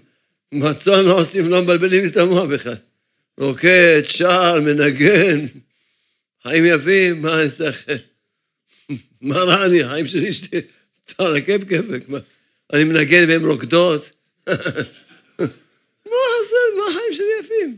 מהצאן 0.52 1.04
לא 1.04 1.20
עושים, 1.20 1.50
לא 1.50 1.62
מבלבלים 1.62 2.02
לי 2.02 2.08
את 2.08 2.16
המוח 2.16 2.44
בכלל. 2.44 2.74
רוקד, 3.38 4.02
שר, 4.04 4.60
מנגן, 4.60 5.46
חיים 6.42 6.64
יפים, 6.66 7.22
מה 7.22 7.40
אני 7.40 7.50
צריך? 7.50 7.86
מה 9.20 9.38
רע 9.38 9.66
לי, 9.66 9.88
חיים 9.88 10.06
של 10.06 10.24
אשתי, 10.24 10.60
צאן 11.04 11.36
הכיף-כיפק, 11.36 12.02
אני 12.72 12.84
מנגן 12.84 13.28
והן 13.28 13.44
רוקדות. 13.44 14.10
מה 16.10 16.26
זה, 16.48 16.56
מה 16.76 16.82
החיים 16.90 17.12
שלי 17.12 17.26
יפים? 17.40 17.76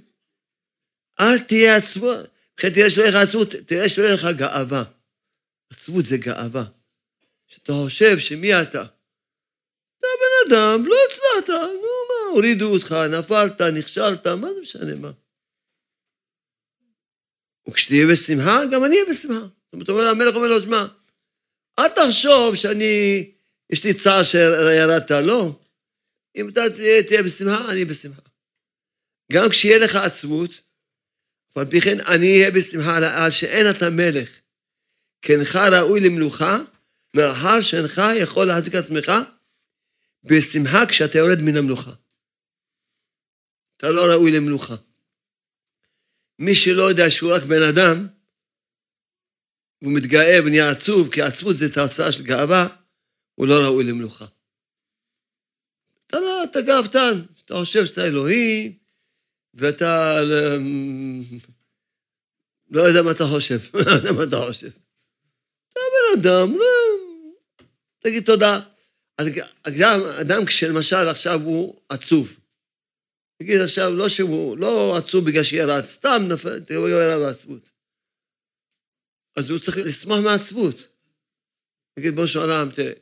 אל 1.20 1.38
תהיה 1.38 1.76
עצבות, 1.76 2.26
תראה 2.54 2.90
שלא 2.90 3.02
יהיה 3.02 3.10
לך 3.10 3.28
עצבות, 3.28 3.54
תראה 3.66 3.88
שלא 3.88 4.04
יהיה 4.04 4.14
לך 4.14 4.26
גאווה. 4.36 4.84
עצבות 5.70 6.04
זה 6.04 6.16
גאווה. 6.16 6.64
שאתה 7.46 7.72
חושב 7.84 8.18
שמי 8.18 8.54
אתה? 8.54 8.84
אתה 9.98 10.06
בן 10.20 10.54
אדם, 10.54 10.86
לא 10.86 10.96
הצלחת, 11.06 11.50
נו 11.50 11.88
מה, 12.08 12.30
הורידו 12.32 12.72
אותך, 12.72 12.92
נפלת, 12.92 13.60
נכשלת, 13.60 14.26
מה 14.26 14.54
זה 14.54 14.60
משנה 14.60 14.94
מה? 14.94 15.10
וכשתהיה 17.68 18.06
בשמחה, 18.12 18.60
גם 18.72 18.84
אני 18.84 18.94
אהיה 18.94 19.10
בשמחה. 19.10 19.40
זאת 19.40 19.72
אומרת, 19.72 19.88
אומר 19.88 20.08
המלך 20.08 20.34
אומר 20.34 20.48
לו, 20.48 20.62
שמע, 20.62 20.86
אל 21.78 21.88
תחשוב 21.88 22.54
שאני, 22.54 23.30
יש 23.70 23.84
לי 23.84 23.94
צער 23.94 24.22
שירדת, 24.22 25.10
לא. 25.10 25.60
אם 26.36 26.48
אתה 26.48 26.60
תהיה, 26.74 27.02
תהיה 27.02 27.22
בשמחה, 27.22 27.72
אני 27.72 27.84
בשמחה. 27.84 28.22
גם 29.32 29.48
כשיהיה 29.50 29.78
לך 29.78 29.96
עצבות, 29.96 30.60
ועל 31.58 31.66
פי 31.66 31.80
כן 31.80 32.00
אני 32.00 32.38
אהיה 32.38 32.50
בשמחה 32.50 33.24
על 33.24 33.30
שאין 33.30 33.66
אתה 33.70 33.90
מלך. 33.90 34.40
כי 35.22 35.34
אינך 35.34 35.56
ראוי 35.56 36.00
למלוכה, 36.00 36.58
מאחר 37.16 37.60
שאינך 37.60 38.02
יכול 38.20 38.46
להחזיק 38.46 38.74
עצמך 38.74 39.12
בשמחה 40.24 40.86
כשאתה 40.88 41.18
יורד 41.18 41.38
מן 41.42 41.56
המלוכה. 41.56 41.92
אתה 43.76 43.90
לא 43.90 44.12
ראוי 44.12 44.32
למלוכה. 44.32 44.74
מי 46.38 46.54
שלא 46.54 46.82
יודע 46.82 47.10
שהוא 47.10 47.34
רק 47.34 47.42
בן 47.42 47.62
אדם, 47.62 48.06
הוא 49.78 49.92
מתגאה 49.92 50.38
ונהיה 50.44 50.70
עצוב, 50.70 51.12
כי 51.12 51.22
עצבות 51.22 51.56
זה 51.56 51.74
תוצאה 51.74 52.12
של 52.12 52.22
גאווה, 52.22 52.68
הוא 53.34 53.46
לא 53.46 53.54
ראוי 53.64 53.84
למלוכה. 53.84 54.26
אתה 56.06 56.20
לא, 56.20 56.44
אתה 56.44 56.60
גאוותן, 56.60 57.20
אתה 57.44 57.54
חושב 57.54 57.86
שאתה 57.86 58.06
אלוהים, 58.06 58.77
ואתה 59.58 60.18
לא 62.70 62.80
יודע 62.80 63.02
מה 63.02 63.10
אתה 63.10 63.24
חושב, 63.24 63.58
לא 63.86 63.90
יודע 63.90 64.12
מה 64.12 64.24
אתה 64.24 64.36
חושב. 64.46 64.70
אתה 65.72 65.80
בן 66.14 66.20
אדם, 66.20 66.56
לא... 66.56 66.64
תגיד 67.98 68.24
תודה. 68.24 68.60
אדם, 69.62 70.00
אדם 70.20 70.44
כשלמשל 70.44 71.08
עכשיו 71.10 71.40
הוא 71.44 71.80
עצוב, 71.88 72.36
תגיד 73.42 73.60
עכשיו, 73.60 73.90
לא 73.90 74.08
שהוא, 74.08 74.58
לא 74.58 74.96
עצוב 74.96 75.24
בגלל 75.24 75.42
שירד, 75.42 75.84
סתם 75.84 76.22
נפל, 76.28 76.64
תראו, 76.64 76.88
ירד 76.88 77.26
בעצבות. 77.26 77.70
אז 79.36 79.50
הוא 79.50 79.58
צריך 79.58 79.78
לשמוח 79.78 80.18
מעצבות. 80.18 80.86
תגיד, 81.98 82.14
בוא 82.14 82.26
שואלם, 82.26 82.68
תראה, 82.74 82.92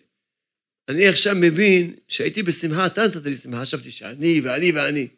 אני 0.88 1.08
עכשיו 1.08 1.34
מבין 1.40 1.94
שהייתי 2.08 2.42
בשמחה, 2.42 2.86
אתה 2.86 3.02
נתת 3.06 3.24
לי 3.24 3.36
שמחה, 3.36 3.62
חשבתי 3.62 3.90
שאני 3.90 4.40
ואני 4.44 4.72
ואני. 4.72 5.08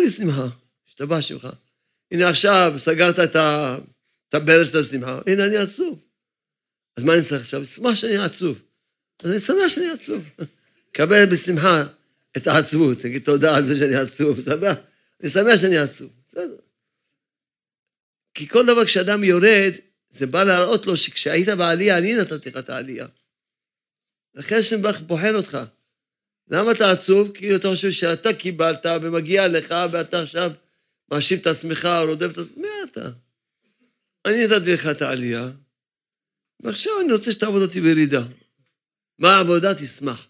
לי 0.00 0.10
שמחה, 0.10 0.48
השתבח 0.88 1.20
שמך. 1.20 1.48
הנה 2.10 2.28
עכשיו 2.28 2.74
סגרת 2.76 3.18
את, 3.18 3.36
הברז 4.34 4.70
של 4.70 4.78
השמחה, 4.78 5.20
הנה 5.26 5.44
אני 5.44 5.56
עצוב. 5.56 6.04
אז 6.96 7.04
מה 7.04 7.14
אני 7.14 7.22
צריך 7.22 7.40
עכשיו? 7.40 7.64
שמח 7.64 7.94
שאני 7.94 8.16
עצוב. 8.18 8.62
אז 9.22 9.30
אני 9.30 9.40
שמח 9.40 9.68
שאני 9.68 9.90
עצוב. 9.90 10.24
קבל 10.92 11.26
בשמחה 11.26 11.84
את 12.36 12.46
העצבות, 12.46 12.98
תגיד 12.98 13.24
תודה 13.24 13.56
על 13.56 13.64
זה 13.64 13.76
שאני 13.76 13.96
עצוב, 13.96 14.40
שמח. 14.40 14.76
אני 15.20 15.30
שמח 15.30 15.56
שאני 15.60 15.78
עצוב. 15.78 16.12
בסדר. 16.28 16.56
כי 18.34 18.48
כל 18.48 18.66
דבר 18.66 18.84
כשאדם 18.84 19.24
יורד, 19.24 19.72
זה 20.10 20.26
בא 20.26 20.44
להראות 20.44 20.86
לו 20.86 20.96
שכשהיית 20.96 21.48
בעלייה, 21.48 21.98
אני 21.98 22.14
נתתי 22.14 22.50
לך 22.50 22.56
את 22.56 22.70
העלייה. 22.70 23.06
לכן 24.34 24.56
השם 24.58 24.82
בוחן 25.06 25.34
אותך. 25.34 25.58
למה 26.50 26.72
אתה 26.72 26.90
עצוב? 26.90 27.30
כאילו 27.34 27.56
אתה 27.56 27.68
חושב 27.68 27.90
שאתה 27.90 28.32
קיבלת 28.32 28.86
ומגיע 29.02 29.48
לך 29.48 29.74
ואתה 29.92 30.22
עכשיו 30.22 30.50
מאשים 31.10 31.38
את 31.38 31.46
עצמך, 31.46 31.88
רודף 32.06 32.32
את 32.32 32.38
עצמך, 32.38 32.56
מי 32.56 32.68
אתה? 32.84 33.10
אני 34.26 34.46
נתתי 34.46 34.72
לך 34.72 34.86
את 34.86 35.02
העלייה, 35.02 35.50
ועכשיו 36.60 36.92
אני 37.00 37.12
רוצה 37.12 37.32
שתעבוד 37.32 37.62
אותי 37.62 37.80
בירידה. 37.80 38.22
מה 39.18 39.36
העבודה? 39.36 39.74
תשמח. 39.74 40.26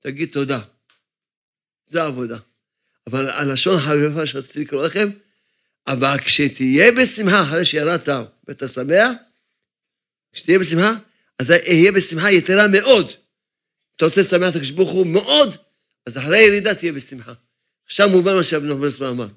תגיד 0.00 0.28
תודה. 0.32 0.60
זה 1.86 2.02
העבודה. 2.02 2.38
אבל 3.06 3.28
הלשון 3.28 3.74
החריפה 3.74 4.26
שרציתי 4.26 4.60
לקרוא 4.60 4.86
לכם, 4.86 5.10
אבל 5.86 6.18
כשתהיה 6.18 6.92
בשמחה 6.92 7.42
אחרי 7.42 7.64
שירדת 7.64 8.08
ואתה 8.48 8.68
שמח, 8.68 9.10
כשתהיה 10.32 10.58
בשמחה, 10.58 10.94
אז 11.38 11.50
אהיה 11.50 11.92
בשמחה 11.92 12.30
יתרה 12.30 12.68
מאוד. 12.68 13.12
אתה 14.00 14.06
רוצה 14.08 14.20
לשמח 14.20 14.48
את 14.50 14.54
הקדוש 14.56 14.70
ברוך 14.70 14.90
הוא 14.90 15.06
מאוד, 15.06 15.56
אז 16.06 16.18
אחרי 16.18 16.38
הירידה 16.38 16.74
תהיה 16.74 16.92
בשמחה. 16.92 17.32
עכשיו 17.86 18.08
מובן 18.08 18.34
מה 18.34 18.42
שאבן 18.42 18.70
אברסמן 18.70 19.06
אמר. 19.06 19.28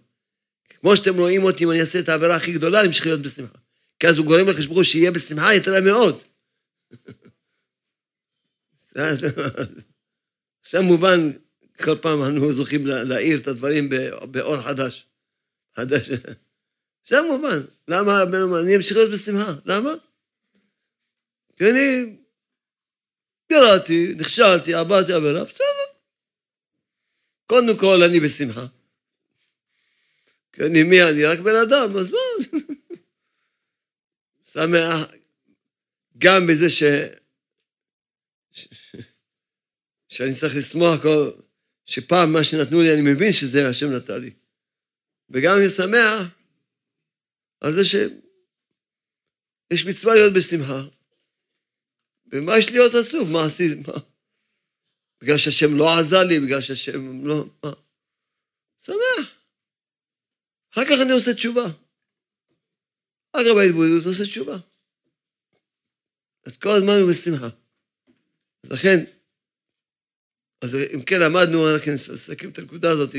כמו 0.80 0.96
שאתם 0.96 1.18
רואים 1.18 1.44
אותי, 1.44 1.64
אם 1.64 1.72
אני 1.72 1.80
אעשה 1.80 2.00
את 2.00 2.10
העבירה 2.10 2.36
הכי 2.36 2.54
גדולה, 2.54 2.80
אני 2.80 2.88
אמשיך 2.88 3.06
להיות 3.06 3.22
בשמחה. 3.22 3.58
כי 4.00 4.08
אז 4.08 4.18
הוא 4.18 4.26
גורם 4.26 4.48
לקדוש 4.48 4.66
ברוך 4.66 4.78
הוא 4.78 4.84
שיהיה 4.84 5.12
בשמחה 5.12 5.54
יתרה 5.54 5.82
מאוד. 5.82 6.22
עכשיו 10.62 10.84
מובן, 10.84 11.32
כל 11.84 11.98
פעם 11.98 12.24
אנו 12.24 12.54
זוכים 12.54 12.86
להאיר 12.86 13.40
את 13.40 13.48
הדברים 13.48 13.90
באור 14.32 14.62
חדש. 14.62 15.08
חדש. 15.76 16.10
עכשיו 17.02 17.24
מובן. 17.24 17.60
למה 17.88 18.24
אני 18.60 18.76
אמשיך 18.76 18.98
להיות 18.98 19.12
בשמחה? 19.12 19.54
למה? 19.66 19.94
כי 21.58 21.70
אני 21.70 22.16
ירדתי, 23.50 24.14
נכשלתי, 24.18 24.74
עברתי 24.74 25.14
עבירה, 25.14 25.44
בסדר. 25.44 25.98
קודם 27.46 27.78
כל, 27.78 28.04
אני 28.04 28.20
בשמחה. 28.20 28.66
כי 30.54 30.62
אני, 30.62 30.84
מי 30.84 31.04
אני? 31.04 31.26
רק 31.26 31.40
בן 31.40 31.56
אדם, 31.56 31.98
אז 31.98 32.12
מה? 32.12 32.20
שמח 34.54 35.12
גם 36.18 36.48
בזה 36.48 36.70
ש... 36.70 36.84
שאני 40.10 40.34
צריך 40.40 40.56
לשמוח 40.56 41.02
כל... 41.02 41.32
שפעם 41.86 42.34
מה 42.34 42.44
שנתנו 42.44 42.82
לי, 42.82 42.94
אני 42.94 43.14
מבין 43.14 43.32
שזה 43.32 43.70
השם 43.70 43.92
נתן 43.92 44.22
לי. 44.22 44.34
וגם 45.30 45.58
אני 45.58 45.70
שמח 45.70 46.36
על 47.62 47.74
זה 47.74 47.84
שיש 47.84 49.86
מצווה 49.86 50.16
להיות 50.16 50.34
בשמחה. 50.34 50.82
ומה 52.34 52.58
יש 52.58 52.72
להיות 52.72 52.94
עצוב? 52.94 53.30
מה 53.32 53.46
עשיתי? 53.46 53.82
מה? 53.88 53.94
בגלל 55.22 55.38
שהשם 55.38 55.78
לא 55.78 56.00
עזר 56.00 56.24
לי, 56.24 56.40
בגלל 56.40 56.62
שהשם 56.62 57.28
לא... 57.28 57.46
מה? 57.64 57.72
שמח. 58.80 59.44
אחר 60.74 60.86
כך 60.86 61.02
אני 61.02 61.12
עושה 61.12 61.34
תשובה. 61.34 61.66
אחר 63.32 63.44
כך 63.44 63.52
בהתבודדות 63.56 64.06
עושה 64.06 64.24
תשובה. 64.24 64.58
אז 66.46 66.58
כל 66.58 66.70
הזמן 66.70 66.94
הוא 66.94 67.10
בשמחה. 67.10 67.50
אז 68.64 68.72
לכן, 68.72 69.04
אז 70.62 70.76
אם 70.94 71.04
כן 71.04 71.20
למדנו, 71.20 71.64
רק 71.64 71.88
נסכם 71.88 72.50
את 72.50 72.58
הנקודה 72.58 72.92
הזאת, 72.92 73.16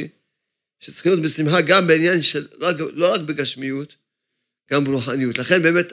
שצריכים 0.80 1.12
להיות 1.12 1.24
בשמחה 1.24 1.60
גם 1.60 1.86
בעניין 1.86 2.22
של, 2.22 2.48
לא 2.94 3.14
רק 3.14 3.20
בגשמיות, 3.20 3.96
גם 4.70 4.84
ברוחניות. 4.84 5.38
לכן 5.38 5.62
באמת, 5.62 5.92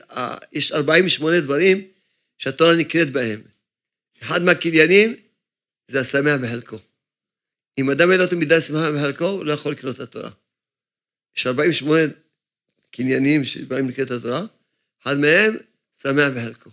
יש 0.51 0.71
48 0.71 1.39
דברים 1.39 1.90
שהתורה 2.41 2.75
נקראת 2.75 3.09
בהם. 3.09 3.41
אחד 4.21 4.41
מהקניינים 4.41 5.15
זה 5.87 5.99
השמח 5.99 6.41
בחלקו. 6.43 6.77
אם 7.77 7.91
אדם 7.91 8.11
אין 8.11 8.19
לו 8.19 8.25
את 8.25 8.33
המידה 8.33 8.61
שמחה 8.61 8.91
בחלקו, 8.91 9.25
הוא 9.25 9.45
לא 9.45 9.53
יכול 9.53 9.71
לקנות 9.71 9.95
את 9.95 9.99
התורה. 9.99 10.31
יש 11.37 11.47
48 11.47 11.99
קניינים 12.91 13.45
שבהם 13.45 13.87
נקראת 13.87 14.11
התורה, 14.11 14.41
אחד 15.03 15.17
מהם 15.17 15.53
שמח 16.01 16.27
בחלקו. 16.35 16.69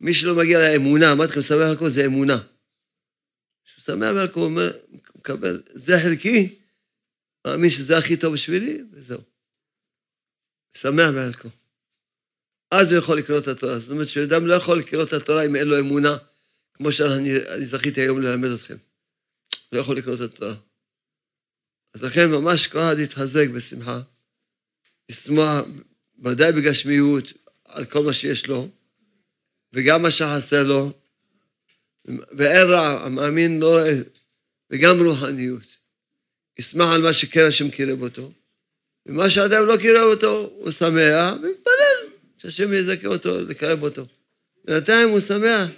מי 0.00 0.14
שלא 0.14 0.36
מגיע 0.36 0.58
לאמונה, 0.58 1.12
אמרתי 1.12 1.32
לכם, 1.32 1.42
שמח 1.42 1.58
בחלקו 1.58 1.88
זה 1.88 2.04
אמונה. 2.04 2.42
כשהוא 3.64 3.96
שמח 3.96 4.10
בחלקו, 4.16 4.40
הוא 4.40 4.48
אומר, 4.48 4.78
מקבל, 5.14 5.62
זה 5.74 5.92
חלקי, 6.02 6.58
מאמין 7.46 7.70
שזה 7.70 7.98
הכי 7.98 8.16
טוב 8.16 8.34
בשבילי, 8.34 8.82
וזהו. 8.92 9.20
שמח 10.72 11.10
בחלקו. 11.10 11.63
אז 12.80 12.92
הוא 12.92 12.98
יכול 12.98 13.18
לקרוא 13.18 13.38
את 13.38 13.48
התורה. 13.48 13.78
זאת 13.78 13.90
אומרת 13.90 14.08
שאדם 14.08 14.46
לא 14.46 14.54
יכול 14.54 14.78
לקרוא 14.78 15.02
את 15.02 15.12
התורה 15.12 15.44
אם 15.44 15.56
אין 15.56 15.68
לו 15.68 15.78
אמונה, 15.78 16.16
כמו 16.74 16.92
שאני 16.92 17.30
זכיתי 17.60 18.00
היום 18.00 18.20
ללמד 18.20 18.48
אתכם. 18.50 18.76
לא 19.72 19.80
יכול 19.80 19.96
לקרוא 19.96 20.14
את 20.14 20.20
התורה. 20.20 20.54
אז 21.94 22.02
לכן 22.02 22.30
ממש 22.30 22.66
כל 22.66 22.78
אחד 22.78 22.96
יתחזק 22.98 23.46
בשמחה, 23.48 24.00
לשמוע 25.10 25.62
ודאי 26.24 26.52
בגשמיות 26.52 27.32
על 27.64 27.84
כל 27.84 28.02
מה 28.02 28.12
שיש 28.12 28.46
לו, 28.46 28.68
וגם 29.72 30.02
מה 30.02 30.10
שחסר 30.10 30.62
לו, 30.62 30.92
ואין 32.06 32.66
רע, 32.66 33.04
המאמין 33.04 33.60
לא 33.60 33.70
רואה, 33.70 34.00
וגם 34.70 35.00
רוחניות. 35.00 35.76
ישמח 36.58 36.88
על 36.88 37.02
מה 37.02 37.12
שכן 37.12 37.46
השם 37.46 37.70
קירב 37.70 38.02
אותו, 38.02 38.32
ומה 39.06 39.30
שאדם 39.30 39.66
לא 39.66 39.76
קירב 39.76 40.10
אותו, 40.10 40.50
הוא 40.54 40.70
שמח, 40.70 41.34
שהשם 42.44 42.72
יזכה 42.72 43.06
אותו, 43.06 43.40
לקרב 43.40 43.82
אותו. 43.82 44.06
בינתיים 44.64 45.08
הוא 45.08 45.20
שמח, 45.20 45.68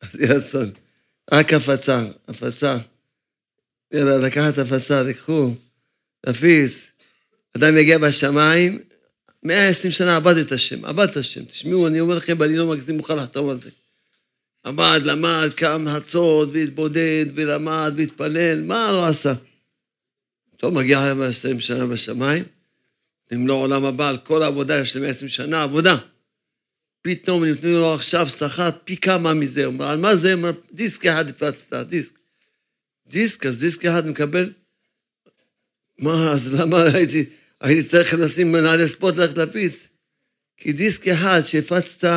אז 0.00 0.20
יהיה 0.20 0.34
רצון. 0.34 0.70
רק 1.32 1.52
הפצה, 1.52 2.04
הפצה. 2.28 2.76
יאללה, 3.92 4.16
לקחת 4.16 4.58
הפצה, 4.58 5.02
לקחו, 5.02 5.54
תפיץ. 6.26 6.90
אדם 7.56 7.78
יגיע 7.78 7.98
בשמיים, 7.98 8.78
120 9.42 9.92
שנה 9.92 10.16
עבד 10.16 10.36
את 10.36 10.52
השם, 10.52 10.84
עבד 10.84 11.08
את 11.08 11.16
השם. 11.16 11.44
תשמעו, 11.44 11.86
אני 11.86 12.00
אומר 12.00 12.14
לכם, 12.14 12.36
ואני 12.38 12.56
לא 12.56 12.66
מגזים, 12.66 12.96
מוכן 12.96 13.16
לחתום 13.16 13.50
על 13.50 13.56
זה. 13.56 13.70
עבד, 14.64 15.00
למד, 15.04 15.50
קם 15.56 15.88
הצוד, 15.88 16.50
והתבודד, 16.52 17.26
ולמד, 17.34 17.92
והתפלל, 17.96 18.62
מה 18.62 18.92
לא 18.92 19.06
עשה? 19.06 19.34
טוב, 20.56 20.74
מגיע 20.74 21.06
להם 21.06 21.18
120 21.18 21.60
שנה 21.60 21.86
בשמיים, 21.86 22.44
אם 23.34 23.46
לא 23.46 23.54
עולם 23.54 23.84
הבא, 23.84 24.08
על 24.08 24.18
כל 24.18 24.42
העבודה, 24.42 24.80
יש 24.80 24.96
להם 24.96 25.04
120 25.04 25.28
שנה 25.28 25.62
עבודה. 25.62 25.96
פתאום 27.02 27.44
נותנים 27.44 27.74
לו 27.74 27.94
עכשיו 27.94 28.28
שכר 28.28 28.70
פי 28.84 28.96
כמה 28.96 29.34
מזה. 29.34 29.64
הוא 29.64 29.74
אומר, 29.74 29.86
על 29.86 29.98
מה 29.98 30.16
זה? 30.16 30.34
דיסק 30.72 31.06
אחד 31.06 31.28
הפצת, 31.28 31.86
דיסק. 31.86 32.18
דיסק, 33.06 33.46
אז 33.46 33.60
דיסק 33.60 33.84
אחד 33.84 34.06
מקבל... 34.06 34.52
מה, 35.98 36.32
אז 36.32 36.54
למה 36.54 36.82
הייתי, 36.94 37.24
הייתי 37.60 37.88
צריך 37.88 38.14
לשים 38.14 38.52
מנהלי 38.52 38.88
ספורט 38.88 39.16
ללכת 39.16 39.38
להפיץ? 39.38 39.88
כי 40.56 40.72
דיסק 40.72 41.08
אחד 41.08 41.40
שהפצת, 41.44 42.08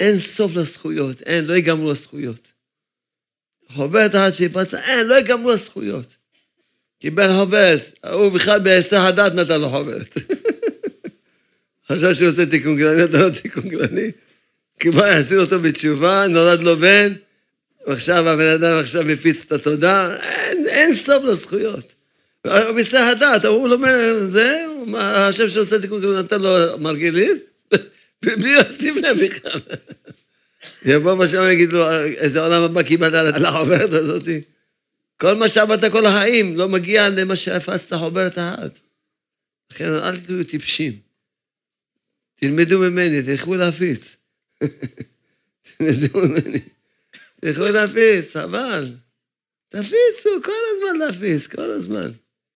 אין 0.00 0.18
סוף 0.18 0.54
לזכויות, 0.54 1.22
אין, 1.22 1.44
לא 1.44 1.52
ייגמרו 1.52 1.90
הזכויות. 1.90 2.52
חוברת 3.68 4.14
אחת 4.14 4.34
שהפצת, 4.34 4.78
אין, 4.78 5.06
לא 5.06 5.14
ייגמרו 5.14 5.52
הזכויות. 5.52 6.16
קיבל 7.04 7.36
חוברת, 7.36 7.80
הוא 8.12 8.28
בכלל 8.28 8.60
בהיסח 8.60 8.96
הדעת 8.96 9.34
נתן 9.34 9.60
לו 9.60 9.68
חוברת. 9.68 10.14
חשב 11.88 12.14
שהוא 12.14 12.28
עושה 12.28 12.46
תיקון 12.46 12.76
כללי, 12.76 13.04
נתן 13.04 13.18
לו 13.18 13.30
תיקון 13.30 13.70
כללי. 13.70 14.10
כי 14.80 14.90
בא 14.90 15.08
יחזיר 15.08 15.40
אותו 15.40 15.60
בתשובה, 15.60 16.26
נולד 16.28 16.62
לו 16.62 16.76
בן, 16.76 17.12
ועכשיו 17.86 18.28
הבן 18.28 18.46
אדם 18.46 18.78
עכשיו 18.78 19.04
מפיץ 19.04 19.44
את 19.46 19.52
התודה, 19.52 20.16
אין, 20.22 20.66
אין 20.66 20.94
סוף 20.94 21.24
לזכויות. 21.24 21.92
בהיסח 22.44 23.06
הדעת, 23.10 23.44
הוא 23.44 23.68
לומד, 23.68 23.90
זה, 24.24 24.64
השם 24.96 25.48
שעושה 25.48 25.80
תיקון 25.80 26.00
כללי 26.00 26.18
נתן 26.18 26.40
לו 26.40 26.78
מרגילית, 26.78 27.44
בלי 28.22 28.54
לשים 28.68 28.96
לב 28.96 29.24
בכלל. 29.24 29.60
יבוא 30.92 31.14
בשם 31.14 31.40
ויגיד 31.40 31.72
לו, 31.72 31.90
איזה 32.04 32.40
עולם 32.40 32.62
הבא 32.62 32.82
קיבלת 32.82 33.34
על 33.34 33.44
החוברת 33.44 33.92
הזאתי. 33.92 34.40
כל 35.16 35.34
מה 35.34 35.48
שעבדת 35.48 35.92
כל 35.92 36.06
החיים 36.06 36.56
לא 36.56 36.68
מגיע 36.68 37.08
למה 37.08 37.36
שהפצת 37.36 37.96
חוברת 37.96 38.38
אחת. 38.38 38.78
לכן 39.72 39.84
אל 39.84 40.16
תהיו 40.16 40.44
טיפשים. 40.44 40.92
תלמדו 42.34 42.78
ממני, 42.78 43.22
תלכו 43.22 43.54
להפיץ. 43.54 44.16
תלמדו 45.76 46.18
ממני. 46.18 46.60
תלכו 47.40 47.64
להפיץ, 47.64 48.36
חבל. 48.36 48.94
תפיצו, 49.68 50.42
כל 50.44 50.52
הזמן 50.76 50.98
להפיץ, 50.98 51.46
כל 51.46 51.70
הזמן. 51.70 52.10